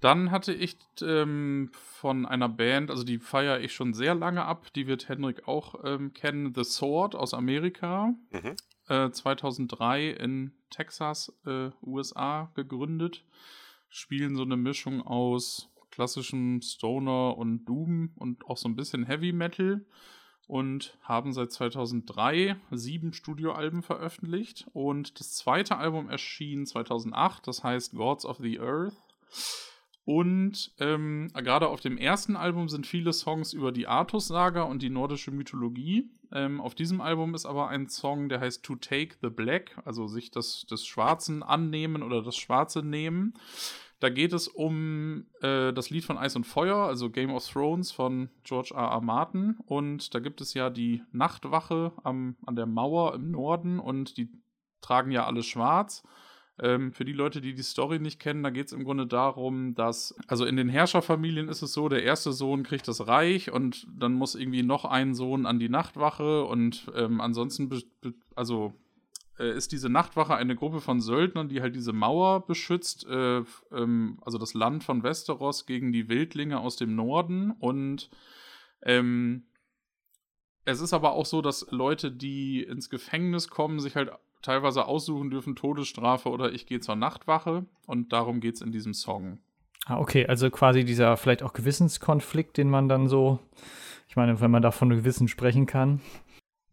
Dann 0.00 0.30
hatte 0.30 0.52
ich 0.52 0.76
ähm, 1.02 1.70
von 1.72 2.26
einer 2.26 2.48
Band, 2.48 2.90
also 2.90 3.02
die 3.02 3.18
feiere 3.18 3.60
ich 3.60 3.72
schon 3.72 3.94
sehr 3.94 4.14
lange 4.14 4.44
ab, 4.44 4.72
die 4.74 4.86
wird 4.86 5.08
Henrik 5.08 5.48
auch 5.48 5.84
ähm, 5.84 6.12
kennen, 6.12 6.52
The 6.54 6.64
Sword 6.64 7.14
aus 7.14 7.32
Amerika. 7.32 8.14
Mhm. 8.30 8.56
Äh, 8.88 9.10
2003 9.10 10.10
in 10.10 10.52
Texas, 10.70 11.32
äh, 11.46 11.70
USA 11.82 12.50
gegründet. 12.54 13.24
Spielen 13.88 14.36
so 14.36 14.42
eine 14.42 14.56
Mischung 14.56 15.02
aus 15.02 15.70
klassischem 15.96 16.60
Stoner 16.60 17.38
und 17.38 17.64
Doom 17.64 18.12
und 18.16 18.44
auch 18.44 18.58
so 18.58 18.68
ein 18.68 18.76
bisschen 18.76 19.04
Heavy 19.06 19.32
Metal 19.32 19.82
und 20.46 20.98
haben 21.00 21.32
seit 21.32 21.50
2003 21.50 22.56
sieben 22.70 23.14
Studioalben 23.14 23.82
veröffentlicht 23.82 24.66
und 24.74 25.18
das 25.18 25.32
zweite 25.32 25.78
Album 25.78 26.10
erschien 26.10 26.66
2008, 26.66 27.48
das 27.48 27.64
heißt 27.64 27.94
Gods 27.94 28.26
of 28.26 28.36
the 28.42 28.60
Earth. 28.60 28.94
Und 30.04 30.72
ähm, 30.78 31.32
gerade 31.34 31.66
auf 31.68 31.80
dem 31.80 31.96
ersten 31.96 32.36
Album 32.36 32.68
sind 32.68 32.86
viele 32.86 33.12
Songs 33.12 33.54
über 33.54 33.72
die 33.72 33.88
Artus-Saga 33.88 34.62
und 34.62 34.82
die 34.82 34.90
nordische 34.90 35.32
Mythologie. 35.32 36.10
Ähm, 36.30 36.60
auf 36.60 36.76
diesem 36.76 37.00
Album 37.00 37.34
ist 37.34 37.46
aber 37.46 37.68
ein 37.68 37.88
Song, 37.88 38.28
der 38.28 38.40
heißt 38.40 38.62
To 38.64 38.76
Take 38.76 39.16
the 39.22 39.30
Black, 39.30 39.76
also 39.84 40.06
sich 40.06 40.30
das, 40.30 40.66
des 40.70 40.86
Schwarzen 40.86 41.42
annehmen 41.42 42.04
oder 42.04 42.22
das 42.22 42.36
Schwarze 42.36 42.84
nehmen. 42.84 43.34
Da 43.98 44.10
geht 44.10 44.32
es 44.34 44.46
um 44.46 45.26
äh, 45.40 45.72
das 45.72 45.88
Lied 45.90 46.04
von 46.04 46.18
Eis 46.18 46.36
und 46.36 46.44
Feuer, 46.44 46.76
also 46.76 47.10
Game 47.10 47.30
of 47.30 47.48
Thrones 47.48 47.92
von 47.92 48.28
George 48.44 48.72
R. 48.74 48.90
R. 48.90 49.00
Martin. 49.00 49.56
Und 49.64 50.14
da 50.14 50.18
gibt 50.18 50.40
es 50.40 50.52
ja 50.52 50.68
die 50.68 51.02
Nachtwache 51.12 51.92
am, 52.04 52.36
an 52.44 52.56
der 52.56 52.66
Mauer 52.66 53.14
im 53.14 53.30
Norden 53.30 53.78
und 53.78 54.18
die 54.18 54.30
tragen 54.82 55.10
ja 55.10 55.24
alle 55.24 55.42
schwarz. 55.42 56.02
Ähm, 56.58 56.92
für 56.92 57.04
die 57.04 57.12
Leute, 57.12 57.40
die 57.40 57.54
die 57.54 57.62
Story 57.62 57.98
nicht 57.98 58.18
kennen, 58.18 58.42
da 58.42 58.50
geht 58.50 58.66
es 58.66 58.72
im 58.72 58.84
Grunde 58.84 59.06
darum, 59.06 59.74
dass, 59.74 60.14
also 60.26 60.46
in 60.46 60.56
den 60.56 60.70
Herrscherfamilien 60.70 61.48
ist 61.48 61.62
es 61.62 61.72
so, 61.72 61.88
der 61.88 62.02
erste 62.02 62.32
Sohn 62.32 62.62
kriegt 62.62 62.88
das 62.88 63.06
Reich 63.06 63.52
und 63.52 63.86
dann 63.94 64.14
muss 64.14 64.34
irgendwie 64.34 64.62
noch 64.62 64.86
ein 64.86 65.14
Sohn 65.14 65.44
an 65.44 65.58
die 65.58 65.68
Nachtwache 65.68 66.44
und 66.44 66.90
ähm, 66.94 67.20
ansonsten, 67.20 67.70
also 68.34 68.72
äh, 69.38 69.56
ist 69.56 69.72
diese 69.72 69.88
Nachtwache 69.88 70.34
eine 70.34 70.56
Gruppe 70.56 70.80
von 70.80 71.00
Söldnern, 71.00 71.48
die 71.48 71.60
halt 71.60 71.76
diese 71.76 71.92
Mauer 71.92 72.46
beschützt, 72.46 73.06
äh, 73.06 73.42
ähm, 73.72 74.18
also 74.22 74.38
das 74.38 74.54
Land 74.54 74.84
von 74.84 75.02
Westeros 75.02 75.66
gegen 75.66 75.92
die 75.92 76.08
Wildlinge 76.08 76.60
aus 76.60 76.76
dem 76.76 76.94
Norden. 76.94 77.50
Und 77.50 78.10
ähm, 78.82 79.44
es 80.64 80.80
ist 80.80 80.92
aber 80.92 81.12
auch 81.12 81.26
so, 81.26 81.42
dass 81.42 81.66
Leute, 81.70 82.10
die 82.10 82.62
ins 82.62 82.90
Gefängnis 82.90 83.48
kommen, 83.48 83.80
sich 83.80 83.96
halt 83.96 84.10
teilweise 84.42 84.86
aussuchen 84.86 85.30
dürfen, 85.30 85.56
Todesstrafe 85.56 86.28
oder 86.28 86.52
ich 86.52 86.66
gehe 86.66 86.80
zur 86.80 86.96
Nachtwache. 86.96 87.66
Und 87.86 88.12
darum 88.12 88.40
geht 88.40 88.56
es 88.56 88.60
in 88.60 88.72
diesem 88.72 88.94
Song. 88.94 89.38
Ah, 89.86 89.98
okay, 89.98 90.26
also 90.26 90.50
quasi 90.50 90.84
dieser 90.84 91.16
vielleicht 91.16 91.42
auch 91.42 91.52
Gewissenskonflikt, 91.52 92.56
den 92.56 92.68
man 92.68 92.88
dann 92.88 93.06
so, 93.06 93.38
ich 94.08 94.16
meine, 94.16 94.40
wenn 94.40 94.50
man 94.50 94.62
da 94.62 94.72
von 94.72 94.90
Gewissen 94.90 95.28
sprechen 95.28 95.66
kann, 95.66 96.00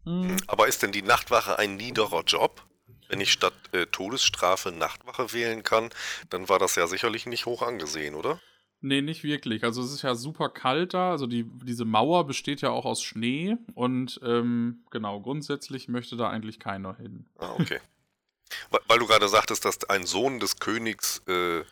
Mhm. 0.04 0.36
Aber 0.46 0.68
ist 0.68 0.82
denn 0.82 0.92
die 0.92 1.02
Nachtwache 1.02 1.58
ein 1.58 1.76
niederer 1.76 2.22
Job? 2.24 2.62
Wenn 3.08 3.20
ich 3.20 3.32
statt 3.32 3.54
äh, 3.72 3.86
Todesstrafe 3.86 4.72
Nachtwache 4.72 5.32
wählen 5.32 5.62
kann, 5.62 5.90
dann 6.30 6.48
war 6.48 6.58
das 6.58 6.74
ja 6.76 6.86
sicherlich 6.86 7.26
nicht 7.26 7.46
hoch 7.46 7.62
angesehen, 7.62 8.14
oder? 8.14 8.40
Nee, 8.80 9.00
nicht 9.00 9.24
wirklich. 9.24 9.64
Also 9.64 9.82
es 9.82 9.92
ist 9.92 10.02
ja 10.02 10.14
super 10.14 10.50
kalt 10.50 10.92
da. 10.92 11.10
Also 11.10 11.26
die, 11.26 11.46
diese 11.64 11.86
Mauer 11.86 12.26
besteht 12.26 12.60
ja 12.60 12.68
auch 12.68 12.84
aus 12.84 13.02
Schnee 13.02 13.56
und 13.74 14.20
ähm, 14.22 14.84
genau, 14.90 15.20
grundsätzlich 15.20 15.88
möchte 15.88 16.16
da 16.16 16.28
eigentlich 16.28 16.60
keiner 16.60 16.94
hin. 16.96 17.24
Ah, 17.38 17.52
okay. 17.58 17.80
weil, 18.70 18.80
weil, 18.88 18.98
du 18.98 19.06
gerade 19.06 19.28
sagtest, 19.28 19.64
dass 19.64 19.84
ein 19.88 20.04
Sohn 20.04 20.38
des 20.38 20.58
Königs 20.58 21.22
äh, 21.26 21.64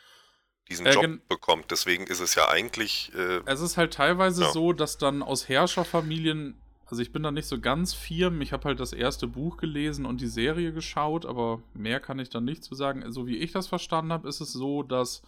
diesen 0.70 0.86
äh, 0.86 0.92
Job 0.92 1.28
bekommt. 1.28 1.70
Deswegen 1.70 2.06
ist 2.06 2.20
es 2.20 2.34
ja 2.34 2.48
eigentlich. 2.48 3.12
Äh, 3.14 3.40
es 3.44 3.60
ist 3.60 3.76
halt 3.76 3.92
teilweise 3.92 4.44
ja. 4.44 4.50
so, 4.50 4.72
dass 4.72 4.96
dann 4.96 5.22
aus 5.22 5.50
Herrscherfamilien 5.50 6.61
also 6.92 7.00
ich 7.00 7.10
bin 7.10 7.22
da 7.22 7.30
nicht 7.30 7.46
so 7.46 7.58
ganz 7.58 7.94
firm. 7.94 8.42
Ich 8.42 8.52
habe 8.52 8.64
halt 8.64 8.78
das 8.78 8.92
erste 8.92 9.26
Buch 9.26 9.56
gelesen 9.56 10.04
und 10.04 10.20
die 10.20 10.26
Serie 10.26 10.74
geschaut, 10.74 11.24
aber 11.24 11.62
mehr 11.72 12.00
kann 12.00 12.18
ich 12.18 12.28
dann 12.28 12.44
nicht 12.44 12.62
zu 12.62 12.74
sagen. 12.74 13.10
So 13.10 13.26
wie 13.26 13.38
ich 13.38 13.50
das 13.50 13.66
verstanden 13.66 14.12
habe, 14.12 14.28
ist 14.28 14.42
es 14.42 14.52
so, 14.52 14.82
dass 14.82 15.22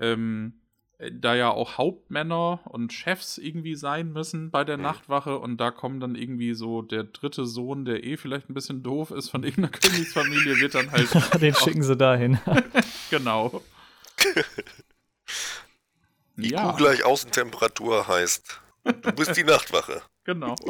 ähm, 0.00 0.54
da 1.12 1.36
ja 1.36 1.50
auch 1.50 1.78
Hauptmänner 1.78 2.58
und 2.64 2.92
Chefs 2.92 3.38
irgendwie 3.38 3.76
sein 3.76 4.12
müssen 4.12 4.50
bei 4.50 4.64
der 4.64 4.78
mhm. 4.78 4.82
Nachtwache 4.82 5.38
und 5.38 5.58
da 5.58 5.70
kommen 5.70 6.00
dann 6.00 6.16
irgendwie 6.16 6.54
so 6.54 6.82
der 6.82 7.04
dritte 7.04 7.46
Sohn, 7.46 7.84
der 7.84 8.02
eh 8.02 8.16
vielleicht 8.16 8.50
ein 8.50 8.54
bisschen 8.54 8.82
doof 8.82 9.12
ist 9.12 9.28
von 9.28 9.44
irgendeiner 9.44 9.78
Königsfamilie, 9.78 10.58
wird 10.58 10.74
dann 10.74 10.90
halt. 10.90 11.08
Den 11.40 11.54
schicken 11.54 11.84
sie 11.84 11.96
dahin. 11.96 12.40
genau. 13.10 13.62
IQ 16.36 16.50
ja. 16.50 16.72
gleich 16.72 17.04
Außentemperatur 17.04 18.08
heißt, 18.08 18.60
du 18.82 19.12
bist 19.12 19.36
die 19.36 19.44
Nachtwache. 19.44 20.02
Genau. 20.26 20.56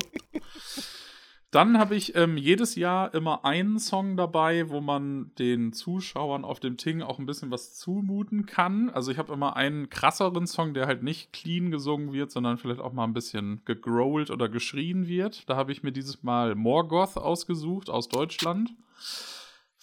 Dann 1.50 1.78
habe 1.78 1.96
ich 1.96 2.14
ähm, 2.16 2.36
jedes 2.36 2.74
Jahr 2.74 3.14
immer 3.14 3.46
einen 3.46 3.78
Song 3.78 4.16
dabei, 4.16 4.68
wo 4.68 4.82
man 4.82 5.30
den 5.38 5.72
Zuschauern 5.72 6.44
auf 6.44 6.60
dem 6.60 6.76
Ting 6.76 7.00
auch 7.00 7.18
ein 7.18 7.24
bisschen 7.24 7.50
was 7.50 7.74
zumuten 7.74 8.44
kann. 8.44 8.90
Also 8.90 9.10
ich 9.10 9.16
habe 9.16 9.32
immer 9.32 9.56
einen 9.56 9.88
krasseren 9.88 10.46
Song, 10.46 10.74
der 10.74 10.86
halt 10.86 11.02
nicht 11.02 11.32
clean 11.32 11.70
gesungen 11.70 12.12
wird, 12.12 12.30
sondern 12.30 12.58
vielleicht 12.58 12.80
auch 12.80 12.92
mal 12.92 13.04
ein 13.04 13.14
bisschen 13.14 13.62
gegrowlt 13.64 14.30
oder 14.30 14.50
geschrien 14.50 15.06
wird. 15.06 15.48
Da 15.48 15.56
habe 15.56 15.72
ich 15.72 15.82
mir 15.82 15.92
dieses 15.92 16.22
Mal 16.22 16.54
Morgoth 16.56 17.16
ausgesucht 17.16 17.88
aus 17.88 18.08
Deutschland. 18.08 18.74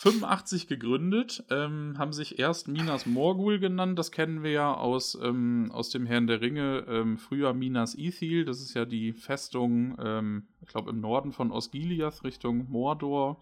85 0.03 0.67
gegründet, 0.67 1.45
ähm, 1.49 1.95
haben 1.97 2.11
sich 2.11 2.37
erst 2.37 2.67
Minas 2.67 3.05
Morgul 3.05 3.59
genannt, 3.59 3.97
das 3.97 4.11
kennen 4.11 4.43
wir 4.43 4.51
ja 4.51 4.73
aus, 4.73 5.17
ähm, 5.23 5.71
aus 5.71 5.91
dem 5.91 6.05
Herrn 6.05 6.27
der 6.27 6.41
Ringe, 6.41 6.83
ähm, 6.89 7.17
früher 7.17 7.53
Minas 7.53 7.95
Ithil, 7.95 8.43
das 8.43 8.59
ist 8.59 8.73
ja 8.73 8.83
die 8.83 9.13
Festung, 9.13 9.95
ähm, 10.03 10.47
ich 10.61 10.67
glaube 10.67 10.89
im 10.89 10.99
Norden 10.99 11.31
von 11.31 11.51
Osgiliath 11.51 12.25
Richtung 12.25 12.69
Mordor. 12.69 13.39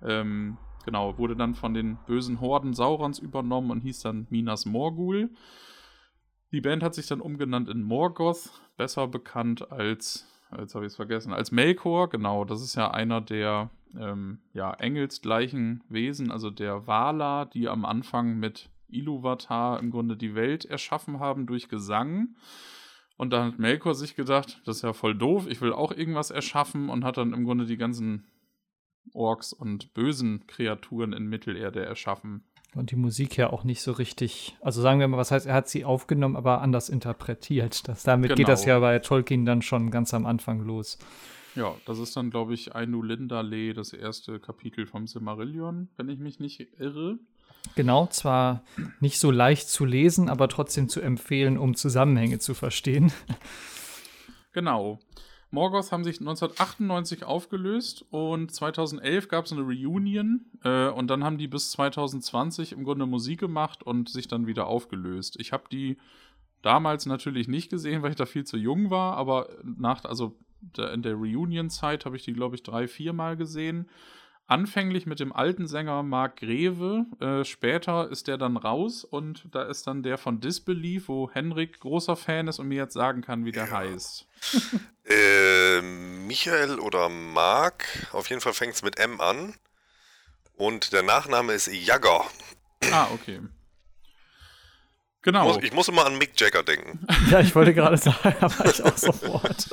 Ähm, 0.00 0.56
genau, 0.86 1.18
wurde 1.18 1.36
dann 1.36 1.54
von 1.54 1.74
den 1.74 1.98
bösen 2.06 2.40
Horden 2.40 2.72
Saurons 2.72 3.18
übernommen 3.18 3.70
und 3.70 3.82
hieß 3.82 4.00
dann 4.00 4.26
Minas 4.30 4.64
Morgul. 4.64 5.28
Die 6.52 6.62
Band 6.62 6.82
hat 6.82 6.94
sich 6.94 7.06
dann 7.06 7.20
umgenannt 7.20 7.68
in 7.68 7.82
Morgoth, 7.82 8.48
besser 8.78 9.08
bekannt 9.08 9.70
als, 9.70 10.26
jetzt 10.56 10.74
habe 10.74 10.84
ich 10.86 10.92
es 10.92 10.96
vergessen, 10.96 11.32
als 11.32 11.52
Melkor, 11.52 12.08
genau, 12.08 12.44
das 12.44 12.62
ist 12.62 12.74
ja 12.74 12.90
einer 12.90 13.20
der 13.20 13.70
ähm, 13.98 14.38
ja, 14.52 14.72
engelsgleichen 14.74 15.82
Wesen, 15.88 16.30
also 16.30 16.50
der 16.50 16.86
Wala, 16.86 17.44
die 17.44 17.68
am 17.68 17.84
Anfang 17.84 18.38
mit 18.38 18.70
Iluvatar 18.88 19.78
im 19.80 19.90
Grunde 19.90 20.16
die 20.16 20.34
Welt 20.34 20.64
erschaffen 20.64 21.20
haben 21.20 21.46
durch 21.46 21.68
Gesang. 21.68 22.36
Und 23.16 23.32
dann 23.32 23.52
hat 23.52 23.58
Melkor 23.58 23.94
sich 23.94 24.14
gedacht, 24.14 24.60
das 24.64 24.76
ist 24.76 24.82
ja 24.82 24.92
voll 24.92 25.14
doof, 25.14 25.46
ich 25.48 25.60
will 25.60 25.72
auch 25.72 25.92
irgendwas 25.92 26.30
erschaffen 26.30 26.88
und 26.88 27.04
hat 27.04 27.16
dann 27.16 27.32
im 27.32 27.44
Grunde 27.44 27.66
die 27.66 27.76
ganzen 27.76 28.26
Orks 29.12 29.52
und 29.52 29.92
bösen 29.94 30.46
Kreaturen 30.46 31.12
in 31.12 31.26
Mittelerde 31.26 31.84
erschaffen. 31.84 32.44
Und 32.74 32.90
die 32.90 32.96
Musik 32.96 33.36
ja 33.36 33.50
auch 33.50 33.64
nicht 33.64 33.80
so 33.80 33.92
richtig, 33.92 34.56
also 34.60 34.82
sagen 34.82 35.00
wir 35.00 35.08
mal, 35.08 35.16
was 35.16 35.30
heißt, 35.30 35.46
er 35.46 35.54
hat 35.54 35.68
sie 35.68 35.84
aufgenommen, 35.84 36.36
aber 36.36 36.60
anders 36.60 36.88
interpretiert. 36.88 37.82
Das, 37.88 38.02
damit 38.02 38.28
genau. 38.28 38.36
geht 38.36 38.48
das 38.48 38.62
genau. 38.62 38.74
ja 38.74 38.80
bei 38.80 38.98
Tolkien 38.98 39.46
dann 39.46 39.62
schon 39.62 39.90
ganz 39.90 40.12
am 40.12 40.26
Anfang 40.26 40.60
los. 40.60 40.98
Ja, 41.54 41.74
das 41.86 41.98
ist 41.98 42.16
dann, 42.16 42.30
glaube 42.30 42.54
ich, 42.54 42.74
Ainu 42.74 43.02
Lindale, 43.02 43.72
das 43.72 43.92
erste 43.92 44.38
Kapitel 44.38 44.86
vom 44.86 45.06
Silmarillion, 45.06 45.88
wenn 45.96 46.08
ich 46.08 46.18
mich 46.18 46.38
nicht 46.38 46.78
irre. 46.78 47.18
Genau, 47.74 48.06
zwar 48.06 48.62
nicht 49.00 49.18
so 49.18 49.30
leicht 49.30 49.68
zu 49.68 49.84
lesen, 49.84 50.28
aber 50.28 50.48
trotzdem 50.48 50.88
zu 50.88 51.00
empfehlen, 51.00 51.58
um 51.58 51.74
Zusammenhänge 51.74 52.38
zu 52.38 52.54
verstehen. 52.54 53.12
Genau. 54.52 54.98
Morgoth 55.50 55.92
haben 55.92 56.04
sich 56.04 56.20
1998 56.20 57.24
aufgelöst 57.24 58.04
und 58.10 58.52
2011 58.52 59.28
gab 59.28 59.46
es 59.46 59.52
eine 59.52 59.62
Reunion 59.62 60.44
äh, 60.62 60.88
und 60.88 61.08
dann 61.08 61.24
haben 61.24 61.38
die 61.38 61.48
bis 61.48 61.70
2020 61.70 62.72
im 62.72 62.84
Grunde 62.84 63.06
Musik 63.06 63.40
gemacht 63.40 63.82
und 63.82 64.10
sich 64.10 64.28
dann 64.28 64.46
wieder 64.46 64.66
aufgelöst. 64.66 65.36
Ich 65.40 65.52
habe 65.52 65.64
die 65.72 65.96
damals 66.60 67.06
natürlich 67.06 67.48
nicht 67.48 67.70
gesehen, 67.70 68.02
weil 68.02 68.10
ich 68.10 68.16
da 68.16 68.26
viel 68.26 68.44
zu 68.44 68.58
jung 68.58 68.90
war, 68.90 69.16
aber 69.16 69.48
nach, 69.62 70.04
also 70.04 70.36
in 70.76 71.02
der 71.02 71.14
Reunion-Zeit 71.14 72.04
habe 72.04 72.16
ich 72.16 72.24
die, 72.24 72.32
glaube 72.32 72.56
ich, 72.56 72.62
drei, 72.62 72.88
vier 72.88 73.12
Mal 73.12 73.36
gesehen. 73.36 73.88
Anfänglich 74.48 75.04
mit 75.04 75.20
dem 75.20 75.30
alten 75.30 75.66
Sänger 75.66 76.02
Mark 76.02 76.36
Greve, 76.36 77.04
äh, 77.20 77.44
später 77.44 78.10
ist 78.10 78.28
der 78.28 78.38
dann 78.38 78.56
raus 78.56 79.04
und 79.04 79.44
da 79.52 79.64
ist 79.64 79.86
dann 79.86 80.02
der 80.02 80.16
von 80.16 80.40
Disbelief, 80.40 81.08
wo 81.08 81.30
Henrik 81.30 81.78
großer 81.80 82.16
Fan 82.16 82.48
ist 82.48 82.58
und 82.58 82.66
mir 82.66 82.76
jetzt 82.76 82.94
sagen 82.94 83.20
kann, 83.20 83.44
wie 83.44 83.52
der 83.52 83.66
ja. 83.66 83.72
heißt. 83.72 84.26
äh, 85.04 85.82
Michael 85.82 86.78
oder 86.78 87.10
Mark, 87.10 87.84
auf 88.12 88.30
jeden 88.30 88.40
Fall 88.40 88.54
fängt 88.54 88.72
es 88.72 88.82
mit 88.82 88.98
M 88.98 89.20
an 89.20 89.54
und 90.56 90.94
der 90.94 91.02
Nachname 91.02 91.52
ist 91.52 91.66
Jagger. 91.66 92.24
Ah, 92.90 93.08
okay. 93.12 93.40
Genau. 95.28 95.50
Ich 95.50 95.54
muss, 95.56 95.64
ich 95.64 95.72
muss 95.74 95.88
immer 95.88 96.06
an 96.06 96.16
Mick 96.16 96.40
Jagger 96.40 96.62
denken. 96.62 97.06
Ja, 97.30 97.40
ich 97.40 97.54
wollte 97.54 97.74
gerade 97.74 97.98
sagen, 97.98 98.34
aber 98.40 98.64
ich 98.64 98.82
auch 98.82 98.96
sofort. 98.96 99.68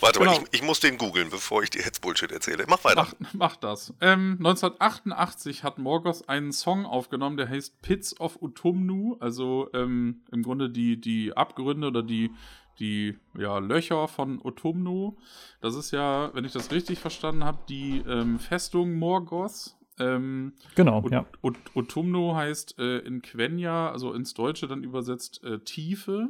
Warte 0.00 0.18
genau. 0.18 0.32
mal, 0.32 0.44
ich, 0.50 0.60
ich, 0.60 0.62
muss 0.62 0.80
den 0.80 0.96
googeln, 0.96 1.28
bevor 1.28 1.62
ich 1.62 1.68
dir 1.68 1.82
jetzt 1.82 2.00
Bullshit 2.00 2.32
erzähle. 2.32 2.64
Mach 2.68 2.82
weiter. 2.84 3.06
Mach, 3.18 3.34
mach 3.34 3.56
das. 3.56 3.92
Ähm, 4.00 4.36
1988 4.38 5.62
hat 5.62 5.76
Morgoth 5.76 6.26
einen 6.30 6.52
Song 6.52 6.86
aufgenommen, 6.86 7.36
der 7.36 7.50
heißt 7.50 7.82
Pits 7.82 8.18
of 8.18 8.40
Utumnu, 8.40 9.18
also 9.20 9.68
ähm, 9.74 10.22
im 10.32 10.42
Grunde 10.42 10.70
die, 10.70 10.98
die 10.98 11.36
Abgründe 11.36 11.88
oder 11.88 12.02
die, 12.02 12.30
die 12.78 13.18
ja, 13.36 13.58
Löcher 13.58 14.08
von 14.08 14.40
Utumnu. 14.42 15.18
Das 15.60 15.74
ist 15.74 15.90
ja, 15.90 16.30
wenn 16.32 16.46
ich 16.46 16.52
das 16.52 16.72
richtig 16.72 16.98
verstanden 16.98 17.44
habe, 17.44 17.58
die 17.68 18.02
ähm, 18.08 18.38
Festung 18.38 18.94
Morgoth 18.94 19.74
ähm, 19.98 20.54
genau, 20.74 21.02
Ut 21.02 21.12
ja. 21.12 21.26
Ut 21.42 21.56
Utumno 21.74 22.34
heißt 22.34 22.78
äh, 22.78 22.98
in 22.98 23.22
Quenya, 23.22 23.90
also 23.90 24.12
ins 24.12 24.34
Deutsche 24.34 24.66
dann 24.66 24.82
übersetzt 24.82 25.42
äh, 25.44 25.60
Tiefe. 25.60 26.28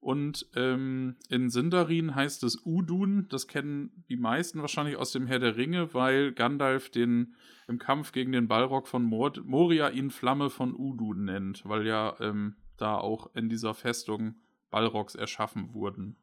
Und 0.00 0.46
ähm, 0.56 1.16
in 1.28 1.50
Sindarin 1.50 2.14
heißt 2.14 2.42
es 2.44 2.64
Udun. 2.64 3.26
Das 3.28 3.48
kennen 3.48 4.04
die 4.08 4.16
meisten 4.16 4.62
wahrscheinlich 4.62 4.96
aus 4.96 5.12
dem 5.12 5.26
Herr 5.26 5.38
der 5.38 5.56
Ringe, 5.56 5.92
weil 5.92 6.32
Gandalf 6.32 6.88
den 6.88 7.34
im 7.68 7.78
Kampf 7.78 8.12
gegen 8.12 8.32
den 8.32 8.48
Balrog 8.48 8.88
von 8.88 9.02
Mor 9.02 9.32
Moria 9.44 9.90
ihn 9.90 10.10
Flamme 10.10 10.48
von 10.48 10.74
Udun 10.74 11.24
nennt, 11.26 11.68
weil 11.68 11.86
ja 11.86 12.16
ähm, 12.18 12.56
da 12.78 12.96
auch 12.96 13.34
in 13.34 13.50
dieser 13.50 13.74
Festung 13.74 14.36
Balrogs 14.70 15.14
erschaffen 15.14 15.74
wurden. 15.74 16.16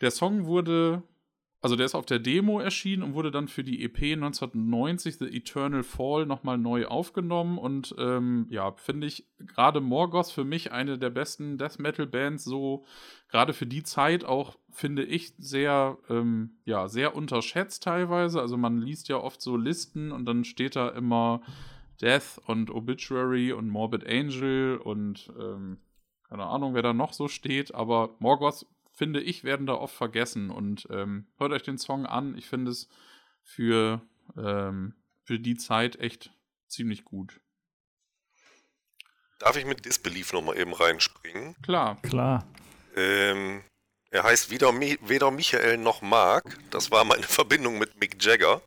Der 0.00 0.10
Song 0.10 0.46
wurde 0.46 1.04
also 1.62 1.76
der 1.76 1.84
ist 1.84 1.94
auf 1.94 2.06
der 2.06 2.18
Demo 2.18 2.58
erschienen 2.58 3.02
und 3.02 3.14
wurde 3.14 3.30
dann 3.30 3.46
für 3.46 3.62
die 3.62 3.84
EP 3.84 3.98
1990 4.14 5.18
The 5.18 5.26
Eternal 5.26 5.82
Fall 5.82 6.24
nochmal 6.24 6.56
neu 6.56 6.86
aufgenommen 6.86 7.58
und 7.58 7.94
ähm, 7.98 8.46
ja, 8.48 8.72
finde 8.76 9.06
ich 9.06 9.26
gerade 9.38 9.80
Morgoth 9.80 10.30
für 10.30 10.44
mich 10.44 10.72
eine 10.72 10.98
der 10.98 11.10
besten 11.10 11.58
Death 11.58 11.78
Metal 11.78 12.06
Bands, 12.06 12.44
so 12.44 12.86
gerade 13.28 13.52
für 13.52 13.66
die 13.66 13.82
Zeit 13.82 14.24
auch, 14.24 14.58
finde 14.70 15.04
ich, 15.04 15.34
sehr, 15.36 15.98
ähm, 16.08 16.58
ja, 16.64 16.88
sehr 16.88 17.14
unterschätzt 17.14 17.82
teilweise. 17.82 18.40
Also 18.40 18.56
man 18.56 18.80
liest 18.80 19.08
ja 19.08 19.18
oft 19.18 19.42
so 19.42 19.58
Listen 19.58 20.12
und 20.12 20.24
dann 20.24 20.44
steht 20.44 20.76
da 20.76 20.88
immer 20.88 21.42
Death 22.00 22.40
und 22.46 22.70
Obituary 22.70 23.52
und 23.52 23.68
Morbid 23.68 24.06
Angel 24.06 24.78
und 24.78 25.30
ähm, 25.38 25.76
keine 26.26 26.46
Ahnung, 26.46 26.74
wer 26.74 26.82
da 26.82 26.94
noch 26.94 27.12
so 27.12 27.28
steht, 27.28 27.74
aber 27.74 28.14
Morgoth 28.18 28.64
finde 29.00 29.22
ich, 29.22 29.44
werden 29.44 29.64
da 29.64 29.72
oft 29.72 29.94
vergessen. 29.94 30.50
Und 30.50 30.86
ähm, 30.90 31.26
hört 31.38 31.52
euch 31.52 31.62
den 31.62 31.78
Song 31.78 32.04
an. 32.04 32.36
Ich 32.36 32.46
finde 32.46 32.70
es 32.70 32.86
für, 33.42 34.02
ähm, 34.36 34.92
für 35.24 35.38
die 35.38 35.56
Zeit 35.56 35.96
echt 35.96 36.30
ziemlich 36.68 37.06
gut. 37.06 37.40
Darf 39.38 39.56
ich 39.56 39.64
mit 39.64 39.86
Disbelief 39.86 40.34
nochmal 40.34 40.58
eben 40.58 40.74
reinspringen? 40.74 41.56
Klar. 41.62 41.96
Klar. 42.02 42.46
Ähm, 42.94 43.64
er 44.10 44.24
heißt 44.24 44.50
weder, 44.50 44.78
weder 44.78 45.30
Michael 45.30 45.78
noch 45.78 46.02
Mark. 46.02 46.58
Das 46.70 46.90
war 46.90 47.04
meine 47.04 47.22
Verbindung 47.38 47.78
mit 47.78 47.98
Mick 47.98 48.22
Jagger. 48.22 48.60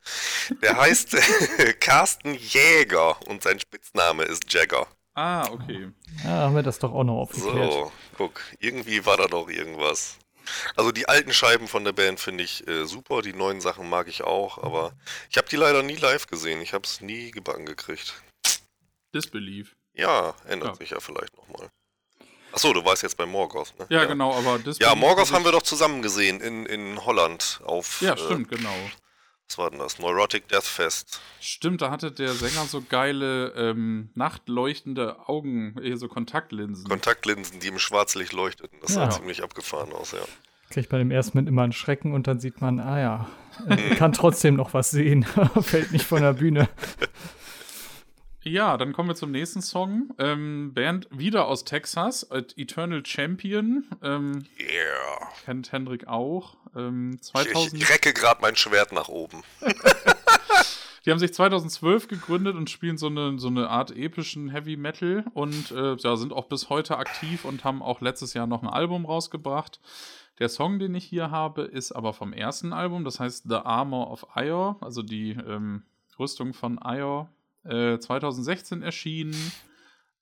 Der 0.63 0.77
heißt 0.77 1.15
Carsten 1.79 2.33
Jäger 2.33 3.21
und 3.27 3.43
sein 3.43 3.59
Spitzname 3.59 4.23
ist 4.23 4.51
Jagger. 4.51 4.87
Ah, 5.13 5.47
okay. 5.51 5.91
Ja, 6.23 6.29
haben 6.29 6.55
wir 6.55 6.63
das 6.63 6.79
doch 6.79 6.91
auch 6.91 7.03
noch 7.03 7.19
aufgeklärt. 7.19 7.71
So, 7.71 7.91
guck, 8.17 8.41
irgendwie 8.57 9.05
war 9.05 9.17
da 9.17 9.27
doch 9.27 9.47
irgendwas. 9.47 10.17
Also 10.75 10.91
die 10.91 11.07
alten 11.07 11.33
Scheiben 11.33 11.67
von 11.67 11.83
der 11.83 11.93
Band 11.93 12.19
finde 12.19 12.43
ich 12.43 12.67
äh, 12.67 12.85
super, 12.85 13.21
die 13.21 13.33
neuen 13.33 13.61
Sachen 13.61 13.89
mag 13.89 14.07
ich 14.07 14.23
auch, 14.23 14.57
aber 14.57 14.93
ich 15.29 15.37
habe 15.37 15.47
die 15.49 15.55
leider 15.55 15.83
nie 15.83 15.95
live 15.95 16.27
gesehen. 16.27 16.61
Ich 16.61 16.73
habe 16.73 16.85
es 16.85 17.01
nie 17.01 17.31
gebacken 17.31 17.65
gekriegt. 17.65 18.13
Disbelief. 19.13 19.75
Ja, 19.93 20.35
ändert 20.47 20.69
ja. 20.69 20.75
sich 20.75 20.89
ja 20.91 20.99
vielleicht 20.99 21.35
nochmal. 21.37 21.69
Achso, 22.51 22.71
du 22.71 22.85
warst 22.85 23.01
jetzt 23.01 23.17
bei 23.17 23.25
Morgoth, 23.25 23.73
ne? 23.79 23.87
Ja, 23.89 24.01
ja. 24.01 24.05
genau, 24.05 24.33
aber 24.33 24.57
Disbelief. 24.57 24.81
Ja, 24.81 24.95
Morgoth 24.95 25.31
haben 25.31 25.43
wir 25.43 25.51
doch 25.51 25.63
zusammen 25.63 26.01
gesehen 26.01 26.39
in, 26.39 26.65
in 26.65 27.03
Holland 27.03 27.61
auf. 27.63 28.01
Ja, 28.01 28.15
stimmt, 28.15 28.51
äh, 28.51 28.55
genau. 28.55 28.75
Was 29.53 29.59
war 29.59 29.69
denn 29.69 29.77
das? 29.77 29.99
Neurotic 29.99 30.47
Death 30.47 30.63
Fest. 30.63 31.21
Stimmt, 31.39 31.83
da 31.83 31.91
hatte 31.91 32.11
der 32.11 32.33
Sänger 32.33 32.65
so 32.65 32.81
geile 32.81 33.49
ähm, 33.55 34.09
nachtleuchtende 34.15 35.29
Augen, 35.29 35.75
eher 35.79 35.97
so 35.97 36.07
Kontaktlinsen. 36.07 36.89
Kontaktlinsen, 36.89 37.59
die 37.59 37.67
im 37.67 37.77
Schwarzlicht 37.77 38.33
leuchteten. 38.33 38.79
Das 38.81 38.95
ja. 38.95 39.11
sah 39.11 39.11
ziemlich 39.11 39.43
abgefahren 39.43 39.93
aus, 39.93 40.13
ja. 40.13 40.25
Kriegt 40.71 40.89
bei 40.89 40.97
dem 40.97 41.11
ersten 41.11 41.37
Moment 41.37 41.49
immer 41.49 41.61
einen 41.61 41.71
Schrecken 41.71 42.13
und 42.13 42.25
dann 42.25 42.39
sieht 42.39 42.61
man, 42.61 42.79
ah 42.79 42.99
ja, 42.99 43.27
er 43.67 43.95
kann 43.95 44.11
trotzdem 44.13 44.55
noch 44.55 44.73
was 44.73 44.89
sehen, 44.89 45.23
fällt 45.61 45.91
nicht 45.91 46.05
von 46.05 46.23
der 46.23 46.33
Bühne. 46.33 46.67
Ja, 48.43 48.75
dann 48.75 48.91
kommen 48.91 49.07
wir 49.07 49.15
zum 49.15 49.31
nächsten 49.31 49.61
Song. 49.61 50.13
Ähm, 50.17 50.73
Band 50.73 51.07
wieder 51.11 51.47
aus 51.47 51.63
Texas, 51.63 52.27
Eternal 52.31 53.05
Champion. 53.05 53.85
Ähm, 54.01 54.45
yeah. 54.59 55.31
Kennt 55.45 55.71
Hendrik 55.71 56.07
auch. 56.07 56.57
Ähm, 56.75 57.17
2000 57.21 57.73
ich, 57.73 57.81
ich 57.83 57.89
recke 57.89 58.11
gerade 58.11 58.41
mein 58.41 58.57
Schwert 58.57 58.91
nach 58.91 59.07
oben. 59.07 59.43
Die 61.05 61.11
haben 61.11 61.19
sich 61.19 61.33
2012 61.33 62.07
gegründet 62.07 62.55
und 62.55 62.69
spielen 62.69 62.97
so 62.97 63.07
eine, 63.07 63.37
so 63.37 63.47
eine 63.47 63.69
Art 63.69 63.91
epischen 63.91 64.49
Heavy 64.49 64.77
Metal 64.77 65.25
und 65.33 65.71
äh, 65.71 65.95
ja, 65.95 66.15
sind 66.15 66.31
auch 66.31 66.45
bis 66.45 66.69
heute 66.69 66.97
aktiv 66.97 67.43
und 67.43 67.63
haben 67.63 67.81
auch 67.81 67.99
letztes 67.99 68.33
Jahr 68.33 68.47
noch 68.47 68.61
ein 68.61 68.69
Album 68.69 69.05
rausgebracht. 69.05 69.81
Der 70.39 70.49
Song, 70.49 70.79
den 70.79 70.95
ich 70.95 71.05
hier 71.05 71.29
habe, 71.29 71.63
ist 71.63 71.91
aber 71.91 72.13
vom 72.13 72.33
ersten 72.33 72.73
Album, 72.73 73.03
das 73.03 73.19
heißt 73.19 73.45
The 73.47 73.55
Armor 73.55 74.11
of 74.11 74.25
Ior, 74.35 74.77
also 74.81 75.01
die 75.01 75.31
ähm, 75.31 75.83
Rüstung 76.17 76.53
von 76.53 76.79
Ior, 76.83 77.29
äh, 77.63 77.97
2016 77.99 78.81
erschienen. 78.81 79.35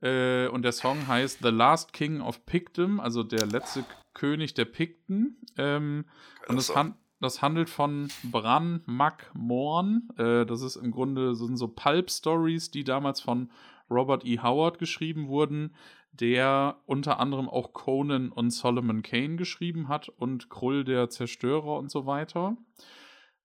Äh, 0.01 0.47
und 0.47 0.63
der 0.63 0.71
Song 0.71 1.07
heißt 1.07 1.39
The 1.41 1.49
Last 1.49 1.93
King 1.93 2.21
of 2.21 2.45
Pictum, 2.45 2.99
also 2.99 3.23
der 3.23 3.45
letzte 3.45 3.85
König 4.13 4.53
der 4.53 4.65
Pikten. 4.65 5.37
Ähm, 5.57 6.05
und 6.47 6.55
das, 6.55 6.75
han 6.75 6.95
das, 7.19 7.41
handelt 7.41 7.69
von 7.69 8.09
Bran 8.23 8.81
Mac 8.85 9.31
Morn. 9.33 10.09
Äh, 10.17 10.45
das 10.45 10.61
ist 10.61 10.75
im 10.75 10.91
Grunde 10.91 11.35
sind 11.35 11.57
so 11.57 11.67
Pulp-Stories, 11.67 12.71
die 12.71 12.83
damals 12.83 13.21
von 13.21 13.51
Robert 13.89 14.25
E. 14.25 14.39
Howard 14.39 14.79
geschrieben 14.79 15.27
wurden, 15.27 15.75
der 16.13 16.77
unter 16.85 17.19
anderem 17.19 17.47
auch 17.47 17.73
Conan 17.73 18.31
und 18.31 18.51
Solomon 18.51 19.01
Kane 19.01 19.35
geschrieben 19.35 19.87
hat 19.87 20.09
und 20.09 20.49
Krull 20.49 20.83
der 20.83 21.09
Zerstörer 21.09 21.77
und 21.77 21.91
so 21.91 22.05
weiter. 22.05 22.57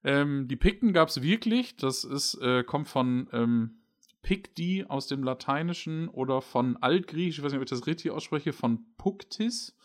Ähm, 0.05 0.49
die 0.49 0.57
Pikten 0.57 0.93
gab 0.93 1.09
es 1.09 1.23
wirklich. 1.23 1.77
Das 1.77 2.05
ist, 2.05 2.35
äh, 2.41 2.65
kommt 2.65 2.89
von 2.89 3.29
ähm, 3.33 3.83
Picti 4.27 4.85
aus 4.89 5.07
dem 5.07 5.23
Lateinischen 5.23 6.09
oder 6.09 6.43
von 6.43 6.77
Altgriechisch, 6.79 7.39
ich 7.39 7.45
weiß 7.45 7.53
nicht, 7.53 7.61
ob 7.61 7.65
ich 7.65 7.71
das 7.71 7.87
richtig 7.87 8.11
ausspreche, 8.11 8.53
von 8.53 8.85
Puktis. 8.99 9.77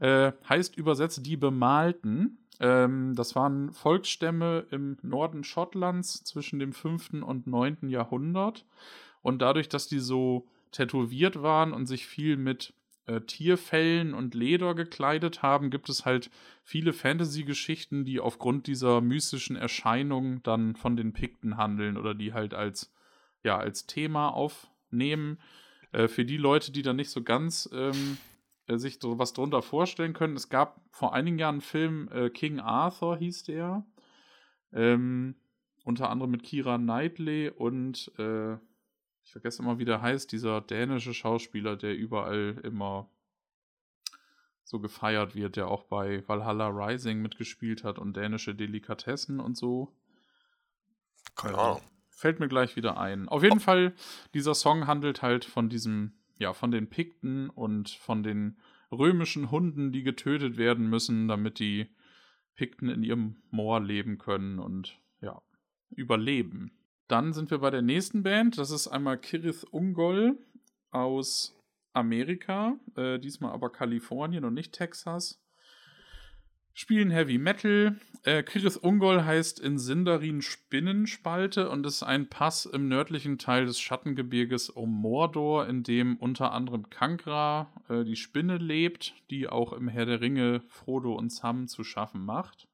Äh, 0.00 0.32
heißt 0.46 0.76
übersetzt 0.76 1.24
die 1.24 1.38
Bemalten. 1.38 2.46
Ähm, 2.60 3.14
das 3.14 3.34
waren 3.34 3.72
Volksstämme 3.72 4.66
im 4.70 4.98
Norden 5.00 5.44
Schottlands 5.44 6.24
zwischen 6.24 6.58
dem 6.58 6.74
5. 6.74 7.22
und 7.22 7.46
9. 7.46 7.88
Jahrhundert. 7.88 8.66
Und 9.22 9.40
dadurch, 9.40 9.70
dass 9.70 9.88
die 9.88 9.98
so 9.98 10.46
tätowiert 10.72 11.42
waren 11.42 11.72
und 11.72 11.86
sich 11.86 12.06
viel 12.06 12.36
mit 12.36 12.74
äh, 13.06 13.22
Tierfellen 13.22 14.12
und 14.12 14.34
Leder 14.34 14.74
gekleidet 14.74 15.40
haben, 15.40 15.70
gibt 15.70 15.88
es 15.88 16.04
halt 16.04 16.30
viele 16.64 16.92
Fantasy-Geschichten, 16.92 18.04
die 18.04 18.20
aufgrund 18.20 18.66
dieser 18.66 19.00
mystischen 19.00 19.56
Erscheinung 19.56 20.42
dann 20.42 20.76
von 20.76 20.98
den 20.98 21.14
Pikten 21.14 21.56
handeln 21.56 21.96
oder 21.96 22.14
die 22.14 22.34
halt 22.34 22.52
als, 22.52 22.92
ja, 23.42 23.58
als 23.58 23.86
Thema 23.86 24.28
aufnehmen. 24.28 25.38
Äh, 25.92 26.08
für 26.08 26.24
die 26.24 26.36
Leute, 26.36 26.72
die 26.72 26.82
da 26.82 26.92
nicht 26.92 27.10
so 27.10 27.22
ganz 27.22 27.68
ähm, 27.72 28.18
äh, 28.66 28.78
sich 28.78 28.98
so 29.00 29.18
was 29.18 29.32
drunter 29.32 29.62
vorstellen 29.62 30.12
können, 30.12 30.36
es 30.36 30.48
gab 30.48 30.80
vor 30.90 31.14
einigen 31.14 31.38
Jahren 31.38 31.56
einen 31.56 31.60
Film, 31.60 32.08
äh, 32.12 32.30
King 32.30 32.60
Arthur 32.60 33.16
hieß 33.16 33.44
der. 33.44 33.84
Ähm, 34.72 35.34
unter 35.84 36.10
anderem 36.10 36.30
mit 36.30 36.42
Kira 36.42 36.78
Knightley 36.78 37.50
und 37.50 38.12
äh, 38.18 38.54
ich 39.24 39.32
vergesse 39.32 39.62
immer, 39.62 39.78
wie 39.78 39.84
der 39.84 40.02
heißt, 40.02 40.30
dieser 40.32 40.60
dänische 40.60 41.14
Schauspieler, 41.14 41.76
der 41.76 41.96
überall 41.96 42.60
immer 42.64 43.08
so 44.64 44.78
gefeiert 44.78 45.34
wird, 45.34 45.56
der 45.56 45.68
auch 45.68 45.84
bei 45.84 46.26
Valhalla 46.28 46.68
Rising 46.68 47.20
mitgespielt 47.20 47.82
hat 47.82 47.98
und 47.98 48.16
dänische 48.16 48.54
Delikatessen 48.54 49.40
und 49.40 49.56
so. 49.56 49.92
Keine 51.34 51.58
Ahnung. 51.58 51.82
Fällt 52.20 52.38
mir 52.38 52.48
gleich 52.48 52.76
wieder 52.76 53.00
ein. 53.00 53.30
Auf 53.30 53.42
jeden 53.42 53.56
oh. 53.56 53.62
Fall, 53.62 53.94
dieser 54.34 54.54
Song 54.54 54.86
handelt 54.86 55.22
halt 55.22 55.46
von 55.46 55.70
diesem, 55.70 56.12
ja, 56.38 56.52
von 56.52 56.70
den 56.70 56.90
Pikten 56.90 57.48
und 57.48 57.88
von 57.88 58.22
den 58.22 58.58
römischen 58.92 59.50
Hunden, 59.50 59.90
die 59.90 60.02
getötet 60.02 60.58
werden 60.58 60.90
müssen, 60.90 61.28
damit 61.28 61.58
die 61.58 61.86
Pikten 62.56 62.90
in 62.90 63.02
ihrem 63.02 63.36
Moor 63.50 63.80
leben 63.80 64.18
können 64.18 64.58
und 64.58 65.00
ja, 65.22 65.40
überleben. 65.88 66.72
Dann 67.08 67.32
sind 67.32 67.50
wir 67.50 67.56
bei 67.56 67.70
der 67.70 67.80
nächsten 67.80 68.22
Band. 68.22 68.58
Das 68.58 68.70
ist 68.70 68.86
einmal 68.86 69.16
Kirith 69.16 69.64
Ungol 69.64 70.36
aus 70.90 71.58
Amerika, 71.94 72.78
äh, 72.96 73.18
diesmal 73.18 73.52
aber 73.52 73.72
Kalifornien 73.72 74.44
und 74.44 74.52
nicht 74.52 74.74
Texas. 74.74 75.39
Spielen 76.80 77.10
Heavy 77.10 77.36
Metal. 77.36 78.00
Äh, 78.22 78.42
Kirith 78.42 78.78
Ungol 78.78 79.22
heißt 79.22 79.60
in 79.60 79.78
Sindarin 79.78 80.40
Spinnenspalte 80.40 81.68
und 81.68 81.84
ist 81.84 82.02
ein 82.02 82.30
Pass 82.30 82.64
im 82.64 82.88
nördlichen 82.88 83.36
Teil 83.36 83.66
des 83.66 83.78
Schattengebirges 83.78 84.70
um 84.70 84.90
Mordor, 84.90 85.68
in 85.68 85.82
dem 85.82 86.16
unter 86.16 86.52
anderem 86.52 86.88
Kankra, 86.88 87.70
äh, 87.90 88.02
die 88.04 88.16
Spinne, 88.16 88.56
lebt, 88.56 89.12
die 89.28 89.46
auch 89.46 89.74
im 89.74 89.88
Herr 89.88 90.06
der 90.06 90.22
Ringe 90.22 90.62
Frodo 90.68 91.12
und 91.12 91.30
Sam 91.30 91.68
zu 91.68 91.84
schaffen 91.84 92.24
macht. 92.24 92.66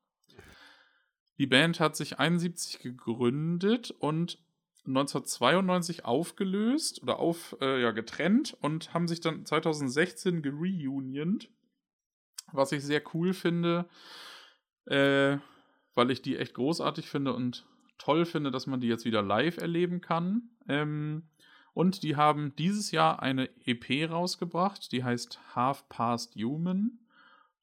Die 1.38 1.48
Band 1.48 1.80
hat 1.80 1.96
sich 1.96 2.20
71 2.20 2.78
gegründet 2.78 3.90
und 3.90 4.38
1992 4.86 6.04
aufgelöst 6.04 7.02
oder 7.02 7.18
auf, 7.18 7.57
äh, 7.61 7.82
ja, 7.82 7.90
getrennt 7.90 8.57
und 8.61 8.94
haben 8.94 9.09
sich 9.09 9.20
dann 9.20 9.44
2016 9.44 10.42
gereunioned. 10.42 11.50
Was 12.53 12.72
ich 12.72 12.82
sehr 12.82 13.03
cool 13.14 13.34
finde, 13.34 13.86
äh, 14.86 15.38
weil 15.94 16.11
ich 16.11 16.22
die 16.22 16.36
echt 16.36 16.55
großartig 16.55 17.09
finde 17.09 17.32
und 17.32 17.66
toll 17.99 18.24
finde, 18.24 18.51
dass 18.51 18.66
man 18.66 18.80
die 18.80 18.88
jetzt 18.88 19.05
wieder 19.05 19.22
live 19.22 19.57
erleben 19.57 20.01
kann. 20.01 20.51
Ähm, 20.68 21.24
und 21.74 22.03
die 22.03 22.16
haben 22.16 22.55
dieses 22.57 22.90
Jahr 22.90 23.20
eine 23.22 23.51
EP 23.66 24.11
rausgebracht, 24.11 24.92
die 24.92 25.05
heißt 25.05 25.40
Half 25.55 25.88
Past 25.88 26.34
Human. 26.36 26.99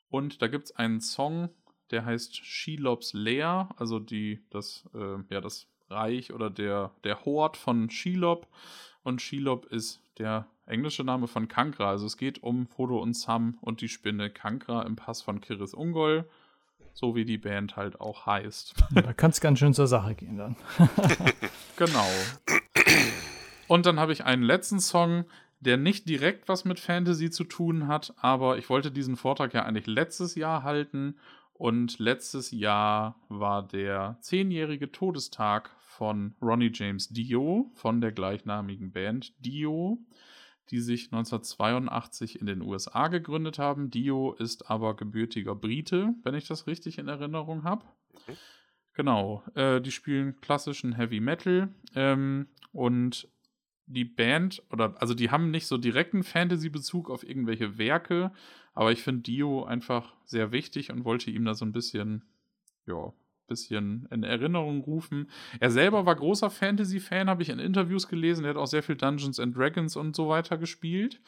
Und 0.10 0.42
da 0.42 0.48
gibt 0.48 0.66
es 0.66 0.76
einen 0.76 1.02
Song, 1.02 1.50
der 1.90 2.06
heißt 2.06 2.36
Shelobs 2.36 3.14
Lair, 3.14 3.70
also 3.78 4.00
die, 4.00 4.46
das, 4.50 4.88
äh, 4.94 5.18
ja, 5.30 5.42
das 5.42 5.68
Reich 5.90 6.34
oder 6.34 6.50
der, 6.50 6.92
der 7.04 7.26
Hort 7.26 7.58
von 7.58 7.90
Shelob. 7.90 8.48
Und 9.04 9.22
Shelob 9.22 9.66
ist 9.68 10.02
der 10.18 10.48
englische 10.66 11.04
Name 11.04 11.28
von 11.28 11.48
Kankra. 11.48 11.90
Also 11.90 12.06
es 12.06 12.18
geht 12.18 12.42
um 12.44 12.68
Frodo 12.68 13.02
und 13.02 13.16
Sam 13.16 13.58
und 13.62 13.82
die 13.82 13.90
Spinne 13.90 14.30
Kankra 14.30 14.84
im 14.84 14.96
Pass 14.96 15.22
von 15.22 15.42
Kiris 15.42 15.74
Ungol. 15.74 16.30
So 16.94 17.16
wie 17.16 17.26
die 17.26 17.40
Band 17.40 17.76
halt 17.76 18.00
auch 18.00 18.26
heißt. 18.26 18.76
Da 18.94 19.14
kann 19.14 19.32
es 19.32 19.42
ganz 19.42 19.60
schön 19.60 19.74
zur 19.74 19.88
Sache 19.88 20.14
gehen 20.16 20.38
dann. 20.38 20.56
genau. 21.76 22.08
Und 23.68 23.86
dann 23.86 24.00
habe 24.00 24.14
ich 24.14 24.26
einen 24.26 24.44
letzten 24.44 24.80
Song, 24.80 25.26
der 25.60 25.78
nicht 25.78 26.08
direkt 26.08 26.48
was 26.48 26.66
mit 26.66 26.80
Fantasy 26.80 27.32
zu 27.32 27.46
tun 27.46 27.88
hat, 27.88 28.14
aber 28.18 28.58
ich 28.58 28.70
wollte 28.70 28.92
diesen 28.92 29.16
Vortrag 29.16 29.54
ja 29.54 29.64
eigentlich 29.64 29.88
letztes 29.88 30.36
Jahr 30.36 30.64
halten 30.64 31.16
und 31.54 32.00
letztes 32.00 32.52
Jahr 32.52 33.16
war 33.30 33.66
der 33.66 34.18
zehnjährige 34.20 34.92
Todestag 34.92 35.72
von 35.80 36.36
Ronnie 36.42 36.72
James 36.74 37.10
Dio 37.10 37.72
von 37.74 38.02
der 38.02 38.12
gleichnamigen 38.12 38.92
Band 38.92 39.34
Dio, 39.40 40.00
die 40.72 40.80
sich 40.80 41.06
1982 41.06 42.40
in 42.40 42.46
den 42.46 42.62
USA 42.62 43.08
gegründet 43.08 43.60
haben. 43.60 43.90
Dio 43.90 44.34
ist 44.34 44.70
aber 44.70 44.96
gebürtiger 44.96 45.56
Brite, 45.56 46.14
wenn 46.24 46.36
ich 46.36 46.48
das 46.48 46.68
richtig 46.68 46.98
in 46.98 47.08
Erinnerung 47.08 47.64
habe. 47.64 47.86
Mhm. 48.28 48.38
Genau, 48.94 49.44
äh, 49.56 49.82
die 49.82 49.92
spielen 49.92 50.40
klassischen 50.40 50.94
Heavy 50.94 51.20
Metal 51.20 51.74
ähm, 51.96 52.48
und 52.72 53.28
die 53.86 54.06
Band, 54.06 54.64
oder 54.70 54.96
also 55.02 55.14
die 55.14 55.30
haben 55.30 55.52
nicht 55.52 55.68
so 55.68 55.78
direkten 55.78 56.24
Fantasy-Bezug 56.24 57.10
auf 57.10 57.28
irgendwelche 57.28 57.78
Werke, 57.78 58.32
aber 58.74 58.92
ich 58.92 59.02
finde 59.02 59.24
Dio 59.24 59.66
einfach 59.66 60.14
sehr 60.26 60.52
wichtig 60.52 60.92
und 60.92 61.06
wollte 61.06 61.32
ihm 61.32 61.44
da 61.44 61.54
so 61.54 61.66
ein 61.66 61.74
bisschen, 61.74 62.24
ja, 62.86 63.14
bisschen 63.48 64.08
in 64.12 64.24
Erinnerung 64.24 64.82
rufen. 64.82 65.30
Er 65.60 65.72
selber 65.72 66.06
war 66.06 66.16
großer 66.16 66.50
Fantasy-Fan, 66.50 67.30
habe 67.30 67.44
ich 67.44 67.50
in 67.50 67.60
Interviews 67.60 68.08
gelesen. 68.08 68.46
Er 68.46 68.52
hat 68.52 68.58
auch 68.58 68.68
sehr 68.68 68.84
viel 68.84 68.96
Dungeons 68.96 69.40
and 69.40 69.56
Dragons 69.56 69.96
und 69.96 70.16
so 70.16 70.30
weiter 70.30 70.58
gespielt. 70.58 71.22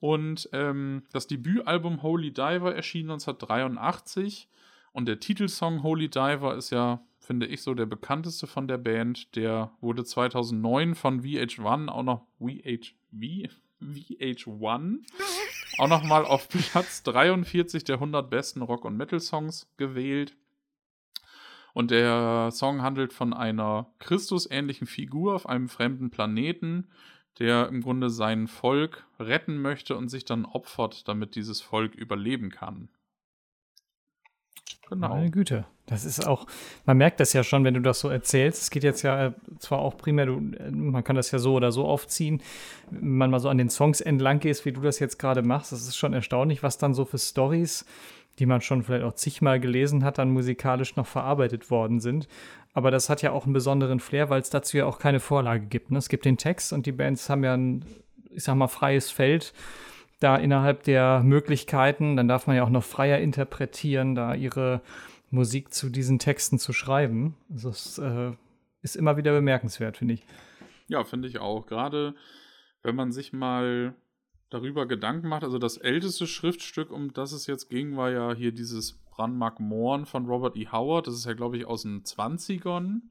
Und 0.00 0.48
ähm, 0.52 1.04
das 1.12 1.26
Debütalbum 1.26 2.02
Holy 2.02 2.30
Diver 2.30 2.74
erschien 2.74 3.10
1983. 3.10 4.48
Und 4.92 5.06
der 5.06 5.18
Titelsong 5.18 5.82
Holy 5.82 6.08
Diver 6.08 6.54
ist 6.56 6.70
ja, 6.70 7.00
finde 7.18 7.46
ich, 7.46 7.62
so 7.62 7.74
der 7.74 7.86
bekannteste 7.86 8.46
von 8.46 8.68
der 8.68 8.78
Band. 8.78 9.34
Der 9.34 9.72
wurde 9.80 10.04
2009 10.04 10.94
von 10.94 11.22
VH1 11.22 11.88
auch 11.88 12.02
noch 12.02 12.26
VH, 12.38 12.92
VH1 13.82 15.00
auch 15.78 15.88
nochmal 15.88 16.24
auf 16.24 16.48
Platz 16.48 17.02
43 17.02 17.84
der 17.84 17.96
100 17.96 18.30
besten 18.30 18.62
Rock- 18.62 18.84
und 18.84 18.96
Metal-Songs 18.96 19.68
gewählt. 19.76 20.36
Und 21.74 21.90
der 21.90 22.50
Song 22.52 22.82
handelt 22.82 23.12
von 23.12 23.34
einer 23.34 23.88
Christusähnlichen 23.98 24.86
Figur 24.86 25.34
auf 25.34 25.46
einem 25.48 25.68
fremden 25.68 26.08
Planeten, 26.08 26.88
der 27.38 27.68
im 27.68 27.82
Grunde 27.82 28.10
sein 28.10 28.46
Volk 28.46 29.06
retten 29.18 29.60
möchte 29.60 29.96
und 29.96 30.08
sich 30.08 30.24
dann 30.24 30.44
opfert, 30.44 31.06
damit 31.08 31.34
dieses 31.34 31.60
Volk 31.60 31.94
überleben 31.94 32.50
kann. 32.50 32.88
Genau. 34.88 35.08
Meine 35.08 35.30
Güte. 35.30 35.66
Das 35.86 36.04
ist 36.04 36.26
auch, 36.26 36.46
man 36.86 36.96
merkt 36.96 37.20
das 37.20 37.32
ja 37.34 37.42
schon, 37.42 37.64
wenn 37.64 37.74
du 37.74 37.80
das 37.80 38.00
so 38.00 38.08
erzählst. 38.08 38.62
Es 38.62 38.70
geht 38.70 38.84
jetzt 38.84 39.02
ja 39.02 39.26
äh, 39.26 39.32
zwar 39.58 39.80
auch 39.80 39.96
primär, 39.98 40.26
du, 40.26 40.36
äh, 40.58 40.70
man 40.70 41.04
kann 41.04 41.16
das 41.16 41.30
ja 41.30 41.38
so 41.38 41.54
oder 41.54 41.72
so 41.72 41.84
aufziehen, 41.84 42.42
wenn 42.90 43.16
man 43.16 43.30
mal 43.30 43.40
so 43.40 43.48
an 43.48 43.58
den 43.58 43.68
Songs 43.68 44.00
entlang 44.00 44.40
gehst, 44.40 44.64
wie 44.64 44.72
du 44.72 44.80
das 44.80 44.98
jetzt 44.98 45.18
gerade 45.18 45.42
machst. 45.42 45.72
Das 45.72 45.82
ist 45.82 45.96
schon 45.96 46.14
erstaunlich, 46.14 46.62
was 46.62 46.78
dann 46.78 46.94
so 46.94 47.04
für 47.04 47.18
Stories, 47.18 47.84
die 48.38 48.46
man 48.46 48.60
schon 48.60 48.82
vielleicht 48.82 49.04
auch 49.04 49.14
zigmal 49.14 49.60
gelesen 49.60 50.04
hat, 50.04 50.18
dann 50.18 50.30
musikalisch 50.30 50.96
noch 50.96 51.06
verarbeitet 51.06 51.70
worden 51.70 52.00
sind. 52.00 52.28
Aber 52.72 52.90
das 52.90 53.08
hat 53.08 53.22
ja 53.22 53.30
auch 53.30 53.44
einen 53.44 53.52
besonderen 53.52 54.00
Flair, 54.00 54.30
weil 54.30 54.40
es 54.40 54.50
dazu 54.50 54.76
ja 54.76 54.86
auch 54.86 54.98
keine 54.98 55.20
Vorlage 55.20 55.66
gibt. 55.66 55.90
Ne? 55.90 55.98
Es 55.98 56.08
gibt 56.08 56.24
den 56.24 56.36
Text 56.36 56.72
und 56.72 56.86
die 56.86 56.92
Bands 56.92 57.30
haben 57.30 57.44
ja 57.44 57.54
ein, 57.54 57.84
ich 58.30 58.44
sag 58.44 58.56
mal, 58.56 58.68
freies 58.68 59.10
Feld 59.10 59.52
da 60.18 60.36
innerhalb 60.36 60.82
der 60.82 61.22
Möglichkeiten. 61.22 62.16
Dann 62.16 62.28
darf 62.28 62.46
man 62.46 62.56
ja 62.56 62.64
auch 62.64 62.70
noch 62.70 62.84
freier 62.84 63.18
interpretieren, 63.18 64.14
da 64.14 64.34
ihre 64.34 64.80
Musik 65.30 65.72
zu 65.72 65.88
diesen 65.88 66.18
Texten 66.18 66.58
zu 66.58 66.72
schreiben. 66.72 67.36
Also 67.52 67.68
es 67.68 67.98
äh, 67.98 68.32
ist 68.82 68.96
immer 68.96 69.16
wieder 69.16 69.32
bemerkenswert, 69.32 69.98
finde 69.98 70.14
ich. 70.14 70.24
Ja, 70.88 71.04
finde 71.04 71.28
ich 71.28 71.38
auch. 71.38 71.66
Gerade 71.66 72.14
wenn 72.82 72.96
man 72.96 73.12
sich 73.12 73.32
mal 73.32 73.94
darüber 74.50 74.86
Gedanken 74.86 75.28
macht, 75.28 75.44
also 75.44 75.58
das 75.58 75.76
älteste 75.76 76.26
Schriftstück, 76.26 76.90
um 76.90 77.12
das 77.12 77.32
es 77.32 77.46
jetzt 77.46 77.68
ging, 77.68 77.96
war 77.96 78.10
ja 78.10 78.34
hier 78.34 78.52
dieses 78.52 78.98
Brandmark 79.10 79.60
Morn 79.60 80.06
von 80.06 80.26
Robert 80.26 80.56
E. 80.56 80.68
Howard. 80.68 81.06
Das 81.06 81.14
ist 81.14 81.26
ja, 81.26 81.34
glaube 81.34 81.56
ich, 81.56 81.66
aus 81.66 81.82
den 81.82 82.02
20ern. 82.02 83.02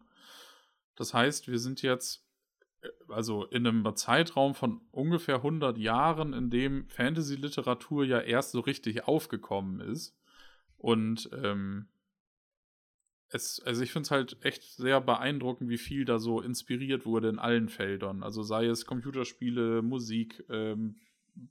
Das 0.96 1.14
heißt, 1.14 1.48
wir 1.48 1.60
sind 1.60 1.82
jetzt 1.82 2.26
äh, 2.82 2.90
also 3.10 3.46
in 3.46 3.66
einem 3.66 3.96
Zeitraum 3.96 4.54
von 4.54 4.82
ungefähr 4.92 5.36
100 5.38 5.78
Jahren, 5.78 6.34
in 6.34 6.50
dem 6.50 6.88
Fantasy-Literatur 6.90 8.06
ja 8.06 8.20
erst 8.20 8.52
so 8.52 8.60
richtig 8.60 9.08
aufgekommen 9.08 9.80
ist. 9.80 10.18
Und 10.78 11.30
ähm, 11.34 11.88
es, 13.30 13.62
also 13.66 13.82
ich 13.82 13.92
finde 13.92 14.06
es 14.06 14.12
halt 14.12 14.38
echt 14.42 14.64
sehr 14.64 15.02
beeindruckend, 15.02 15.70
wie 15.70 15.78
viel 15.78 16.06
da 16.06 16.20
so 16.20 16.42
inspiriert 16.42 17.06
wurde 17.06 17.30
in 17.30 17.40
allen 17.40 17.70
Feldern. 17.70 18.24
Also 18.24 18.44
sei 18.44 18.66
es 18.66 18.86
Computerspiele, 18.86 19.82
Musik, 19.82 20.44
ähm, 20.50 20.98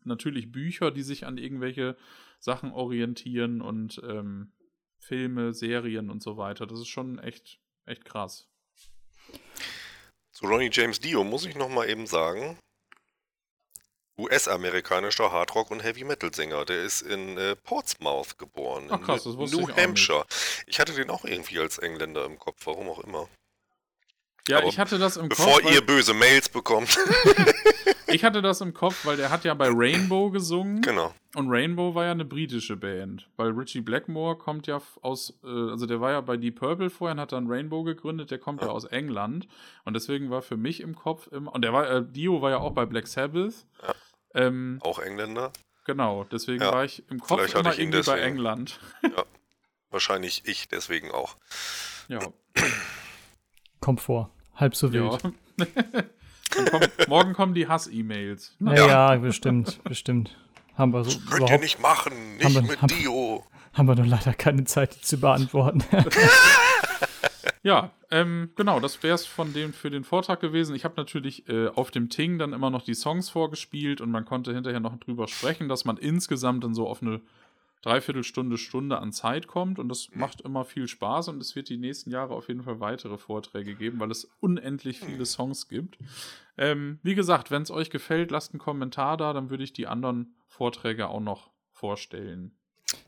natürlich 0.04 0.52
Bücher, 0.52 0.90
die 0.90 1.02
sich 1.02 1.26
an 1.26 1.38
irgendwelche 1.38 1.96
Sachen 2.38 2.72
orientieren 2.72 3.60
und 3.60 4.00
ähm, 4.04 4.52
Filme, 4.98 5.52
Serien 5.52 6.10
und 6.10 6.22
so 6.22 6.36
weiter. 6.36 6.66
Das 6.66 6.78
ist 6.78 6.88
schon 6.88 7.18
echt, 7.18 7.60
echt 7.86 8.04
krass. 8.04 8.48
Zu 10.32 10.46
Ronnie 10.46 10.70
James 10.72 11.00
Dio 11.00 11.24
muss 11.24 11.44
ich 11.44 11.56
nochmal 11.56 11.88
eben 11.88 12.06
sagen, 12.06 12.58
US-amerikanischer 14.18 15.32
Hardrock- 15.32 15.70
und 15.70 15.82
Heavy-Metal-Sänger. 15.82 16.64
Der 16.64 16.82
ist 16.82 17.02
in 17.02 17.38
äh, 17.38 17.56
Portsmouth 17.56 18.38
geboren. 18.38 18.86
Ach 18.90 19.00
krass, 19.00 19.24
das 19.24 19.36
wusste 19.36 19.56
New 19.56 19.68
ich 19.68 19.76
Hampshire. 19.76 20.26
Ich 20.66 20.78
hatte 20.78 20.92
den 20.92 21.10
auch 21.10 21.24
irgendwie 21.24 21.58
als 21.58 21.78
Engländer 21.78 22.24
im 22.24 22.38
Kopf, 22.38 22.66
warum 22.66 22.88
auch 22.88 23.00
immer. 23.00 23.28
Ja, 24.48 24.58
Aber 24.58 24.66
ich 24.66 24.78
hatte 24.78 24.98
das 24.98 25.16
im 25.16 25.28
Bevor 25.28 25.60
Kopf. 25.60 25.72
ihr 25.72 25.80
böse 25.86 26.14
Mails 26.14 26.48
bekommt. 26.48 26.98
ich 28.08 28.24
hatte 28.24 28.42
das 28.42 28.60
im 28.60 28.74
Kopf, 28.74 29.06
weil 29.06 29.16
der 29.16 29.30
hat 29.30 29.44
ja 29.44 29.54
bei 29.54 29.68
Rainbow 29.70 30.30
gesungen. 30.30 30.80
genau. 30.82 31.14
Und 31.34 31.48
Rainbow 31.48 31.94
war 31.94 32.04
ja 32.06 32.10
eine 32.10 32.24
britische 32.26 32.76
Band, 32.76 33.28
weil 33.36 33.50
Richie 33.52 33.80
Blackmore 33.80 34.36
kommt 34.36 34.66
ja 34.66 34.82
aus, 35.00 35.38
äh, 35.44 35.46
also 35.70 35.86
der 35.86 36.00
war 36.00 36.10
ja 36.10 36.20
bei 36.20 36.36
Deep 36.36 36.58
Purple 36.58 36.90
vorher 36.90 37.14
und 37.14 37.20
hat 37.20 37.32
dann 37.32 37.46
Rainbow 37.46 37.84
gegründet, 37.84 38.30
der 38.30 38.38
kommt 38.38 38.60
ja, 38.60 38.66
ja 38.66 38.72
aus 38.72 38.84
England 38.84 39.46
und 39.84 39.94
deswegen 39.94 40.28
war 40.28 40.42
für 40.42 40.56
mich 40.58 40.80
im 40.80 40.94
Kopf 40.94 41.28
immer, 41.28 41.54
und 41.54 41.62
der 41.62 41.72
war, 41.72 41.88
äh, 41.90 42.02
Dio 42.04 42.42
war 42.42 42.50
ja 42.50 42.58
auch 42.58 42.72
bei 42.72 42.84
Black 42.84 43.06
Sabbath. 43.06 43.54
Ja. 43.82 43.94
Ähm, 44.34 44.78
auch 44.82 44.98
Engländer. 44.98 45.52
Genau, 45.86 46.24
deswegen 46.30 46.62
Ja, 46.62 46.72
war 46.72 46.84
ich 46.84 47.02
im 47.10 47.18
Kopf 47.20 47.38
vielleicht 47.40 47.54
immer 47.54 47.70
irgendwie 47.78 47.98
bei 47.98 48.02
deswegen. 48.16 48.22
England. 48.22 48.80
Ja. 49.02 49.24
Wahrscheinlich 49.90 50.42
ich 50.46 50.68
deswegen 50.68 51.10
auch. 51.12 51.36
Ja, 52.08 52.20
Kommt 53.82 54.00
vor. 54.00 54.30
Halb 54.56 54.74
so 54.74 54.86
ja. 54.88 55.02
wild. 55.12 55.22
Dann 56.56 56.66
kommt, 56.70 57.08
morgen 57.08 57.32
kommen 57.34 57.52
die 57.54 57.68
Hass-E-Mails. 57.68 58.56
Ja, 58.60 58.74
Ja. 58.74 58.86
ja, 58.86 59.16
bestimmt, 59.16 59.82
bestimmt. 59.84 60.36
Haben 60.74 60.92
wir 60.94 61.04
so 61.04 61.18
Könnt 61.30 61.50
ihr 61.50 61.58
nicht 61.58 61.80
machen, 61.82 62.12
nicht 62.36 62.44
Haben 62.44 62.54
wir- 62.54 62.62
mit 62.62 62.80
haben- 62.80 62.88
Dio. 62.98 63.44
haben 63.74 63.86
wir 63.88 63.94
doch 63.94 64.06
leider 64.06 64.32
keine 64.32 64.64
Zeit, 64.64 64.96
die 64.96 65.00
zu 65.02 65.18
beantworten. 65.18 65.84
Ja, 67.64 67.92
ähm, 68.10 68.50
genau, 68.56 68.80
das 68.80 69.00
wäre 69.04 69.14
es 69.14 69.24
von 69.24 69.52
dem 69.52 69.72
für 69.72 69.88
den 69.88 70.02
Vortrag 70.02 70.40
gewesen. 70.40 70.74
Ich 70.74 70.84
habe 70.84 70.94
natürlich 70.96 71.48
äh, 71.48 71.68
auf 71.68 71.92
dem 71.92 72.08
Ting 72.08 72.36
dann 72.36 72.52
immer 72.52 72.70
noch 72.70 72.82
die 72.82 72.94
Songs 72.94 73.30
vorgespielt 73.30 74.00
und 74.00 74.10
man 74.10 74.24
konnte 74.24 74.52
hinterher 74.52 74.80
noch 74.80 74.96
drüber 74.98 75.28
sprechen, 75.28 75.68
dass 75.68 75.84
man 75.84 75.96
insgesamt 75.96 76.64
dann 76.64 76.74
so 76.74 76.88
auf 76.88 77.02
eine 77.02 77.20
Dreiviertelstunde, 77.82 78.58
Stunde 78.58 78.98
an 78.98 79.12
Zeit 79.12 79.48
kommt 79.48 79.78
und 79.78 79.88
das 79.88 80.08
macht 80.14 80.40
immer 80.40 80.64
viel 80.64 80.86
Spaß 80.86 81.28
und 81.28 81.42
es 81.42 81.56
wird 81.56 81.68
die 81.68 81.76
nächsten 81.76 82.10
Jahre 82.10 82.34
auf 82.34 82.48
jeden 82.48 82.62
Fall 82.62 82.80
weitere 82.80 83.18
Vorträge 83.18 83.74
geben, 83.74 83.98
weil 83.98 84.10
es 84.10 84.30
unendlich 84.40 85.00
viele 85.00 85.26
Songs 85.26 85.68
gibt. 85.68 85.98
Ähm, 86.56 87.00
wie 87.02 87.16
gesagt, 87.16 87.50
wenn 87.50 87.62
es 87.62 87.70
euch 87.70 87.90
gefällt, 87.90 88.30
lasst 88.30 88.52
einen 88.52 88.60
Kommentar 88.60 89.16
da, 89.16 89.32
dann 89.32 89.50
würde 89.50 89.64
ich 89.64 89.72
die 89.72 89.88
anderen 89.88 90.36
Vorträge 90.46 91.08
auch 91.08 91.20
noch 91.20 91.50
vorstellen. 91.72 92.56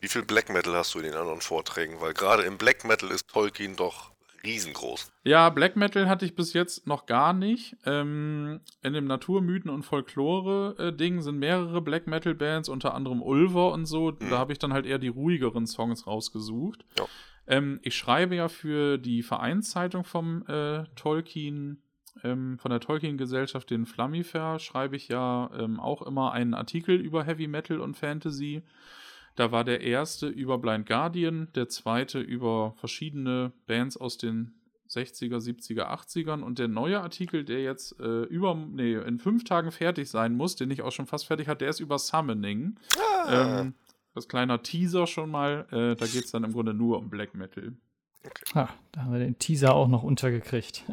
Wie 0.00 0.08
viel 0.08 0.24
Black 0.24 0.48
Metal 0.48 0.74
hast 0.74 0.94
du 0.94 0.98
in 0.98 1.04
den 1.04 1.14
anderen 1.14 1.40
Vorträgen? 1.40 2.00
Weil 2.00 2.14
gerade 2.14 2.42
im 2.42 2.58
Black 2.58 2.84
Metal 2.84 3.10
ist 3.10 3.28
Tolkien 3.28 3.76
doch 3.76 4.13
riesengroß. 4.44 5.12
Ja, 5.24 5.50
Black 5.50 5.76
Metal 5.76 6.08
hatte 6.08 6.24
ich 6.24 6.34
bis 6.34 6.52
jetzt 6.52 6.86
noch 6.86 7.06
gar 7.06 7.32
nicht. 7.32 7.76
Ähm, 7.84 8.60
in 8.82 8.92
dem 8.92 9.06
Naturmythen- 9.06 9.70
und 9.70 9.82
Folklore-Ding 9.82 11.22
sind 11.22 11.38
mehrere 11.38 11.80
Black 11.80 12.06
Metal-Bands, 12.06 12.68
unter 12.68 12.94
anderem 12.94 13.22
Ulver 13.22 13.72
und 13.72 13.86
so. 13.86 14.10
Da 14.10 14.38
habe 14.38 14.52
ich 14.52 14.58
dann 14.58 14.72
halt 14.72 14.86
eher 14.86 14.98
die 14.98 15.08
ruhigeren 15.08 15.66
Songs 15.66 16.06
rausgesucht. 16.06 16.84
Ja. 16.98 17.06
Ähm, 17.46 17.80
ich 17.82 17.96
schreibe 17.96 18.36
ja 18.36 18.48
für 18.48 18.98
die 18.98 19.22
Vereinszeitung 19.22 20.04
vom 20.04 20.46
äh, 20.46 20.84
Tolkien, 20.94 21.82
ähm, 22.22 22.58
von 22.58 22.70
der 22.70 22.80
Tolkien-Gesellschaft, 22.80 23.70
den 23.70 23.86
Flamifer, 23.86 24.58
schreibe 24.58 24.96
ich 24.96 25.08
ja 25.08 25.50
ähm, 25.58 25.80
auch 25.80 26.02
immer 26.02 26.32
einen 26.32 26.54
Artikel 26.54 26.96
über 26.96 27.24
Heavy 27.24 27.46
Metal 27.46 27.80
und 27.80 27.96
Fantasy. 27.96 28.62
Da 29.36 29.50
war 29.50 29.64
der 29.64 29.80
erste 29.80 30.28
über 30.28 30.58
Blind 30.58 30.86
Guardian, 30.86 31.48
der 31.54 31.68
zweite 31.68 32.20
über 32.20 32.74
verschiedene 32.76 33.52
Bands 33.66 33.96
aus 33.96 34.16
den 34.16 34.54
60er, 34.88 35.38
70er, 35.38 35.88
80ern 35.88 36.42
und 36.42 36.58
der 36.58 36.68
neue 36.68 37.00
Artikel, 37.00 37.44
der 37.44 37.62
jetzt 37.62 37.98
äh, 37.98 38.22
über, 38.24 38.54
nee, 38.54 38.94
in 38.94 39.18
fünf 39.18 39.44
Tagen 39.44 39.72
fertig 39.72 40.08
sein 40.08 40.36
muss, 40.36 40.56
den 40.56 40.70
ich 40.70 40.82
auch 40.82 40.92
schon 40.92 41.06
fast 41.06 41.26
fertig 41.26 41.48
hatte, 41.48 41.60
der 41.60 41.70
ist 41.70 41.80
über 41.80 41.98
Summoning. 41.98 42.76
Ah, 42.96 43.60
Ähm, 43.60 43.74
das 44.14 44.28
kleiner 44.28 44.62
Teaser 44.62 45.08
schon 45.08 45.30
mal, 45.30 45.66
äh, 45.72 45.96
da 45.96 46.06
geht 46.06 46.26
es 46.26 46.30
dann 46.30 46.44
im 46.44 46.52
Grunde 46.52 46.72
nur 46.72 46.98
um 46.98 47.10
Black 47.10 47.34
Metal. 47.34 47.72
Ah, 48.54 48.68
da 48.92 49.02
haben 49.02 49.12
wir 49.12 49.18
den 49.18 49.38
Teaser 49.38 49.74
auch 49.74 49.88
noch 49.88 50.04
untergekriegt. 50.04 50.84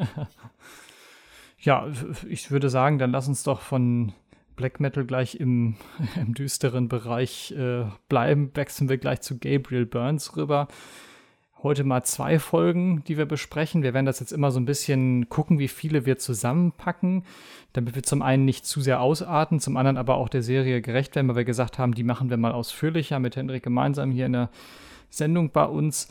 ja, 1.59 1.87
ich 2.27 2.49
würde 2.49 2.69
sagen, 2.69 2.97
dann 2.97 3.11
lass 3.11 3.27
uns 3.27 3.43
doch 3.43 3.61
von 3.61 4.13
Black 4.55 4.79
Metal 4.79 5.05
gleich 5.05 5.35
im, 5.35 5.75
im 6.15 6.33
düsteren 6.33 6.87
Bereich 6.87 7.51
äh, 7.51 7.85
bleiben. 8.09 8.51
Wechseln 8.53 8.89
wir 8.89 8.97
gleich 8.97 9.21
zu 9.21 9.37
Gabriel 9.37 9.85
Burns 9.85 10.35
rüber. 10.37 10.67
Heute 11.63 11.83
mal 11.83 12.03
zwei 12.03 12.39
Folgen, 12.39 13.03
die 13.03 13.17
wir 13.17 13.27
besprechen. 13.27 13.83
Wir 13.83 13.93
werden 13.93 14.07
das 14.07 14.19
jetzt 14.19 14.31
immer 14.31 14.49
so 14.49 14.59
ein 14.59 14.65
bisschen 14.65 15.29
gucken, 15.29 15.59
wie 15.59 15.67
viele 15.67 16.07
wir 16.07 16.17
zusammenpacken, 16.17 17.23
damit 17.73 17.93
wir 17.93 18.01
zum 18.01 18.23
einen 18.23 18.45
nicht 18.45 18.65
zu 18.65 18.81
sehr 18.81 18.99
ausarten, 18.99 19.59
zum 19.59 19.77
anderen 19.77 19.97
aber 19.97 20.15
auch 20.15 20.27
der 20.27 20.41
Serie 20.41 20.81
gerecht 20.81 21.15
werden, 21.15 21.27
weil 21.27 21.35
wir 21.35 21.45
gesagt 21.45 21.77
haben, 21.77 21.93
die 21.93 22.03
machen 22.03 22.31
wir 22.31 22.37
mal 22.37 22.51
ausführlicher 22.51 23.19
mit 23.19 23.35
Hendrik 23.35 23.61
gemeinsam 23.61 24.09
hier 24.09 24.25
in 24.25 24.33
der 24.33 24.49
Sendung 25.11 25.51
bei 25.51 25.65
uns. 25.65 26.09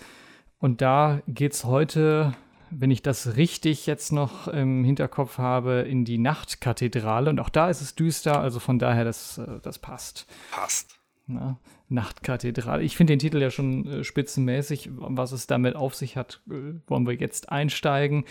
Und 0.60 0.82
da 0.82 1.20
geht 1.26 1.54
es 1.54 1.64
heute, 1.64 2.34
wenn 2.70 2.90
ich 2.90 3.02
das 3.02 3.36
richtig 3.36 3.86
jetzt 3.86 4.12
noch 4.12 4.48
im 4.48 4.84
Hinterkopf 4.84 5.38
habe, 5.38 5.80
in 5.80 6.04
die 6.04 6.18
Nachtkathedrale. 6.18 7.30
Und 7.30 7.40
auch 7.40 7.48
da 7.48 7.68
ist 7.68 7.80
es 7.80 7.94
düster, 7.94 8.40
also 8.40 8.60
von 8.60 8.78
daher, 8.78 9.04
das, 9.04 9.38
äh, 9.38 9.60
das 9.62 9.78
passt. 9.78 10.26
passt. 10.52 10.98
Na, 11.26 11.58
Nachtkathedrale. 11.88 12.82
Ich 12.82 12.96
finde 12.96 13.12
den 13.12 13.18
Titel 13.18 13.40
ja 13.40 13.50
schon 13.50 13.86
äh, 13.86 14.04
spitzenmäßig. 14.04 14.90
Was 14.92 15.32
es 15.32 15.46
damit 15.46 15.76
auf 15.76 15.94
sich 15.94 16.16
hat, 16.16 16.40
äh, 16.50 16.74
wollen 16.86 17.06
wir 17.06 17.14
jetzt 17.14 17.50
einsteigen. 17.50 18.24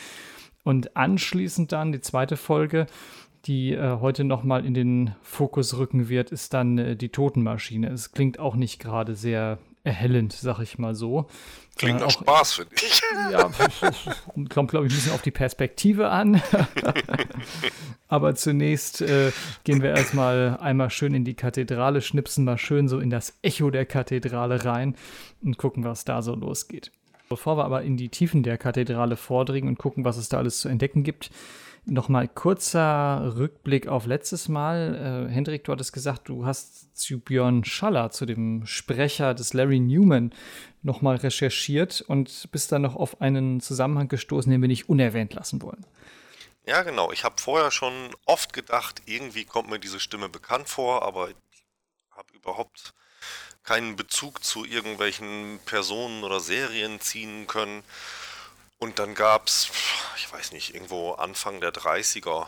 Und 0.63 0.95
anschließend 0.95 1.71
dann 1.71 1.91
die 1.91 2.01
zweite 2.01 2.37
Folge, 2.37 2.87
die 3.45 3.73
äh, 3.73 3.99
heute 3.99 4.23
nochmal 4.23 4.65
in 4.65 4.73
den 4.73 5.15
Fokus 5.21 5.77
rücken 5.77 6.09
wird, 6.09 6.31
ist 6.31 6.53
dann 6.53 6.77
äh, 6.77 6.95
die 6.95 7.09
Totenmaschine. 7.09 7.89
Es 7.89 8.11
klingt 8.11 8.39
auch 8.39 8.55
nicht 8.55 8.79
gerade 8.79 9.15
sehr 9.15 9.59
erhellend, 9.83 10.33
sag 10.33 10.59
ich 10.59 10.77
mal 10.77 10.95
so. 10.95 11.27
Klingt 11.77 11.99
nach 12.01 12.07
auch- 12.07 12.11
Spaß, 12.11 12.53
finde 12.53 12.75
ich. 12.75 13.01
ja, 13.31 13.49
kommt, 14.53 14.71
glaube 14.71 14.87
ich, 14.87 14.93
ein 14.93 14.95
bisschen 14.95 15.13
auf 15.13 15.21
die 15.21 15.31
Perspektive 15.31 16.09
an. 16.09 16.41
Aber 18.07 18.35
zunächst 18.35 19.01
äh, 19.01 19.31
gehen 19.63 19.81
wir 19.81 19.91
erstmal 19.91 20.57
einmal 20.59 20.89
schön 20.89 21.13
in 21.13 21.23
die 21.25 21.35
Kathedrale, 21.35 22.01
schnipsen 22.01 22.43
mal 22.43 22.57
schön 22.57 22.87
so 22.87 22.99
in 22.99 23.09
das 23.09 23.37
Echo 23.41 23.69
der 23.69 23.85
Kathedrale 23.85 24.65
rein 24.65 24.95
und 25.43 25.57
gucken, 25.57 25.83
was 25.83 26.05
da 26.05 26.21
so 26.21 26.35
losgeht. 26.35 26.91
Bevor 27.29 27.57
wir 27.57 27.65
aber 27.65 27.83
in 27.83 27.95
die 27.95 28.09
Tiefen 28.09 28.41
der 28.41 28.57
Kathedrale 28.57 29.15
vordringen 29.15 29.69
und 29.69 29.77
gucken, 29.77 30.03
was 30.03 30.17
es 30.17 30.29
da 30.29 30.37
alles 30.39 30.59
zu 30.61 30.69
entdecken 30.69 31.03
gibt, 31.03 31.29
Nochmal 31.85 32.27
kurzer 32.27 33.33
Rückblick 33.37 33.87
auf 33.87 34.05
letztes 34.05 34.47
Mal. 34.47 35.27
Äh, 35.29 35.33
Hendrik, 35.33 35.63
du 35.63 35.71
hattest 35.71 35.93
gesagt, 35.93 36.29
du 36.29 36.45
hast 36.45 36.97
zu 36.97 37.19
Björn 37.19 37.63
Schaller, 37.63 38.11
zu 38.11 38.25
dem 38.25 38.65
Sprecher 38.65 39.33
des 39.33 39.53
Larry 39.53 39.79
Newman, 39.79 40.33
nochmal 40.81 41.15
recherchiert 41.15 42.01
und 42.01 42.51
bist 42.51 42.71
dann 42.71 42.83
noch 42.83 42.95
auf 42.95 43.21
einen 43.21 43.59
Zusammenhang 43.61 44.07
gestoßen, 44.07 44.51
den 44.51 44.61
wir 44.61 44.67
nicht 44.67 44.89
unerwähnt 44.89 45.33
lassen 45.33 45.61
wollen. 45.61 45.85
Ja, 46.65 46.83
genau. 46.83 47.11
Ich 47.11 47.23
habe 47.23 47.35
vorher 47.41 47.71
schon 47.71 48.15
oft 48.25 48.53
gedacht, 48.53 49.01
irgendwie 49.05 49.45
kommt 49.45 49.69
mir 49.69 49.79
diese 49.79 49.99
Stimme 49.99 50.29
bekannt 50.29 50.69
vor, 50.69 51.03
aber 51.03 51.29
ich 51.29 51.35
habe 52.11 52.33
überhaupt 52.33 52.93
keinen 53.63 53.95
Bezug 53.95 54.43
zu 54.43 54.65
irgendwelchen 54.65 55.59
Personen 55.65 56.23
oder 56.23 56.39
Serien 56.39 56.99
ziehen 56.99 57.47
können. 57.47 57.83
Und 58.79 58.97
dann 58.97 59.13
gab 59.13 59.47
es, 59.47 59.69
ich 60.17 60.31
weiß 60.31 60.53
nicht, 60.53 60.73
irgendwo 60.73 61.13
Anfang 61.13 61.59
der 61.59 61.73
30er, 61.73 62.47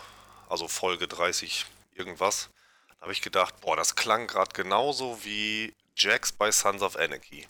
also 0.50 0.68
Folge 0.68 1.08
30 1.08 1.66
irgendwas. 1.94 2.50
Da 2.88 3.02
habe 3.02 3.12
ich 3.12 3.22
gedacht, 3.22 3.60
boah, 3.62 3.76
das 3.76 3.96
klang 3.96 4.28
gerade 4.28 4.54
genauso 4.54 5.24
wie 5.24 5.76
Jax 5.96 6.32
bei 6.32 6.52
Sons 6.52 6.82
of 6.82 6.96
Anarchy. 6.96 7.48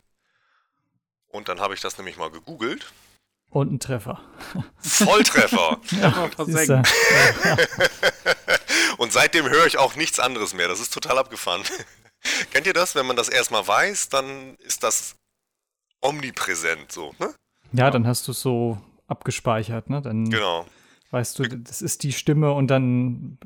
Und 1.27 1.47
dann 1.47 1.59
habe 1.59 1.75
ich 1.75 1.81
das 1.81 1.97
nämlich 1.97 2.17
mal 2.17 2.31
gegoogelt. 2.31 2.91
Und 3.49 3.71
ein 3.71 3.79
Treffer. 3.79 4.21
Volltreffer. 4.79 5.79
ja, 5.91 6.29
versenkt. 6.29 6.87
Und 8.97 9.11
seitdem 9.11 9.49
höre 9.49 9.65
ich 9.65 9.77
auch 9.77 9.95
nichts 9.95 10.19
anderes 10.19 10.53
mehr. 10.53 10.67
Das 10.67 10.79
ist 10.79 10.93
total 10.93 11.17
abgefahren. 11.17 11.63
Kennt 12.51 12.65
ihr 12.65 12.73
das? 12.73 12.95
Wenn 12.95 13.05
man 13.05 13.15
das 13.15 13.29
erstmal 13.29 13.67
weiß, 13.67 14.09
dann 14.09 14.55
ist 14.55 14.83
das 14.83 15.15
omnipräsent 16.01 16.91
so, 16.91 17.13
ne? 17.19 17.33
Ja, 17.73 17.89
dann 17.89 18.07
hast 18.07 18.27
du 18.27 18.31
es 18.31 18.41
so 18.41 18.77
abgespeichert, 19.07 19.89
ne? 19.89 20.01
Dann 20.01 20.29
genau. 20.29 20.65
weißt 21.11 21.39
du, 21.39 21.43
das 21.43 21.81
ist 21.81 22.03
die 22.03 22.13
Stimme 22.13 22.51
und 22.51 22.67
dann 22.67 23.37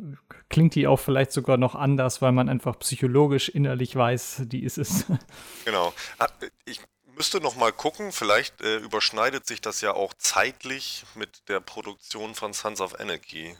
klingt 0.49 0.75
die 0.75 0.87
auch 0.87 0.99
vielleicht 0.99 1.31
sogar 1.31 1.57
noch 1.57 1.75
anders, 1.75 2.21
weil 2.21 2.31
man 2.31 2.49
einfach 2.49 2.79
psychologisch 2.79 3.49
innerlich 3.49 3.95
weiß, 3.95 4.43
die 4.45 4.63
ist 4.63 4.77
es. 4.77 5.05
Genau. 5.65 5.93
Ah, 6.19 6.27
ich 6.65 6.79
müsste 7.15 7.39
noch 7.39 7.55
mal 7.55 7.71
gucken, 7.71 8.11
vielleicht 8.11 8.61
äh, 8.61 8.77
überschneidet 8.77 9.47
sich 9.47 9.61
das 9.61 9.81
ja 9.81 9.93
auch 9.93 10.13
zeitlich 10.17 11.05
mit 11.15 11.49
der 11.49 11.59
Produktion 11.59 12.35
von 12.35 12.53
Sons 12.53 12.81
of 12.81 12.99
Anarchy. 12.99 13.55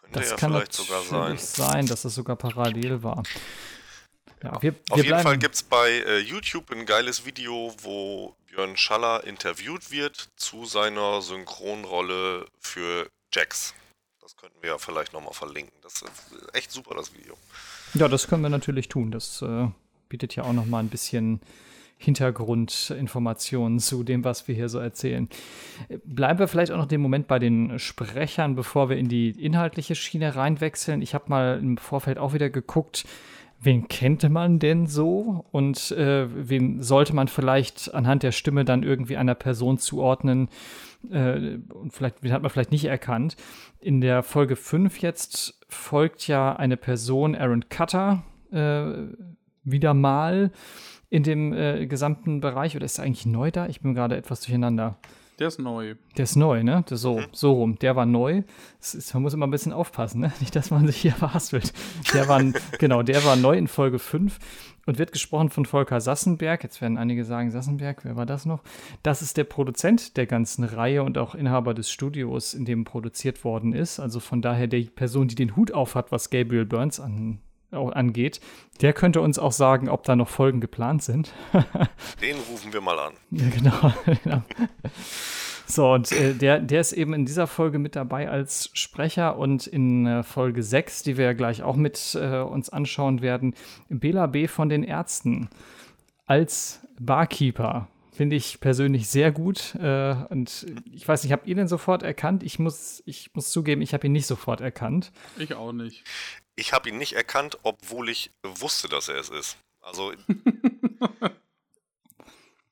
Könnte 0.00 0.20
das 0.20 0.30
ja 0.30 0.36
kann 0.36 0.52
vielleicht 0.52 0.72
sogar 0.72 1.02
sein. 1.02 1.38
sein, 1.38 1.86
dass 1.86 2.04
es 2.04 2.14
sogar 2.14 2.36
parallel 2.36 3.02
war. 3.02 3.22
Ja, 4.42 4.60
wir, 4.62 4.74
wir 4.74 4.80
Auf 4.90 5.04
jeden 5.04 5.20
Fall 5.20 5.38
gibt 5.38 5.54
es 5.54 5.62
bei 5.62 5.90
äh, 5.90 6.18
YouTube 6.18 6.70
ein 6.70 6.84
geiles 6.84 7.24
Video, 7.24 7.74
wo 7.82 8.36
Björn 8.54 8.76
Schaller 8.76 9.24
interviewt 9.24 9.90
wird 9.90 10.28
zu 10.36 10.64
seiner 10.64 11.20
Synchronrolle 11.22 12.46
für 12.60 13.08
Jax. 13.32 13.74
Das 14.20 14.36
könnten 14.36 14.56
wir 14.60 14.70
ja 14.70 14.78
vielleicht 14.78 15.12
nochmal 15.12 15.32
verlinken. 15.32 15.72
Das 15.82 16.02
ist 16.02 16.04
echt 16.52 16.70
super, 16.70 16.94
das 16.94 17.12
Video. 17.14 17.34
Ja, 17.94 18.06
das 18.06 18.28
können 18.28 18.42
wir 18.42 18.50
natürlich 18.50 18.88
tun. 18.88 19.10
Das 19.10 19.42
äh, 19.42 19.68
bietet 20.08 20.36
ja 20.36 20.44
auch 20.44 20.52
nochmal 20.52 20.84
ein 20.84 20.88
bisschen 20.88 21.40
Hintergrundinformationen 21.98 23.80
zu 23.80 24.04
dem, 24.04 24.22
was 24.22 24.46
wir 24.46 24.54
hier 24.54 24.68
so 24.68 24.78
erzählen. 24.78 25.28
Bleiben 26.04 26.38
wir 26.38 26.46
vielleicht 26.46 26.70
auch 26.70 26.78
noch 26.78 26.86
den 26.86 27.00
Moment 27.00 27.26
bei 27.26 27.40
den 27.40 27.80
Sprechern, 27.80 28.54
bevor 28.54 28.88
wir 28.88 28.96
in 28.96 29.08
die 29.08 29.30
inhaltliche 29.30 29.96
Schiene 29.96 30.36
reinwechseln. 30.36 31.02
Ich 31.02 31.14
habe 31.14 31.24
mal 31.28 31.58
im 31.58 31.76
Vorfeld 31.76 32.18
auch 32.18 32.34
wieder 32.34 32.50
geguckt, 32.50 33.04
wen 33.64 33.88
kennt 33.88 34.28
man 34.28 34.58
denn 34.58 34.86
so 34.86 35.44
und 35.50 35.90
äh, 35.92 36.26
wen 36.48 36.82
sollte 36.82 37.14
man 37.14 37.28
vielleicht 37.28 37.94
anhand 37.94 38.22
der 38.22 38.32
Stimme 38.32 38.64
dann 38.64 38.82
irgendwie 38.82 39.16
einer 39.16 39.34
Person 39.34 39.78
zuordnen 39.78 40.48
äh, 41.10 41.58
und 41.72 41.92
vielleicht, 41.92 42.22
wen 42.22 42.32
hat 42.32 42.42
man 42.42 42.50
vielleicht 42.50 42.72
nicht 42.72 42.86
erkannt. 42.86 43.36
In 43.80 44.00
der 44.00 44.22
Folge 44.22 44.56
5 44.56 45.00
jetzt 45.00 45.60
folgt 45.68 46.26
ja 46.28 46.56
eine 46.56 46.76
Person, 46.76 47.34
Aaron 47.34 47.68
Cutter, 47.68 48.22
äh, 48.52 48.84
wieder 49.64 49.94
mal 49.94 50.50
in 51.10 51.22
dem 51.22 51.52
äh, 51.52 51.86
gesamten 51.86 52.40
Bereich 52.40 52.76
oder 52.76 52.84
ist 52.84 52.98
er 52.98 53.04
eigentlich 53.04 53.26
neu 53.26 53.50
da? 53.50 53.66
Ich 53.66 53.80
bin 53.80 53.94
gerade 53.94 54.16
etwas 54.16 54.40
durcheinander. 54.40 54.98
Der 55.38 55.48
ist 55.48 55.58
neu. 55.58 55.96
Der 56.16 56.24
ist 56.24 56.36
neu, 56.36 56.62
ne? 56.62 56.84
So, 56.88 57.18
mhm. 57.18 57.26
so 57.32 57.52
rum. 57.52 57.78
Der 57.80 57.96
war 57.96 58.06
neu. 58.06 58.42
Ist, 58.80 59.12
man 59.14 59.22
muss 59.24 59.34
immer 59.34 59.46
ein 59.46 59.50
bisschen 59.50 59.72
aufpassen, 59.72 60.20
ne? 60.20 60.32
Nicht, 60.40 60.54
dass 60.54 60.70
man 60.70 60.86
sich 60.86 60.96
hier 60.96 61.12
verhaspelt. 61.14 61.72
Der 62.12 62.28
war, 62.28 62.40
genau, 62.78 63.02
der 63.02 63.24
war 63.24 63.34
neu 63.34 63.56
in 63.56 63.66
Folge 63.66 63.98
5 63.98 64.38
und 64.86 64.98
wird 64.98 65.12
gesprochen 65.12 65.50
von 65.50 65.66
Volker 65.66 66.00
Sassenberg. 66.00 66.62
Jetzt 66.62 66.80
werden 66.80 66.98
einige 66.98 67.24
sagen, 67.24 67.50
Sassenberg, 67.50 68.04
wer 68.04 68.16
war 68.16 68.26
das 68.26 68.46
noch? 68.46 68.62
Das 69.02 69.22
ist 69.22 69.36
der 69.36 69.44
Produzent 69.44 70.16
der 70.16 70.26
ganzen 70.26 70.62
Reihe 70.64 71.02
und 71.02 71.18
auch 71.18 71.34
Inhaber 71.34 71.74
des 71.74 71.90
Studios, 71.90 72.54
in 72.54 72.64
dem 72.64 72.84
produziert 72.84 73.44
worden 73.44 73.72
ist. 73.72 73.98
Also 73.98 74.20
von 74.20 74.40
daher 74.40 74.68
die 74.68 74.84
Person, 74.84 75.26
die 75.26 75.34
den 75.34 75.56
Hut 75.56 75.72
auf 75.72 75.96
hat, 75.96 76.12
was 76.12 76.30
Gabriel 76.30 76.64
Burns 76.64 77.00
an, 77.00 77.40
angeht. 77.74 78.40
Der 78.80 78.92
könnte 78.92 79.20
uns 79.20 79.38
auch 79.38 79.52
sagen, 79.52 79.88
ob 79.88 80.04
da 80.04 80.16
noch 80.16 80.28
Folgen 80.28 80.60
geplant 80.60 81.02
sind. 81.02 81.32
Den 82.22 82.36
rufen 82.50 82.72
wir 82.72 82.80
mal 82.80 82.98
an. 82.98 83.14
Ja, 83.30 83.48
genau. 83.48 83.94
genau. 84.24 84.42
So, 85.66 85.92
und 85.92 86.12
äh, 86.12 86.34
der, 86.34 86.60
der 86.60 86.80
ist 86.80 86.92
eben 86.92 87.14
in 87.14 87.24
dieser 87.24 87.46
Folge 87.46 87.78
mit 87.78 87.96
dabei 87.96 88.28
als 88.28 88.70
Sprecher 88.74 89.38
und 89.38 89.66
in 89.66 90.06
äh, 90.06 90.22
Folge 90.22 90.62
6, 90.62 91.02
die 91.02 91.16
wir 91.16 91.24
ja 91.24 91.32
gleich 91.32 91.62
auch 91.62 91.76
mit 91.76 92.16
äh, 92.20 92.40
uns 92.40 92.68
anschauen 92.68 93.22
werden, 93.22 93.54
Bela 93.88 94.26
B. 94.26 94.46
von 94.46 94.68
den 94.68 94.82
Ärzten 94.82 95.48
als 96.26 96.80
Barkeeper. 96.98 97.88
Finde 98.12 98.36
ich 98.36 98.60
persönlich 98.60 99.08
sehr 99.08 99.32
gut. 99.32 99.74
Äh, 99.74 100.14
und 100.28 100.66
ich 100.92 101.06
weiß 101.06 101.24
nicht, 101.24 101.32
habt 101.32 101.48
ihr 101.48 101.56
den 101.56 101.66
sofort 101.66 102.04
erkannt? 102.04 102.44
Ich 102.44 102.60
muss, 102.60 103.02
ich 103.06 103.34
muss 103.34 103.50
zugeben, 103.50 103.82
ich 103.82 103.92
habe 103.92 104.06
ihn 104.06 104.12
nicht 104.12 104.26
sofort 104.26 104.60
erkannt. 104.60 105.10
Ich 105.36 105.54
auch 105.54 105.72
nicht. 105.72 106.04
Ich 106.56 106.72
habe 106.72 106.88
ihn 106.88 106.98
nicht 106.98 107.14
erkannt, 107.14 107.58
obwohl 107.62 108.08
ich 108.08 108.30
wusste, 108.42 108.88
dass 108.88 109.08
er 109.08 109.16
es 109.16 109.28
ist. 109.28 109.56
Also 109.80 110.14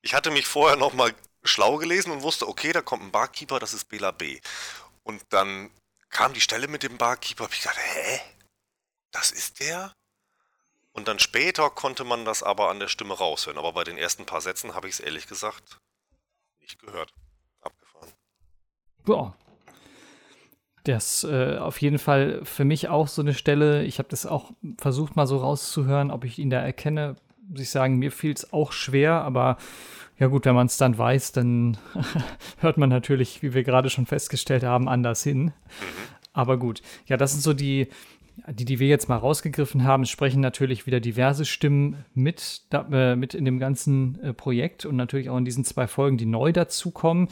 ich 0.02 0.14
hatte 0.14 0.30
mich 0.30 0.46
vorher 0.46 0.76
noch 0.76 0.92
mal 0.92 1.14
schlau 1.42 1.76
gelesen 1.76 2.12
und 2.12 2.22
wusste, 2.22 2.48
okay, 2.48 2.72
da 2.72 2.82
kommt 2.82 3.02
ein 3.02 3.10
Barkeeper, 3.10 3.58
das 3.58 3.74
ist 3.74 3.88
Bela 3.88 4.12
B. 4.12 4.40
Und 5.02 5.22
dann 5.30 5.70
kam 6.10 6.32
die 6.32 6.40
Stelle 6.40 6.68
mit 6.68 6.82
dem 6.82 6.98
Barkeeper, 6.98 7.44
hab 7.44 7.52
ich 7.52 7.62
gedacht, 7.62 7.78
hä? 7.78 8.20
Das 9.10 9.30
ist 9.30 9.60
der? 9.60 9.92
Und 10.92 11.08
dann 11.08 11.18
später 11.18 11.70
konnte 11.70 12.04
man 12.04 12.24
das 12.24 12.42
aber 12.42 12.68
an 12.68 12.78
der 12.78 12.88
Stimme 12.88 13.14
raushören. 13.14 13.58
Aber 13.58 13.72
bei 13.72 13.84
den 13.84 13.98
ersten 13.98 14.26
paar 14.26 14.40
Sätzen 14.40 14.74
habe 14.74 14.88
ich 14.88 14.94
es 14.94 15.00
ehrlich 15.00 15.26
gesagt 15.26 15.78
nicht 16.60 16.78
gehört. 16.78 17.12
Abgefahren. 17.60 18.12
Boah, 19.04 19.36
das 20.84 21.24
äh, 21.24 21.58
auf 21.58 21.80
jeden 21.80 21.98
Fall 21.98 22.40
für 22.44 22.64
mich 22.64 22.88
auch 22.88 23.08
so 23.08 23.22
eine 23.22 23.34
Stelle. 23.34 23.84
Ich 23.84 23.98
habe 23.98 24.08
das 24.08 24.26
auch 24.26 24.52
versucht 24.78 25.16
mal 25.16 25.26
so 25.26 25.38
rauszuhören, 25.38 26.10
ob 26.10 26.24
ich 26.24 26.38
ihn 26.38 26.50
da 26.50 26.60
erkenne. 26.60 27.16
Muss 27.48 27.60
ich 27.60 27.70
sagen, 27.70 27.98
mir 27.98 28.10
fiel 28.10 28.32
es 28.32 28.52
auch 28.52 28.72
schwer, 28.72 29.22
aber 29.22 29.58
ja 30.18 30.28
gut, 30.28 30.44
wenn 30.44 30.54
man 30.54 30.66
es 30.66 30.76
dann 30.76 30.96
weiß, 30.96 31.32
dann 31.32 31.76
hört 32.58 32.78
man 32.78 32.88
natürlich, 32.88 33.42
wie 33.42 33.54
wir 33.54 33.64
gerade 33.64 33.90
schon 33.90 34.06
festgestellt 34.06 34.64
haben, 34.64 34.88
anders 34.88 35.22
hin. 35.22 35.52
Aber 36.32 36.58
gut, 36.58 36.82
ja, 37.06 37.16
das 37.16 37.32
sind 37.32 37.42
so 37.42 37.52
die, 37.52 37.88
die, 38.48 38.64
die 38.64 38.78
wir 38.78 38.88
jetzt 38.88 39.08
mal 39.08 39.16
rausgegriffen 39.16 39.84
haben. 39.84 40.06
Sprechen 40.06 40.40
natürlich 40.40 40.86
wieder 40.86 41.00
diverse 41.00 41.44
Stimmen 41.44 42.04
mit, 42.14 42.62
da, 42.70 42.86
äh, 42.90 43.16
mit 43.16 43.34
in 43.34 43.44
dem 43.44 43.58
ganzen 43.58 44.20
äh, 44.22 44.32
Projekt 44.32 44.86
und 44.86 44.96
natürlich 44.96 45.28
auch 45.28 45.36
in 45.36 45.44
diesen 45.44 45.64
zwei 45.64 45.86
Folgen, 45.86 46.16
die 46.16 46.26
neu 46.26 46.52
dazukommen. 46.52 47.28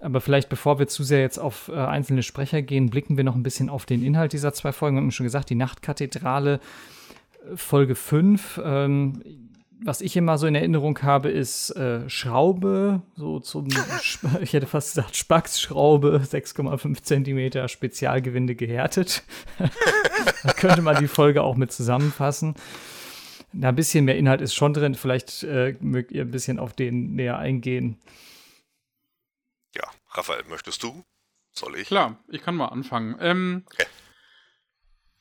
Aber 0.00 0.20
vielleicht, 0.20 0.48
bevor 0.48 0.78
wir 0.78 0.88
zu 0.88 1.04
sehr 1.04 1.20
jetzt 1.20 1.38
auf 1.38 1.68
äh, 1.68 1.74
einzelne 1.74 2.22
Sprecher 2.22 2.62
gehen, 2.62 2.88
blicken 2.88 3.16
wir 3.16 3.24
noch 3.24 3.34
ein 3.34 3.42
bisschen 3.42 3.68
auf 3.68 3.84
den 3.84 4.02
Inhalt 4.02 4.32
dieser 4.32 4.52
zwei 4.54 4.72
Folgen. 4.72 4.96
Wir 4.96 5.02
haben 5.02 5.10
schon 5.10 5.24
gesagt, 5.24 5.50
die 5.50 5.54
Nachtkathedrale, 5.54 6.54
äh, 6.54 7.56
Folge 7.56 7.94
5. 7.94 8.60
Ähm, 8.64 9.22
was 9.82 10.00
ich 10.00 10.16
immer 10.16 10.36
so 10.38 10.46
in 10.46 10.54
Erinnerung 10.54 11.02
habe, 11.02 11.30
ist 11.30 11.70
äh, 11.70 12.08
Schraube, 12.08 13.02
so 13.16 13.40
zum, 13.40 13.68
ich 14.40 14.52
hätte 14.52 14.66
fast 14.66 14.94
gesagt 14.94 15.16
Spacksschraube, 15.16 16.22
6,5 16.24 17.02
Zentimeter 17.02 17.68
Spezialgewinde 17.68 18.54
gehärtet. 18.54 19.22
da 20.42 20.52
könnte 20.54 20.82
man 20.82 20.96
die 20.96 21.08
Folge 21.08 21.42
auch 21.42 21.56
mit 21.56 21.72
zusammenfassen. 21.72 22.54
Na, 23.52 23.70
ein 23.70 23.76
bisschen 23.76 24.04
mehr 24.04 24.16
Inhalt 24.16 24.40
ist 24.40 24.54
schon 24.54 24.72
drin. 24.72 24.94
Vielleicht 24.94 25.42
äh, 25.42 25.74
mögt 25.80 26.12
ihr 26.12 26.22
ein 26.22 26.30
bisschen 26.30 26.58
auf 26.58 26.72
den 26.72 27.14
näher 27.14 27.38
eingehen. 27.38 27.96
Raphael, 30.12 30.44
möchtest 30.48 30.82
du? 30.82 31.04
Soll 31.52 31.76
ich? 31.76 31.88
Klar, 31.88 32.22
ich 32.28 32.42
kann 32.42 32.56
mal 32.56 32.68
anfangen. 32.68 33.16
Ähm, 33.20 33.64
okay. 33.66 33.86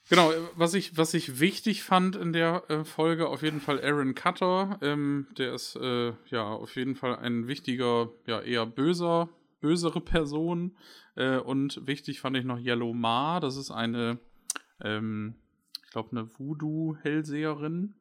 Genau, 0.09 0.31
was 0.55 0.73
ich, 0.73 0.97
was 0.97 1.13
ich 1.13 1.39
wichtig 1.39 1.83
fand 1.83 2.15
in 2.15 2.33
der 2.33 2.63
äh, 2.69 2.83
Folge, 2.83 3.27
auf 3.27 3.43
jeden 3.43 3.61
Fall 3.61 3.79
Aaron 3.83 4.15
Cutter. 4.15 4.79
Ähm, 4.81 5.27
der 5.37 5.53
ist 5.53 5.75
äh, 5.75 6.13
ja 6.25 6.43
auf 6.43 6.75
jeden 6.75 6.95
Fall 6.95 7.17
ein 7.17 7.47
wichtiger, 7.47 8.09
ja 8.25 8.41
eher 8.41 8.65
böser, 8.65 9.29
bösere 9.59 10.01
Person. 10.01 10.75
Äh, 11.15 11.37
und 11.37 11.85
wichtig 11.85 12.21
fand 12.21 12.37
ich 12.37 12.43
noch 12.43 12.57
Yellow 12.57 12.93
Ma. 12.95 13.39
Das 13.39 13.55
ist 13.55 13.69
eine, 13.69 14.17
ähm, 14.81 15.35
ich 15.85 15.91
glaube, 15.91 16.09
eine 16.11 16.27
Voodoo-Hellseherin, 16.39 17.93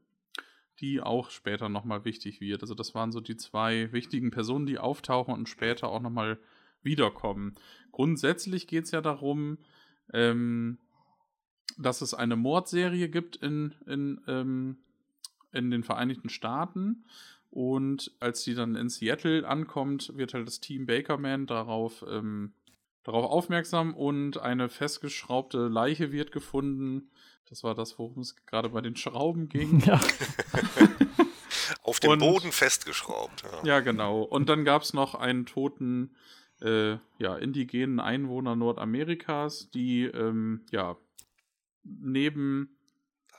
die 0.81 1.03
auch 1.03 1.29
später 1.31 1.69
nochmal 1.69 2.07
wichtig 2.07 2.41
wird. 2.41 2.63
Also 2.63 2.75
das 2.75 2.95
waren 2.95 3.13
so 3.13 3.21
die 3.21 3.37
zwei 3.37 3.93
wichtigen 3.93 4.31
Personen, 4.31 4.65
die 4.65 4.79
auftauchen 4.79 5.35
und 5.35 5.47
später 5.51 5.89
auch 5.89 6.01
nochmal 6.01 6.39
wiederkommen. 6.83 7.57
Grundsätzlich 7.93 8.67
geht 8.67 8.85
es 8.85 8.91
ja 8.91 9.01
darum, 9.01 9.59
ähm, 10.13 10.79
dass 11.77 12.01
es 12.01 12.15
eine 12.15 12.37
Mordserie 12.37 13.09
gibt 13.09 13.37
in, 13.37 13.75
in, 13.87 14.21
ähm, 14.27 14.79
in 15.53 15.71
den 15.71 15.85
Vereinigten 15.85 16.29
Staaten. 16.29 17.05
Und 17.51 18.13
als 18.21 18.43
die 18.43 18.55
dann 18.55 18.75
in 18.75 18.89
Seattle 18.89 19.47
ankommt, 19.49 20.13
wird 20.17 20.35
halt 20.35 20.47
das 20.47 20.61
Team 20.61 20.87
Bakerman 20.87 21.47
darauf, 21.47 22.05
ähm, 22.09 22.53
darauf 23.05 23.25
aufmerksam 23.25 23.95
und 23.95 24.39
eine 24.39 24.69
festgeschraubte 24.69 25.69
Leiche 25.69 26.13
wird 26.13 26.31
gefunden. 26.31 27.11
Das 27.49 27.65
war 27.65 27.75
das, 27.75 27.99
worum 27.99 28.21
es 28.21 28.37
gerade 28.45 28.69
bei 28.69 28.83
den 28.83 28.97
Schrauben 28.97 29.49
ging. 29.49 29.81
Ja. 29.81 29.99
Auf 31.83 32.01
dem 32.01 32.11
und, 32.11 32.19
Boden 32.19 32.53
festgeschraubt. 32.53 33.43
Ja. 33.43 33.65
ja, 33.65 33.81
genau. 33.81 34.23
Und 34.23 34.51
dann 34.51 34.65
gab 34.65 34.83
es 34.83 34.93
noch 34.93 35.15
einen 35.15 35.47
toten 35.47 36.15
äh, 36.61 36.99
ja, 37.19 37.37
indigenen 37.37 38.01
Einwohner 38.01 38.57
Nordamerikas, 38.57 39.71
die 39.71 40.05
ähm, 40.05 40.63
ja 40.71 40.97
neben 41.85 42.77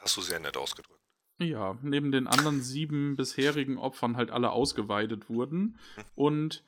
hast 0.01 0.17
du 0.17 0.21
sehr 0.21 0.39
nett 0.39 0.57
ausgedrückt. 0.57 0.99
Ja, 1.39 1.77
neben 1.81 2.11
den 2.11 2.27
anderen 2.27 2.61
sieben 2.61 3.15
bisherigen 3.15 3.77
Opfern 3.77 4.17
halt 4.17 4.29
alle 4.29 4.51
ausgeweidet 4.51 5.29
wurden. 5.29 5.77
Und 6.15 6.63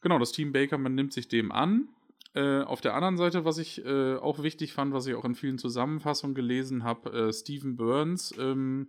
genau, 0.00 0.18
das 0.18 0.32
Team 0.32 0.52
Bakerman 0.52 0.94
nimmt 0.94 1.12
sich 1.12 1.28
dem 1.28 1.52
an. 1.52 1.88
Äh, 2.34 2.62
auf 2.62 2.80
der 2.80 2.94
anderen 2.94 3.16
Seite, 3.16 3.44
was 3.44 3.58
ich 3.58 3.84
äh, 3.84 4.16
auch 4.16 4.42
wichtig 4.42 4.72
fand, 4.72 4.92
was 4.92 5.06
ich 5.06 5.14
auch 5.14 5.24
in 5.24 5.36
vielen 5.36 5.58
Zusammenfassungen 5.58 6.34
gelesen 6.34 6.82
habe, 6.82 7.28
äh, 7.28 7.32
Stephen 7.32 7.76
Burns 7.76 8.34
ähm, 8.38 8.88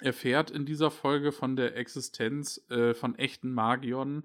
erfährt 0.00 0.50
in 0.50 0.66
dieser 0.66 0.90
Folge 0.90 1.32
von 1.32 1.56
der 1.56 1.74
Existenz 1.76 2.62
äh, 2.68 2.92
von 2.92 3.14
echten 3.14 3.50
Magiern, 3.52 4.24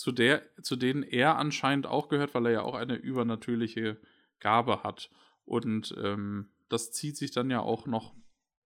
zu, 0.00 0.12
der, 0.12 0.42
zu 0.62 0.76
denen 0.76 1.02
er 1.02 1.36
anscheinend 1.36 1.86
auch 1.86 2.08
gehört, 2.08 2.34
weil 2.34 2.46
er 2.46 2.52
ja 2.52 2.62
auch 2.62 2.74
eine 2.74 2.94
übernatürliche 2.94 4.00
Gabe 4.38 4.82
hat. 4.82 5.10
Und 5.44 5.94
ähm, 6.02 6.50
das 6.70 6.90
zieht 6.90 7.18
sich 7.18 7.32
dann 7.32 7.50
ja 7.50 7.60
auch 7.60 7.86
noch 7.86 8.14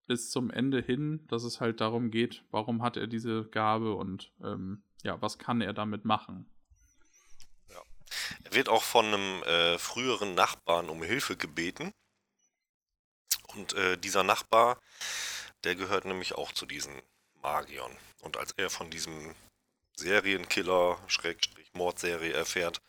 bis 0.07 0.31
zum 0.31 0.53
Ende 0.53 0.81
hin, 0.81 1.27
dass 1.27 1.43
es 1.43 1.61
halt 1.61 1.81
darum 1.81 2.13
geht, 2.13 2.45
warum 2.53 2.83
hat 2.83 2.97
er 2.97 3.09
diese 3.09 3.47
Gabe 3.47 3.95
und 3.97 4.31
ähm, 4.45 4.85
ja, 5.03 5.21
was 5.21 5.41
kann 5.41 5.61
er 5.61 5.73
damit 5.73 6.05
machen. 6.05 6.49
Ja. 7.69 7.83
Er 8.45 8.55
wird 8.55 8.69
auch 8.69 8.85
von 8.85 9.07
einem 9.07 9.43
äh, 9.43 9.77
früheren 9.79 10.37
Nachbarn 10.37 10.89
um 10.89 11.03
Hilfe 11.03 11.37
gebeten. 11.37 11.93
Und 13.57 13.73
äh, 13.73 13.99
dieser 13.99 14.23
Nachbar, 14.23 14.79
der 15.65 15.75
gehört 15.75 16.05
nämlich 16.05 16.35
auch 16.35 16.53
zu 16.53 16.65
diesen 16.65 16.95
Magiern. 17.43 17.91
Und 18.23 18.37
als 18.37 18.53
er 18.53 18.71
von 18.71 18.89
diesem 18.89 19.35
Serienkiller, 19.97 20.99
Schrägstrich 21.07 21.73
Mordserie 21.75 22.33
erfährt, 22.33 22.81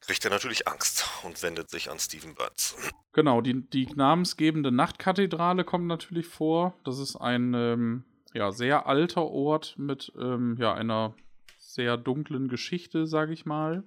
kriegt 0.00 0.24
er 0.24 0.30
natürlich 0.30 0.68
Angst 0.68 1.08
und 1.24 1.42
wendet 1.42 1.70
sich 1.70 1.90
an 1.90 1.98
Stephen 1.98 2.34
Burns. 2.34 2.76
Genau, 3.12 3.40
die, 3.40 3.62
die 3.68 3.86
namensgebende 3.94 4.72
Nachtkathedrale 4.72 5.64
kommt 5.64 5.86
natürlich 5.86 6.26
vor. 6.26 6.74
Das 6.84 6.98
ist 6.98 7.16
ein 7.16 7.54
ähm, 7.54 8.04
ja, 8.34 8.52
sehr 8.52 8.86
alter 8.86 9.24
Ort 9.24 9.74
mit 9.78 10.12
ähm, 10.18 10.56
ja, 10.58 10.74
einer 10.74 11.14
sehr 11.58 11.96
dunklen 11.96 12.48
Geschichte, 12.48 13.06
sage 13.06 13.32
ich 13.32 13.46
mal. 13.46 13.84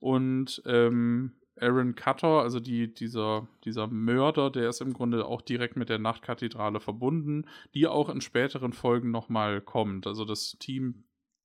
Und 0.00 0.62
ähm, 0.64 1.32
Aaron 1.60 1.94
Cutter, 1.94 2.42
also 2.42 2.60
die, 2.60 2.92
dieser, 2.92 3.48
dieser 3.64 3.88
Mörder, 3.88 4.50
der 4.50 4.68
ist 4.68 4.80
im 4.80 4.92
Grunde 4.92 5.26
auch 5.26 5.42
direkt 5.42 5.76
mit 5.76 5.88
der 5.88 5.98
Nachtkathedrale 5.98 6.78
verbunden, 6.78 7.46
die 7.74 7.86
auch 7.86 8.08
in 8.08 8.20
späteren 8.20 8.72
Folgen 8.72 9.10
nochmal 9.10 9.60
kommt. 9.60 10.06
Also 10.06 10.24
das 10.24 10.56
Team 10.60 11.04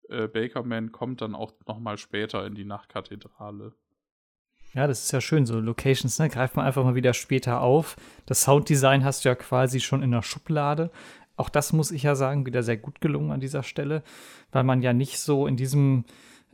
äh, 0.09 0.27
Bakerman 0.27 0.91
kommt 0.91 1.21
dann 1.21 1.35
auch 1.35 1.53
nochmal 1.67 1.97
später 1.97 2.45
in 2.45 2.55
die 2.55 2.65
Nachtkathedrale. 2.65 3.73
Ja, 4.73 4.87
das 4.87 5.03
ist 5.03 5.11
ja 5.11 5.21
schön, 5.21 5.45
so 5.45 5.59
Locations, 5.59 6.17
ne? 6.17 6.29
Greift 6.29 6.55
man 6.55 6.65
einfach 6.65 6.83
mal 6.83 6.95
wieder 6.95 7.13
später 7.13 7.61
auf. 7.61 7.95
Das 8.25 8.41
Sounddesign 8.41 9.03
hast 9.03 9.23
du 9.23 9.29
ja 9.29 9.35
quasi 9.35 9.79
schon 9.79 10.01
in 10.01 10.11
der 10.11 10.23
Schublade. 10.23 10.89
Auch 11.35 11.49
das 11.49 11.73
muss 11.73 11.91
ich 11.91 12.03
ja 12.03 12.15
sagen, 12.15 12.45
wieder 12.45 12.63
sehr 12.63 12.77
gut 12.77 12.99
gelungen 12.99 13.31
an 13.31 13.39
dieser 13.39 13.63
Stelle, 13.63 14.03
weil 14.51 14.63
man 14.63 14.81
ja 14.81 14.93
nicht 14.93 15.19
so 15.19 15.45
in 15.45 15.57
diesem, 15.57 16.05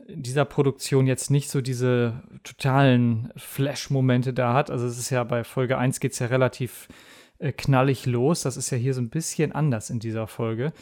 in 0.06 0.22
dieser 0.22 0.44
Produktion 0.44 1.06
jetzt 1.06 1.30
nicht 1.30 1.50
so 1.50 1.60
diese 1.60 2.22
totalen 2.44 3.32
Flash-Momente 3.36 4.34
da 4.34 4.52
hat. 4.52 4.70
Also 4.70 4.86
es 4.86 4.98
ist 4.98 5.10
ja 5.10 5.24
bei 5.24 5.44
Folge 5.44 5.78
1 5.78 6.00
geht 6.00 6.12
es 6.12 6.18
ja 6.18 6.26
relativ 6.26 6.88
äh, 7.38 7.52
knallig 7.52 8.04
los. 8.04 8.42
Das 8.42 8.58
ist 8.58 8.70
ja 8.70 8.76
hier 8.76 8.92
so 8.92 9.00
ein 9.00 9.10
bisschen 9.10 9.52
anders 9.52 9.88
in 9.88 9.98
dieser 9.98 10.26
Folge. 10.26 10.72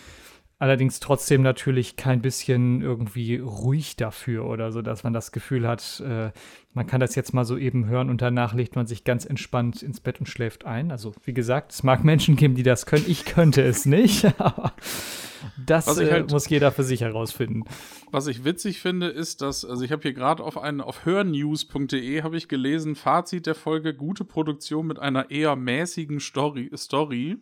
Allerdings 0.60 0.98
trotzdem 0.98 1.42
natürlich 1.42 1.94
kein 1.94 2.20
bisschen 2.20 2.82
irgendwie 2.82 3.36
ruhig 3.36 3.94
dafür 3.94 4.44
oder 4.46 4.72
so, 4.72 4.82
dass 4.82 5.04
man 5.04 5.12
das 5.12 5.30
Gefühl 5.30 5.68
hat, 5.68 6.00
äh, 6.00 6.32
man 6.78 6.86
kann 6.86 7.00
das 7.00 7.16
jetzt 7.16 7.34
mal 7.34 7.44
so 7.44 7.58
eben 7.58 7.86
hören 7.86 8.08
und 8.08 8.22
danach 8.22 8.54
legt 8.54 8.76
man 8.76 8.86
sich 8.86 9.02
ganz 9.02 9.24
entspannt 9.24 9.82
ins 9.82 9.98
Bett 9.98 10.20
und 10.20 10.26
schläft 10.26 10.64
ein. 10.64 10.92
Also 10.92 11.12
wie 11.24 11.34
gesagt, 11.34 11.72
es 11.72 11.82
mag 11.82 12.04
Menschen 12.04 12.36
geben, 12.36 12.54
die 12.54 12.62
das 12.62 12.86
können. 12.86 13.04
Ich 13.08 13.24
könnte 13.24 13.62
es 13.62 13.84
nicht, 13.84 14.24
aber 14.40 14.74
das 15.66 15.98
äh, 15.98 16.08
halt, 16.08 16.30
muss 16.30 16.48
jeder 16.48 16.70
für 16.70 16.84
sich 16.84 17.00
herausfinden. 17.00 17.64
Was 18.12 18.28
ich 18.28 18.44
witzig 18.44 18.80
finde, 18.80 19.08
ist, 19.08 19.42
dass, 19.42 19.64
also 19.64 19.82
ich 19.82 19.90
habe 19.90 20.02
hier 20.02 20.12
gerade 20.12 20.40
auf 20.40 20.56
einen, 20.56 20.80
auf 20.80 21.04
hörnews.de 21.04 22.22
habe 22.22 22.36
ich 22.36 22.46
gelesen, 22.46 22.94
Fazit 22.94 23.46
der 23.46 23.56
Folge, 23.56 23.92
gute 23.92 24.24
Produktion 24.24 24.86
mit 24.86 25.00
einer 25.00 25.32
eher 25.32 25.56
mäßigen 25.56 26.20
Story. 26.20 26.70
Story. 26.76 27.38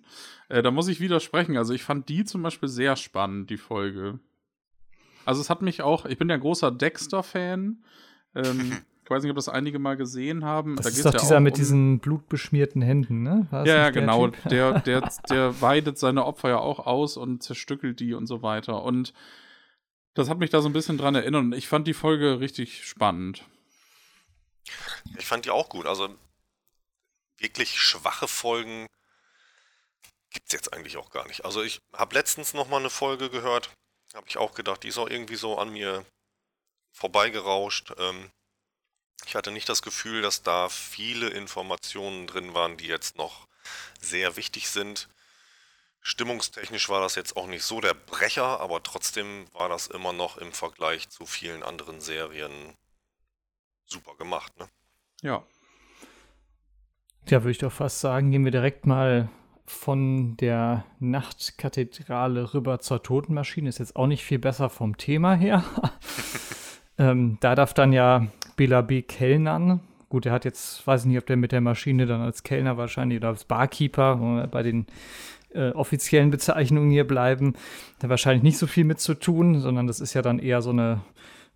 Äh, 0.49 0.62
da 0.62 0.70
muss 0.70 0.89
ich 0.89 0.99
widersprechen. 0.99 1.59
Also 1.59 1.74
ich 1.74 1.82
fand 1.82 2.09
die 2.09 2.24
zum 2.24 2.43
Beispiel 2.43 2.70
sehr 2.70 2.97
spannend, 2.97 3.51
die 3.51 3.59
Folge. 3.59 4.18
Also 5.26 5.43
es 5.43 5.51
hat 5.51 5.61
mich 5.61 5.82
auch, 5.82 6.07
ich 6.07 6.16
bin 6.16 6.30
ja 6.30 6.39
großer 6.39 6.70
Dexter-Fan. 6.70 7.84
Ähm, 8.34 8.72
ich 9.07 9.11
weiß 9.11 9.22
nicht, 9.22 9.30
ob 9.30 9.36
das 9.36 9.48
einige 9.48 9.78
mal 9.78 9.96
gesehen 9.96 10.44
haben. 10.44 10.74
Das 10.74 10.86
da 10.86 10.90
ist 10.90 11.04
doch 11.04 11.14
dieser 11.14 11.38
mit 11.38 11.54
um, 11.54 11.59
diesen 11.59 12.00
blutbeschmierten 12.00 12.82
Händen, 12.82 13.22
ne? 13.22 13.46
ja, 13.52 13.64
ja, 13.64 13.90
genau. 13.90 14.26
Der, 14.50 14.80
der, 14.80 15.09
der 15.30 15.61
weidet 15.61 15.96
seine 15.96 16.24
Opfer 16.24 16.48
ja 16.48 16.59
auch 16.59 16.80
aus 16.80 17.16
und 17.16 17.40
zerstückelt 17.40 18.00
die 18.00 18.14
und 18.14 18.26
so 18.26 18.42
weiter. 18.42 18.82
Und 18.82 19.12
das 20.14 20.28
hat 20.28 20.38
mich 20.38 20.50
da 20.50 20.61
so 20.61 20.68
ein 20.68 20.72
bisschen 20.72 20.98
dran 20.98 21.14
erinnert. 21.14 21.44
Und 21.44 21.52
ich 21.52 21.68
fand 21.68 21.86
die 21.86 21.94
Folge 21.94 22.40
richtig 22.40 22.84
spannend. 22.84 23.44
Ich 25.16 25.26
fand 25.26 25.44
die 25.44 25.50
auch 25.50 25.68
gut. 25.68 25.86
Also 25.86 26.09
wirklich 27.38 27.80
schwache 27.80 28.26
Folgen 28.26 28.88
gibt 30.32 30.48
es 30.48 30.52
jetzt 30.52 30.72
eigentlich 30.72 30.96
auch 30.96 31.11
gar 31.11 31.28
nicht. 31.28 31.44
Also 31.44 31.62
ich 31.62 31.78
habe 31.92 32.16
letztens 32.16 32.54
noch 32.54 32.68
mal 32.68 32.80
eine 32.80 32.90
Folge 32.90 33.30
gehört, 33.30 33.70
habe 34.16 34.26
ich 34.28 34.36
auch 34.36 34.54
gedacht, 34.54 34.82
die 34.82 34.88
ist 34.88 34.98
auch 34.98 35.09
irgendwie 35.09 35.36
so 35.36 35.59
an 35.59 35.72
mir 35.72 36.04
vorbeigerauscht. 36.90 37.92
Ähm, 37.98 38.32
ich 39.24 39.34
hatte 39.34 39.50
nicht 39.50 39.68
das 39.68 39.82
Gefühl, 39.82 40.22
dass 40.22 40.42
da 40.42 40.68
viele 40.68 41.28
Informationen 41.30 42.26
drin 42.26 42.54
waren, 42.54 42.76
die 42.76 42.86
jetzt 42.86 43.16
noch 43.16 43.46
sehr 44.00 44.36
wichtig 44.36 44.68
sind. 44.68 45.08
Stimmungstechnisch 46.00 46.88
war 46.88 47.00
das 47.00 47.16
jetzt 47.16 47.36
auch 47.36 47.46
nicht 47.48 47.64
so 47.64 47.80
der 47.80 47.94
Brecher, 47.94 48.60
aber 48.60 48.82
trotzdem 48.82 49.46
war 49.52 49.68
das 49.68 49.88
immer 49.88 50.12
noch 50.12 50.36
im 50.36 50.52
Vergleich 50.52 51.08
zu 51.08 51.26
vielen 51.26 51.62
anderen 51.62 52.00
Serien 52.00 52.76
super 53.86 54.14
gemacht, 54.16 54.56
ne? 54.58 54.68
Ja. 55.22 55.44
Ja, 57.28 57.42
würde 57.42 57.50
ich 57.50 57.58
doch 57.58 57.72
fast 57.72 58.00
sagen, 58.00 58.30
gehen 58.30 58.44
wir 58.44 58.52
direkt 58.52 58.86
mal 58.86 59.28
von 59.64 60.36
der 60.36 60.84
Nachtkathedrale 61.00 62.54
rüber 62.54 62.78
zur 62.80 63.02
Totenmaschine. 63.02 63.68
Ist 63.68 63.78
jetzt 63.78 63.96
auch 63.96 64.06
nicht 64.06 64.24
viel 64.24 64.38
besser 64.38 64.70
vom 64.70 64.96
Thema 64.96 65.34
her. 65.34 65.64
ähm, 66.99 67.38
da 67.40 67.55
darf 67.55 67.74
dann 67.74 67.92
ja 67.92 68.26
Bela 68.57 68.82
B. 68.82 69.03
kellnern. 69.03 69.80
Gut, 70.09 70.26
er 70.26 70.32
hat 70.32 70.44
jetzt, 70.44 70.86
weiß 70.86 71.03
ich 71.03 71.07
nicht, 71.09 71.18
ob 71.18 71.26
der 71.26 71.36
mit 71.36 71.53
der 71.53 71.61
Maschine 71.61 72.07
dann 72.07 72.20
als 72.20 72.42
Kellner 72.42 72.76
wahrscheinlich 72.76 73.18
oder 73.18 73.28
als 73.28 73.44
Barkeeper 73.44 74.49
bei 74.51 74.62
den 74.62 74.86
äh, 75.53 75.70
offiziellen 75.70 76.30
Bezeichnungen 76.30 76.90
hier 76.90 77.07
bleiben, 77.07 77.55
da 77.99 78.09
wahrscheinlich 78.09 78.42
nicht 78.42 78.59
so 78.59 78.66
viel 78.66 78.84
mit 78.84 79.01
zu 79.01 79.14
tun, 79.14 79.61
sondern 79.61 79.86
das 79.86 80.01
ist 80.01 80.14
ja 80.14 80.22
dann 80.22 80.38
eher 80.38 80.62
so 80.62 80.70
eine 80.70 81.01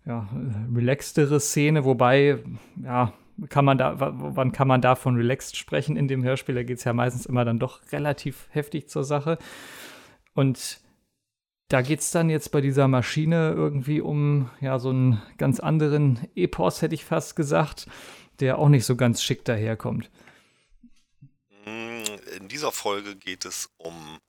ja, 0.05 0.27
relaxtere 0.75 1.39
Szene, 1.39 1.85
wobei, 1.85 2.39
ja, 2.83 3.13
kann 3.49 3.65
man 3.65 3.77
da, 3.77 3.95
wann 3.97 4.51
kann 4.51 4.67
man 4.67 4.81
da 4.81 4.95
von 4.95 5.15
relaxed 5.15 5.55
sprechen 5.55 5.95
in 5.95 6.07
dem 6.07 6.23
Hörspiel? 6.23 6.55
Da 6.55 6.63
geht 6.63 6.77
es 6.77 6.83
ja 6.83 6.93
meistens 6.93 7.25
immer 7.25 7.45
dann 7.45 7.59
doch 7.59 7.79
relativ 7.91 8.47
heftig 8.51 8.89
zur 8.89 9.03
Sache. 9.03 9.37
Und 10.33 10.79
da 11.71 11.81
geht 11.81 12.01
es 12.01 12.11
dann 12.11 12.29
jetzt 12.29 12.51
bei 12.51 12.59
dieser 12.59 12.89
Maschine 12.89 13.53
irgendwie 13.55 14.01
um 14.01 14.49
ja 14.59 14.77
so 14.77 14.89
einen 14.89 15.21
ganz 15.37 15.61
anderen 15.61 16.27
Epos, 16.35 16.81
hätte 16.81 16.95
ich 16.95 17.05
fast 17.05 17.37
gesagt, 17.37 17.87
der 18.41 18.57
auch 18.57 18.67
nicht 18.67 18.85
so 18.85 18.97
ganz 18.97 19.23
schick 19.23 19.45
daherkommt. 19.45 20.09
Hm, 21.63 22.03
in 22.37 22.49
dieser 22.49 22.73
Folge 22.73 23.15
geht 23.15 23.45
es 23.45 23.69
um 23.77 24.19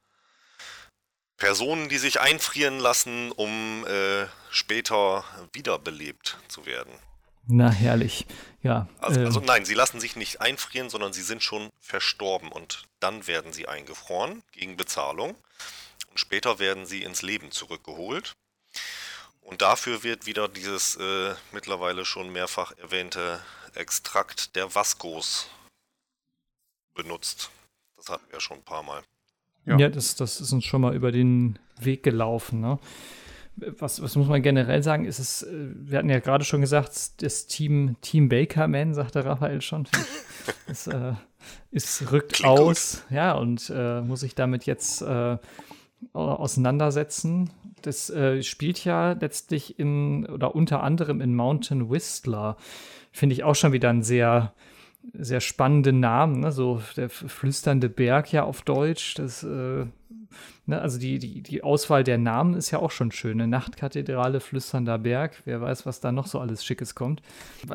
Personen, 1.36 1.88
die 1.88 1.99
sich 1.99 2.20
einfrieren 2.20 2.78
lassen, 2.78 3.32
um 3.32 3.84
äh, 3.86 4.26
später 4.51 5.24
wiederbelebt 5.53 6.38
zu 6.47 6.64
werden. 6.64 6.93
Na, 7.49 7.70
herrlich. 7.70 8.26
Ja. 8.62 8.86
Also, 9.01 9.20
äh, 9.20 9.24
also, 9.24 9.40
nein, 9.40 9.64
sie 9.64 9.74
lassen 9.74 9.99
sich 9.99 10.14
nicht 10.14 10.40
einfrieren, 10.40 10.90
sondern 10.90 11.12
sie 11.12 11.22
sind 11.22 11.43
schon 11.43 11.70
verstorben 11.80 12.53
und 12.53 12.84
dann 13.01 13.26
werden 13.26 13.53
sie 13.53 13.66
eingefroren 13.66 14.45
gegen 14.53 14.76
Bezahlung. 14.76 15.34
Und 16.12 16.18
später 16.18 16.58
werden 16.58 16.86
sie 16.86 17.02
ins 17.02 17.22
Leben 17.22 17.50
zurückgeholt. 17.50 18.32
Und 19.40 19.62
dafür 19.62 20.02
wird 20.02 20.26
wieder 20.26 20.48
dieses 20.48 20.96
äh, 20.96 21.34
mittlerweile 21.52 22.04
schon 22.04 22.30
mehrfach 22.32 22.72
erwähnte 22.78 23.40
Extrakt 23.74 24.54
der 24.54 24.74
Vascos 24.74 25.48
benutzt. 26.94 27.50
Das 27.96 28.10
hatten 28.10 28.30
wir 28.30 28.40
schon 28.40 28.58
ein 28.58 28.64
paar 28.64 28.82
Mal. 28.82 29.02
Ja, 29.64 29.78
ja 29.78 29.88
das, 29.88 30.14
das 30.14 30.40
ist 30.40 30.52
uns 30.52 30.64
schon 30.64 30.82
mal 30.82 30.94
über 30.94 31.10
den 31.10 31.58
Weg 31.80 32.02
gelaufen. 32.02 32.60
Ne? 32.60 32.78
was, 33.56 34.02
was 34.02 34.16
muss 34.16 34.28
man 34.28 34.42
generell 34.42 34.82
sagen, 34.82 35.04
ist 35.04 35.18
es, 35.18 35.42
äh, 35.42 35.50
wir 35.52 35.98
hatten 35.98 36.10
ja 36.10 36.20
gerade 36.20 36.44
schon 36.44 36.60
gesagt, 36.60 37.22
das 37.22 37.46
Team, 37.46 37.96
Team 38.00 38.28
Bakerman, 38.28 38.94
sagte 38.94 39.24
Raphael 39.24 39.60
schon, 39.60 39.86
es, 40.66 40.86
äh, 40.86 41.14
es 41.70 42.10
rückt 42.10 42.34
Klingt 42.34 42.58
aus, 42.58 43.02
gut. 43.02 43.16
ja, 43.16 43.32
und 43.32 43.70
äh, 43.74 44.00
muss 44.00 44.20
sich 44.20 44.34
damit 44.34 44.64
jetzt 44.64 45.02
äh, 45.02 45.36
auseinandersetzen. 46.12 47.50
Das 47.82 48.11
äh, 48.11 48.42
spielt 48.42 48.84
ja 48.84 49.12
letztlich 49.12 49.78
in, 49.78 50.26
oder 50.26 50.55
unter 50.55 50.82
anderem 50.82 51.20
in 51.20 51.34
Mountain 51.34 51.90
Whistler. 51.90 52.57
Finde 53.11 53.34
ich 53.34 53.44
auch 53.44 53.55
schon 53.55 53.72
wieder 53.72 53.90
ein 53.90 54.03
sehr 54.03 54.53
sehr 55.14 55.40
spannende 55.40 55.92
Namen, 55.92 56.40
ne? 56.40 56.53
so 56.53 56.80
der 56.96 57.11
flüsternde 57.11 57.88
Berg 57.88 58.32
ja 58.32 58.44
auf 58.44 58.62
Deutsch. 58.62 59.14
Das, 59.14 59.42
äh, 59.42 59.86
ne? 60.66 60.80
Also 60.80 60.98
die, 60.98 61.18
die, 61.18 61.42
die 61.42 61.62
Auswahl 61.62 62.04
der 62.04 62.18
Namen 62.18 62.54
ist 62.54 62.70
ja 62.70 62.78
auch 62.78 62.90
schon 62.90 63.12
schön. 63.12 63.40
Eine 63.40 63.48
Nachtkathedrale, 63.48 64.40
flüsternder 64.40 64.98
Berg. 64.98 65.42
Wer 65.44 65.60
weiß, 65.60 65.86
was 65.86 66.00
da 66.00 66.12
noch 66.12 66.26
so 66.26 66.40
alles 66.40 66.64
Schickes 66.64 66.94
kommt. 66.94 67.22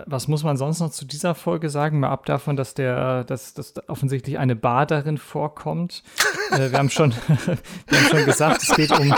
Was 0.05 0.27
muss 0.27 0.43
man 0.43 0.57
sonst 0.57 0.79
noch 0.79 0.91
zu 0.91 1.05
dieser 1.05 1.35
Folge 1.35 1.69
sagen? 1.69 1.99
Mal 1.99 2.09
ab 2.09 2.25
davon, 2.25 2.55
dass 2.55 2.73
der, 2.73 3.23
dass, 3.23 3.53
dass 3.53 3.73
offensichtlich 3.87 4.37
eine 4.37 4.55
Bar 4.55 4.85
darin 4.85 5.17
vorkommt. 5.17 6.03
äh, 6.51 6.71
wir 6.71 6.77
haben 6.77 6.89
schon, 6.89 7.11
wir 7.87 7.99
haben 7.99 8.07
schon 8.09 8.25
gesagt, 8.25 8.63
es 8.63 8.75
geht 8.75 8.91
um. 8.91 9.13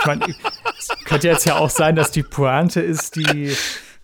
Ich 0.00 0.06
meine, 0.06 0.24
es 0.78 0.88
könnte 1.04 1.26
jetzt 1.26 1.44
ja 1.44 1.56
auch 1.56 1.70
sein, 1.70 1.96
dass 1.96 2.10
die 2.10 2.22
Pointe 2.22 2.80
ist, 2.80 3.16
die 3.16 3.54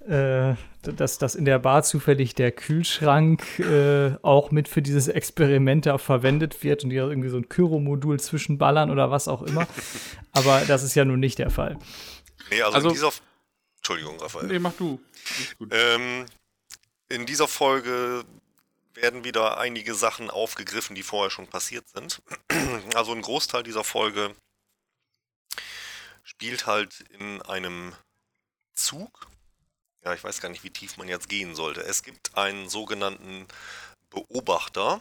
äh, 0.08 0.54
dass, 0.88 1.18
dass 1.18 1.34
in 1.34 1.44
der 1.44 1.58
Bar 1.58 1.82
zufällig 1.82 2.34
der 2.34 2.52
Kühlschrank 2.52 3.58
äh, 3.58 4.16
auch 4.22 4.50
mit 4.50 4.68
für 4.68 4.82
dieses 4.82 5.08
Experiment 5.08 5.86
da 5.86 5.98
verwendet 5.98 6.62
wird 6.62 6.84
und 6.84 6.90
die 6.90 6.96
irgendwie 6.96 7.28
so 7.28 7.36
ein 7.36 7.48
Kyro-Modul 7.48 8.20
zwischenballern 8.20 8.90
oder 8.90 9.10
was 9.10 9.28
auch 9.28 9.42
immer. 9.42 9.66
Aber 10.32 10.60
das 10.66 10.82
ist 10.82 10.94
ja 10.94 11.04
nun 11.04 11.20
nicht 11.20 11.38
der 11.38 11.50
Fall. 11.50 11.78
Nee, 12.50 12.62
also, 12.62 12.76
also 12.76 12.88
in 12.88 12.94
dieser. 12.94 13.12
Entschuldigung, 13.78 14.18
Raphael. 14.20 14.46
Nee, 14.46 14.58
mach 14.58 14.72
du. 14.72 15.00
Ähm, 15.70 16.26
in 17.08 17.26
dieser 17.26 17.48
Folge 17.48 18.24
werden 18.94 19.24
wieder 19.24 19.58
einige 19.58 19.94
Sachen 19.94 20.30
aufgegriffen, 20.30 20.94
die 20.94 21.02
vorher 21.02 21.30
schon 21.30 21.46
passiert 21.46 21.88
sind. 21.88 22.22
Also 22.94 23.12
ein 23.12 23.22
Großteil 23.22 23.62
dieser 23.62 23.82
Folge 23.82 24.34
spielt 26.22 26.66
halt 26.66 27.00
in 27.18 27.42
einem 27.42 27.92
Zug 28.74 29.28
ja, 30.04 30.12
ich 30.12 30.22
weiß 30.22 30.40
gar 30.40 30.50
nicht, 30.50 30.64
wie 30.64 30.70
tief 30.70 30.96
man 30.96 31.08
jetzt 31.08 31.28
gehen 31.28 31.54
sollte. 31.54 31.82
Es 31.82 32.02
gibt 32.02 32.36
einen 32.36 32.68
sogenannten 32.68 33.46
Beobachter. 34.10 35.00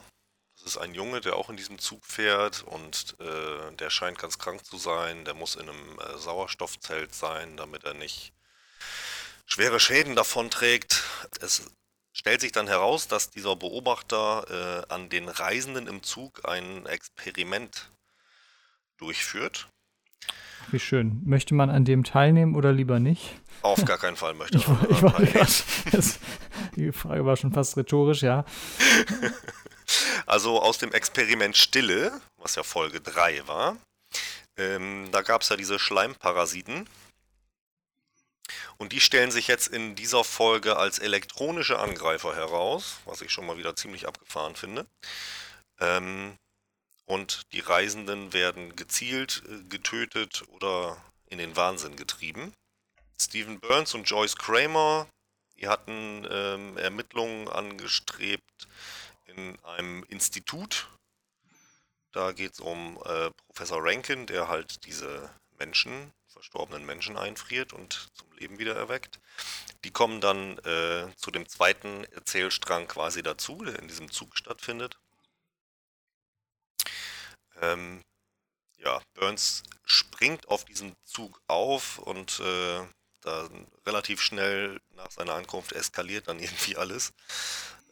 Das 0.56 0.64
ist 0.64 0.78
ein 0.78 0.93
Junge, 0.93 1.20
der 1.20 1.36
auch 1.36 1.49
in 1.49 1.58
diesem 1.58 1.78
Zug 1.78 2.06
fährt 2.06 2.64
und 2.64 3.16
äh, 3.20 3.76
der 3.76 3.89
scheint 3.89 4.18
ganz 4.18 4.39
krank 4.39 4.66
zu 4.66 4.78
sein. 4.78 5.26
Der 5.26 5.34
muss 5.34 5.56
in 5.56 5.70
einem 5.70 5.99
äh, 5.99 6.18
Sauerstoffzelt 6.18 7.14
sein, 7.14 7.58
damit 7.58 7.84
er 7.84 7.93
nicht 7.93 8.34
schwere 9.45 9.80
Schäden 9.80 10.16
davon 10.16 10.49
trägt. 10.49 11.04
Es 11.41 11.64
stellt 12.14 12.41
sich 12.41 12.54
dann 12.54 12.68
heraus, 12.68 13.08
dass 13.08 13.30
dieser 13.30 13.56
Beobachter 13.58 14.86
äh, 14.89 14.93
an 14.93 15.10
den 15.10 15.28
Reisenden 15.28 15.88
im 15.88 16.01
Zug 16.04 16.47
ein 16.47 16.86
Experiment 16.86 17.91
durchführt. 18.97 19.68
Wie 20.72 20.80
schön. 20.80 21.22
Möchte 21.26 21.53
man 21.53 21.70
an 21.70 21.86
dem 21.86 22.03
teilnehmen 22.03 22.55
oder 22.55 22.72
lieber 22.72 22.99
nicht? 22.99 23.36
Auf 23.61 23.84
gar 23.86 23.97
keinen 23.97 24.18
Fall 24.18 24.34
möchte 24.34 24.57
ich. 24.57 24.68
ich, 24.89 25.03
ich 25.86 25.91
das, 25.91 26.20
die 26.76 26.91
Frage 26.91 27.26
war 27.26 27.38
schon 27.38 27.53
fast 27.53 27.78
rhetorisch, 27.78 28.22
ja. 28.22 28.45
Also 30.26 30.61
aus 30.61 30.78
dem 30.78 30.91
Experiment 30.93 31.55
Stille, 31.57 32.20
was 32.38 32.55
ja 32.55 32.64
Folge 32.64 33.01
3 33.01 33.47
war, 33.47 33.78
ähm, 34.57 35.09
da 35.11 35.22
gab 35.22 35.41
es 35.41 35.49
ja 35.49 35.57
diese 35.57 35.80
Schleimparasiten. 35.80 36.88
Und 38.78 38.91
die 38.91 38.99
stellen 38.99 39.32
sich 39.32 39.47
jetzt 39.47 39.68
in 39.68 39.95
dieser 39.95 40.24
Folge 40.24 40.78
als 40.78 40.99
elektronische 40.99 41.80
Angreifer 41.80 42.36
heraus, 42.36 42.97
was 43.05 43.22
ich 43.22 43.32
schon 43.32 43.45
mal 43.45 43.57
wieder 43.57 43.76
ziemlich 43.76 44.07
abgefahren 44.07 44.55
finde. 44.55 44.86
Ähm, 45.80 46.38
und 47.06 47.41
die 47.54 47.60
Reisenden 47.60 48.34
werden 48.34 48.76
gezielt, 48.76 49.43
äh, 49.47 49.64
getötet 49.64 50.43
oder 50.49 51.04
in 51.28 51.38
den 51.38 51.56
Wahnsinn 51.56 51.95
getrieben. 51.95 52.54
Stephen 53.20 53.60
Burns 53.60 53.93
und 53.93 54.10
Joyce 54.10 54.36
Kramer, 54.36 55.08
die 55.58 55.68
hatten 55.68 56.28
ähm, 56.30 56.78
Ermittlungen 56.78 57.47
angestrebt 57.47 58.68
in 59.26 59.58
einem 59.64 60.04
Institut. 60.10 60.89
Da 62.12 62.32
geht 62.32 62.54
es 62.54 62.60
um 62.60 63.01
äh, 63.06 63.32
Professor 63.47 63.80
Rankin, 63.82 64.26
der 64.28 64.47
halt 64.47 64.86
diese 64.86 65.30
Menschen, 65.58 66.12
verstorbenen 66.28 66.86
Menschen 66.86 67.18
einfriert 67.18 67.74
und 67.74 68.10
zum 68.14 68.32
Leben 68.34 68.60
wieder 68.60 68.76
erweckt. 68.76 69.20
Die 69.84 69.91
kommen 69.91 70.22
dann 70.22 70.58
äh, 70.60 71.08
zu 71.16 71.32
dem 71.32 71.47
zweiten 71.47 72.04
Erzählstrang 72.06 72.88
quasi 72.88 73.24
dazu, 73.24 73.64
der 73.64 73.80
in 73.80 73.88
diesem 73.88 74.12
Zug 74.12 74.38
stattfindet. 74.38 74.97
Ähm, 77.64 78.01
ja, 78.78 79.01
Burns 79.14 79.64
springt 79.86 80.47
auf 80.47 80.66
diesen 80.66 80.93
Zug 81.05 81.39
auf 81.47 81.99
und 81.99 82.39
äh, 82.39 82.82
dann 83.22 83.68
relativ 83.86 84.22
schnell 84.22 84.80
nach 84.95 85.11
seiner 85.11 85.36
Ankunft 85.36 85.72
eskaliert 85.72 86.28
dann 86.28 86.39
irgendwie 86.39 86.76
alles. 86.76 87.11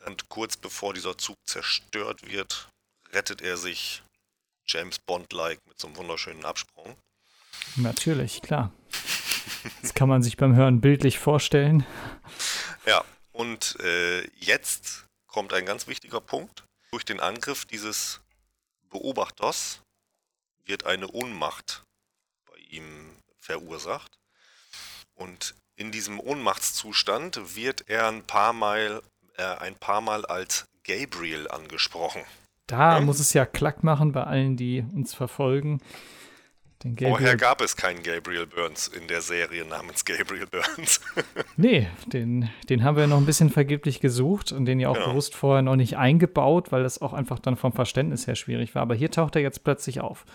Und 0.06 0.30
kurz 0.30 0.58
bevor 0.58 0.94
dieser 0.94 1.18
Zug 1.18 1.38
zerstört 1.46 2.28
wird, 2.28 2.70
rettet 3.12 3.42
er 3.42 3.58
sich 3.58 4.04
James 4.66 5.00
Bond-like 5.00 5.60
mit 5.68 5.80
so 5.80 5.88
einem 5.88 5.98
wunderschönen 5.98 6.46
Absprung. 6.46 6.96
Natürlich, 7.76 8.42
klar. 8.42 8.72
Das 9.82 9.94
kann 9.94 10.10
man 10.10 10.24
sich 10.24 10.38
beim 10.38 10.56
Hören 10.56 10.82
bildlich 10.82 11.20
vorstellen. 11.20 11.86
Ja, 12.86 13.04
und 13.32 13.80
äh, 13.80 14.28
jetzt 14.38 15.06
kommt 15.28 15.54
ein 15.54 15.66
ganz 15.66 15.88
wichtiger 15.88 16.22
Punkt. 16.22 16.64
Durch 16.92 17.06
den 17.06 17.20
Angriff 17.20 17.66
dieses 17.66 18.21
Beobachters 18.92 19.82
wird 20.66 20.86
eine 20.86 21.08
Ohnmacht 21.08 21.84
bei 22.46 22.58
ihm 22.70 23.18
verursacht. 23.40 24.20
Und 25.16 25.56
in 25.76 25.92
diesem 25.92 26.20
Ohnmachtszustand 26.20 27.56
wird 27.56 27.90
er 27.90 28.08
ein 28.08 28.24
paar 28.24 28.54
Mal, 28.54 29.02
äh, 29.38 29.44
ein 29.44 29.76
paar 29.76 30.02
Mal 30.02 30.26
als 30.26 30.68
Gabriel 30.84 31.48
angesprochen. 31.50 32.22
Da 32.68 33.00
ja? 33.00 33.02
muss 33.02 33.20
es 33.20 33.34
ja 33.34 33.46
Klack 33.46 33.84
machen 33.84 34.12
bei 34.12 34.24
allen, 34.24 34.56
die 34.56 34.86
uns 34.94 35.14
verfolgen. 35.14 35.82
Vorher 36.98 37.38
gab 37.38 37.62
es 37.62 37.76
keinen 37.76 38.02
Gabriel 38.02 38.48
Burns 38.48 38.88
in 38.88 39.08
der 39.08 39.22
Serie 39.22 39.66
namens 39.66 40.04
Gabriel 40.04 40.48
Burns. 40.48 41.00
nee, 41.58 41.88
den, 42.08 42.50
den 42.70 42.84
haben 42.84 42.98
wir 42.98 43.06
noch 43.06 43.18
ein 43.18 43.26
bisschen 43.26 43.52
vergeblich 43.52 44.00
gesucht 44.00 44.52
und 44.52 44.66
den 44.66 44.80
ja 44.80 44.90
auch 44.90 44.98
ja. 44.98 45.08
bewusst 45.08 45.36
vorher 45.36 45.62
noch 45.62 45.76
nicht 45.76 45.98
eingebaut, 45.98 46.72
weil 46.72 46.82
das 46.82 47.02
auch 47.02 47.14
einfach 47.14 47.40
dann 47.40 47.56
vom 47.56 47.72
Verständnis 47.72 48.26
her 48.26 48.36
schwierig 48.36 48.74
war. 48.74 48.82
Aber 48.82 48.96
hier 48.96 49.12
taucht 49.12 49.36
er 49.36 49.42
jetzt 49.42 49.64
plötzlich 49.64 50.02
auf. 50.02 50.26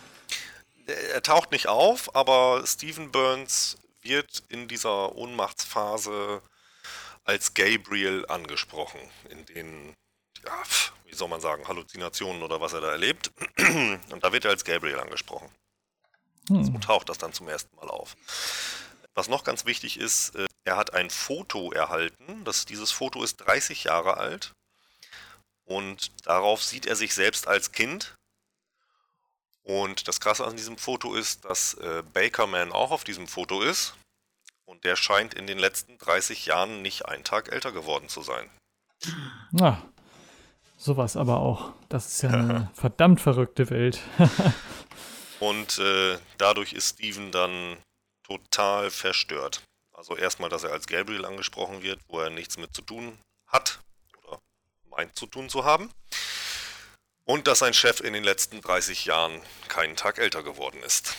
Er 1.15 1.23
taucht 1.23 1.51
nicht 1.51 1.69
auf, 1.69 2.15
aber 2.15 2.63
Stephen 2.65 3.11
Burns 3.11 3.77
wird 4.03 4.45
in 4.49 4.69
dieser 4.69 5.17
Ohnmachtsphase 5.17 6.43
als 7.25 7.55
Gabriel 7.55 8.25
angesprochen, 8.29 9.01
in 9.31 9.45
den, 9.47 9.95
ja, 10.45 10.63
wie 11.07 11.15
soll 11.15 11.29
man 11.29 11.41
sagen, 11.41 11.67
Halluzinationen 11.67 12.43
oder 12.45 12.61
was 12.61 12.73
er 12.73 12.81
da 12.81 12.93
erlebt. 12.93 13.33
Und 13.59 14.23
da 14.23 14.33
wird 14.33 14.45
er 14.45 14.53
als 14.53 14.65
Gabriel 14.65 15.01
angesprochen. 15.01 15.49
Hm. 16.49 16.65
So 16.65 16.79
taucht 16.79 17.09
das 17.09 17.19
dann 17.19 17.33
zum 17.33 17.49
ersten 17.49 17.75
Mal 17.77 17.89
auf. 17.89 18.17
Was 19.15 19.29
noch 19.29 19.45
ganz 19.45 19.65
wichtig 19.65 19.99
ist, 19.99 20.35
äh, 20.35 20.47
er 20.65 20.77
hat 20.77 20.95
ein 20.95 21.11
Foto 21.11 21.73
erhalten. 21.73 22.45
Das, 22.45 22.65
dieses 22.65 22.93
Foto 22.93 23.23
ist 23.23 23.37
30 23.37 23.85
Jahre 23.85 24.17
alt. 24.17 24.53
Und 25.65 26.27
darauf 26.27 26.63
sieht 26.63 26.87
er 26.87 26.97
sich 26.97 27.15
selbst 27.15 27.49
als 27.49 27.73
Kind. 27.73 28.15
Und 29.63 30.07
das 30.07 30.21
Krasse 30.21 30.47
an 30.47 30.57
diesem 30.57 30.79
Foto 30.79 31.15
ist, 31.15 31.45
dass 31.45 31.75
äh, 31.75 32.03
Bakerman 32.13 32.73
auch 32.73 32.93
auf 32.93 33.05
diesem 33.05 33.27
Foto 33.27 33.63
ist. 33.63 33.95
Und 34.65 34.85
der 34.85 34.97
scheint 34.97 35.35
in 35.35 35.47
den 35.47 35.59
letzten 35.59 35.99
30 35.99 36.47
Jahren 36.47 36.83
nicht 36.83 37.07
einen 37.07 37.25
Tag 37.25 37.53
älter 37.53 37.73
geworden 37.73 38.09
zu 38.09 38.23
sein. 38.23 38.49
Na, 39.51 39.83
sowas 40.77 41.17
aber 41.17 41.39
auch. 41.39 41.73
Das 41.89 42.07
ist 42.07 42.23
ja 42.23 42.31
eine 42.33 42.71
verdammt 42.75 43.21
verrückte 43.21 43.71
Welt. 43.71 44.01
Und 45.41 45.79
äh, 45.79 46.19
dadurch 46.39 46.73
ist 46.73 46.95
Steven 46.95 47.31
dann 47.31 47.77
total 48.23 48.91
verstört. 48.91 49.63
Also 49.93 50.17
erstmal, 50.17 50.51
dass 50.51 50.65
er 50.65 50.73
als 50.73 50.87
Gabriel 50.87 51.25
angesprochen 51.25 51.83
wird, 51.83 52.01
wo 52.09 52.21
er 52.21 52.31
nichts 52.31 52.59
mit 52.59 52.75
zu 52.75 52.83
tun 52.83 53.19
hat 53.47 53.81
oder 54.23 54.41
meint 54.91 55.17
zu 55.17 55.27
tun 55.27 55.49
zu 55.49 55.65
haben. 55.65 55.91
Und 57.25 57.47
dass 57.47 57.59
sein 57.59 57.75
Chef 57.75 58.01
in 58.01 58.13
den 58.13 58.23
letzten 58.25 58.61
30 58.61 59.05
Jahren 59.07 59.41
keinen 59.69 59.97
Tag 59.97 60.19
älter 60.19 60.43
geworden 60.43 60.83
ist. 60.83 61.15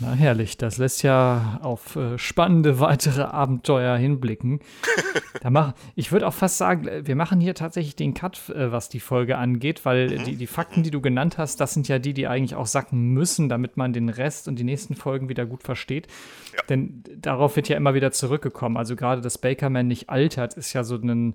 Na 0.00 0.12
herrlich, 0.12 0.56
das 0.56 0.78
lässt 0.78 1.02
ja 1.02 1.58
auf 1.62 1.96
äh, 1.96 2.18
spannende 2.18 2.78
weitere 2.78 3.22
Abenteuer 3.22 3.96
hinblicken. 3.96 4.60
da 5.40 5.50
mach, 5.50 5.74
ich 5.96 6.12
würde 6.12 6.26
auch 6.28 6.34
fast 6.34 6.58
sagen, 6.58 6.86
äh, 6.86 7.06
wir 7.06 7.16
machen 7.16 7.40
hier 7.40 7.54
tatsächlich 7.54 7.96
den 7.96 8.14
Cut, 8.14 8.48
äh, 8.50 8.70
was 8.70 8.88
die 8.88 9.00
Folge 9.00 9.38
angeht, 9.38 9.84
weil 9.84 10.18
mhm. 10.18 10.24
die, 10.24 10.36
die 10.36 10.46
Fakten, 10.46 10.84
die 10.84 10.90
du 10.90 11.00
genannt 11.00 11.36
hast, 11.36 11.60
das 11.60 11.74
sind 11.74 11.88
ja 11.88 11.98
die, 11.98 12.14
die 12.14 12.28
eigentlich 12.28 12.54
auch 12.54 12.66
sacken 12.66 13.12
müssen, 13.12 13.48
damit 13.48 13.76
man 13.76 13.92
den 13.92 14.08
Rest 14.08 14.46
und 14.46 14.56
die 14.58 14.64
nächsten 14.64 14.94
Folgen 14.94 15.28
wieder 15.28 15.46
gut 15.46 15.64
versteht. 15.64 16.06
Ja. 16.54 16.62
Denn 16.68 17.02
darauf 17.16 17.56
wird 17.56 17.68
ja 17.68 17.76
immer 17.76 17.94
wieder 17.94 18.12
zurückgekommen. 18.12 18.76
Also 18.76 18.94
gerade, 18.94 19.20
dass 19.20 19.38
Bakerman 19.38 19.88
nicht 19.88 20.10
altert, 20.10 20.54
ist 20.54 20.72
ja 20.74 20.84
so 20.84 20.96
ein 20.96 21.34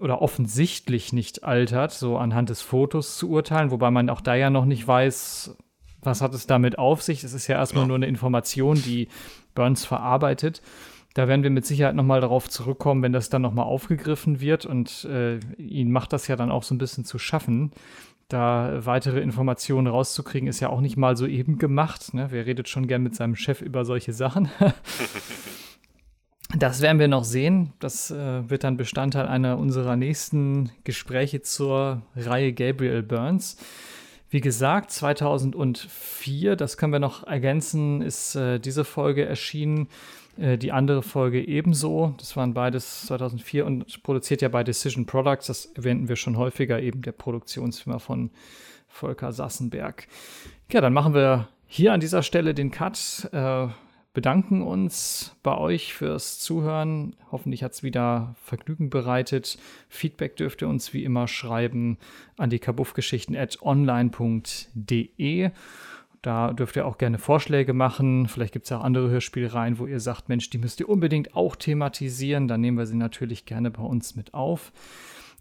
oder 0.00 0.20
offensichtlich 0.20 1.12
nicht 1.12 1.44
altert, 1.44 1.92
so 1.92 2.18
anhand 2.18 2.50
des 2.50 2.60
Fotos 2.60 3.16
zu 3.16 3.30
urteilen, 3.30 3.70
wobei 3.70 3.90
man 3.90 4.10
auch 4.10 4.20
da 4.20 4.34
ja 4.34 4.50
noch 4.50 4.64
nicht 4.64 4.86
weiß, 4.86 5.56
was 6.04 6.20
hat 6.20 6.34
es 6.34 6.46
damit 6.46 6.78
auf 6.78 7.02
sich? 7.02 7.24
Es 7.24 7.32
ist 7.32 7.46
ja 7.46 7.56
erstmal 7.56 7.84
ja. 7.84 7.88
nur 7.88 7.96
eine 7.96 8.06
Information, 8.06 8.76
die 8.76 9.08
Burns 9.54 9.84
verarbeitet. 9.84 10.62
Da 11.14 11.28
werden 11.28 11.44
wir 11.44 11.50
mit 11.50 11.64
Sicherheit 11.64 11.94
nochmal 11.94 12.20
darauf 12.20 12.48
zurückkommen, 12.48 13.02
wenn 13.02 13.12
das 13.12 13.28
dann 13.28 13.42
nochmal 13.42 13.66
aufgegriffen 13.66 14.40
wird. 14.40 14.66
Und 14.66 15.04
äh, 15.04 15.38
ihn 15.56 15.92
macht 15.92 16.12
das 16.12 16.26
ja 16.26 16.34
dann 16.34 16.50
auch 16.50 16.64
so 16.64 16.74
ein 16.74 16.78
bisschen 16.78 17.04
zu 17.04 17.18
schaffen. 17.18 17.70
Da 18.28 18.84
weitere 18.84 19.20
Informationen 19.20 19.86
rauszukriegen, 19.86 20.48
ist 20.48 20.58
ja 20.58 20.70
auch 20.70 20.80
nicht 20.80 20.96
mal 20.96 21.16
so 21.16 21.26
eben 21.26 21.58
gemacht. 21.58 22.14
Ne? 22.14 22.26
Wer 22.30 22.46
redet 22.46 22.68
schon 22.68 22.88
gern 22.88 23.02
mit 23.02 23.14
seinem 23.14 23.36
Chef 23.36 23.60
über 23.60 23.84
solche 23.84 24.12
Sachen? 24.12 24.48
das 26.58 26.80
werden 26.80 26.98
wir 26.98 27.06
noch 27.06 27.24
sehen. 27.24 27.74
Das 27.78 28.10
äh, 28.10 28.50
wird 28.50 28.64
dann 28.64 28.76
Bestandteil 28.76 29.26
einer 29.26 29.58
unserer 29.58 29.94
nächsten 29.94 30.72
Gespräche 30.82 31.42
zur 31.42 32.02
Reihe 32.16 32.52
Gabriel 32.52 33.04
Burns. 33.04 33.56
Wie 34.34 34.40
gesagt, 34.40 34.90
2004, 34.90 36.56
das 36.56 36.76
können 36.76 36.92
wir 36.92 36.98
noch 36.98 37.24
ergänzen, 37.24 38.02
ist 38.02 38.34
äh, 38.34 38.58
diese 38.58 38.84
Folge 38.84 39.24
erschienen. 39.24 39.86
Äh, 40.36 40.58
die 40.58 40.72
andere 40.72 41.04
Folge 41.04 41.40
ebenso. 41.46 42.14
Das 42.18 42.36
waren 42.36 42.52
beides 42.52 43.06
2004 43.06 43.64
und 43.64 44.02
produziert 44.02 44.42
ja 44.42 44.48
bei 44.48 44.64
Decision 44.64 45.06
Products. 45.06 45.46
Das 45.46 45.66
erwähnten 45.66 46.08
wir 46.08 46.16
schon 46.16 46.36
häufiger, 46.36 46.82
eben 46.82 47.02
der 47.02 47.12
Produktionsfirma 47.12 48.00
von 48.00 48.30
Volker 48.88 49.32
Sassenberg. 49.32 50.08
Ja, 50.68 50.80
dann 50.80 50.94
machen 50.94 51.14
wir 51.14 51.46
hier 51.68 51.92
an 51.92 52.00
dieser 52.00 52.24
Stelle 52.24 52.54
den 52.54 52.72
Cut. 52.72 53.28
Äh, 53.30 53.68
bedanken 54.14 54.62
uns 54.62 55.36
bei 55.42 55.58
euch 55.58 55.92
fürs 55.92 56.38
Zuhören. 56.38 57.16
Hoffentlich 57.30 57.62
hat 57.62 57.72
es 57.72 57.82
wieder 57.82 58.34
Vergnügen 58.42 58.88
bereitet. 58.88 59.58
Feedback 59.88 60.36
dürft 60.36 60.62
ihr 60.62 60.68
uns 60.68 60.94
wie 60.94 61.04
immer 61.04 61.28
schreiben 61.28 61.98
an 62.38 62.48
die 62.48 62.60
kabuffgeschichten 62.60 63.36
at 63.36 63.60
online.de. 63.60 65.50
Da 66.22 66.52
dürft 66.54 66.76
ihr 66.76 66.86
auch 66.86 66.96
gerne 66.96 67.18
Vorschläge 67.18 67.74
machen. 67.74 68.28
Vielleicht 68.28 68.54
gibt 68.54 68.64
es 68.64 68.72
auch 68.72 68.82
andere 68.82 69.10
Hörspielreihen, 69.10 69.78
wo 69.78 69.86
ihr 69.86 70.00
sagt, 70.00 70.30
Mensch, 70.30 70.48
die 70.48 70.58
müsst 70.58 70.80
ihr 70.80 70.88
unbedingt 70.88 71.36
auch 71.36 71.54
thematisieren. 71.54 72.48
Dann 72.48 72.62
nehmen 72.62 72.78
wir 72.78 72.86
sie 72.86 72.96
natürlich 72.96 73.44
gerne 73.44 73.70
bei 73.70 73.82
uns 73.82 74.16
mit 74.16 74.32
auf. 74.32 74.72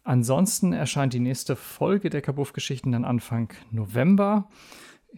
Ansonsten 0.03 0.73
erscheint 0.73 1.13
die 1.13 1.21
nächste 1.21 1.55
Folge 1.55 2.09
der 2.09 2.21
Kabuff-Geschichten 2.21 2.91
dann 2.91 3.05
Anfang 3.05 3.53
November. 3.71 4.49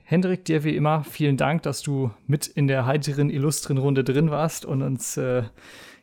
Hendrik, 0.04 0.46
dir 0.46 0.64
wie 0.64 0.76
immer 0.76 1.04
vielen 1.04 1.38
Dank, 1.38 1.64
dass 1.64 1.82
du 1.82 2.12
mit 2.28 2.48
in 2.48 2.68
der 2.68 2.86
heiteren, 2.86 3.30
illustren 3.30 3.78
Runde 3.78 4.04
drin 4.04 4.30
warst 4.30 4.66
und 4.66 4.82
uns 4.82 5.18
äh, 5.18 5.44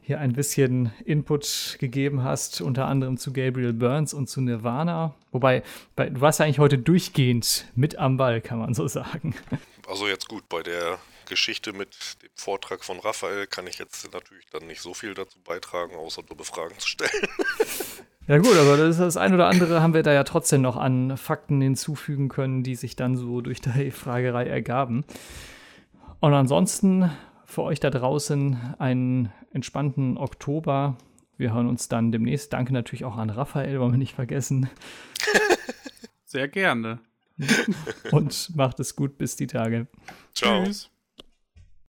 hier 0.02 0.18
ein 0.18 0.32
bisschen 0.32 0.92
Input 1.04 1.76
gegeben 1.78 2.24
hast, 2.24 2.60
unter 2.60 2.86
anderem 2.86 3.16
zu 3.16 3.32
Gabriel 3.32 3.72
Burns 3.72 4.12
und 4.12 4.28
zu 4.28 4.40
Nirvana. 4.40 5.14
Wobei, 5.30 5.62
bei, 5.94 6.10
du 6.10 6.20
warst 6.20 6.40
ja 6.40 6.46
eigentlich 6.46 6.58
heute 6.58 6.78
durchgehend 6.78 7.66
mit 7.76 7.96
am 7.96 8.16
Ball, 8.16 8.40
kann 8.40 8.58
man 8.58 8.74
so 8.74 8.88
sagen. 8.88 9.34
Also 9.86 10.08
jetzt 10.08 10.28
gut, 10.28 10.48
bei 10.48 10.62
der 10.62 10.98
Geschichte 11.28 11.72
mit 11.72 12.22
dem 12.22 12.30
Vortrag 12.34 12.84
von 12.84 12.98
Raphael 12.98 13.46
kann 13.46 13.66
ich 13.66 13.78
jetzt 13.78 14.12
natürlich 14.12 14.46
dann 14.50 14.66
nicht 14.66 14.80
so 14.80 14.94
viel 14.94 15.14
dazu 15.14 15.38
beitragen, 15.40 15.94
außer 15.94 16.22
dumme 16.22 16.44
Fragen 16.44 16.78
zu 16.78 16.88
stellen. 16.88 17.10
Ja 18.28 18.38
gut, 18.38 18.56
aber 18.56 18.76
das, 18.76 18.98
das 18.98 19.16
ein 19.16 19.34
oder 19.34 19.48
andere 19.48 19.82
haben 19.82 19.94
wir 19.94 20.02
da 20.02 20.12
ja 20.12 20.22
trotzdem 20.24 20.62
noch 20.62 20.76
an 20.76 21.16
Fakten 21.16 21.60
hinzufügen 21.60 22.28
können, 22.28 22.62
die 22.62 22.76
sich 22.76 22.94
dann 22.94 23.16
so 23.16 23.40
durch 23.40 23.60
die 23.60 23.90
Fragerei 23.90 24.46
ergaben. 24.46 25.04
Und 26.20 26.32
ansonsten 26.32 27.10
für 27.44 27.62
euch 27.62 27.80
da 27.80 27.90
draußen 27.90 28.76
einen 28.78 29.32
entspannten 29.52 30.16
Oktober. 30.16 30.96
Wir 31.36 31.52
hören 31.52 31.68
uns 31.68 31.88
dann 31.88 32.12
demnächst. 32.12 32.52
Danke 32.52 32.72
natürlich 32.72 33.04
auch 33.04 33.16
an 33.16 33.28
Raphael, 33.28 33.80
wollen 33.80 33.92
wir 33.92 33.98
nicht 33.98 34.14
vergessen. 34.14 34.70
Sehr 36.24 36.48
gerne. 36.48 37.00
Und 38.12 38.54
macht 38.54 38.78
es 38.80 38.94
gut 38.94 39.18
bis 39.18 39.36
die 39.36 39.48
Tage. 39.48 39.88
Ciao. 40.32 40.64
Tschüss. 40.64 40.92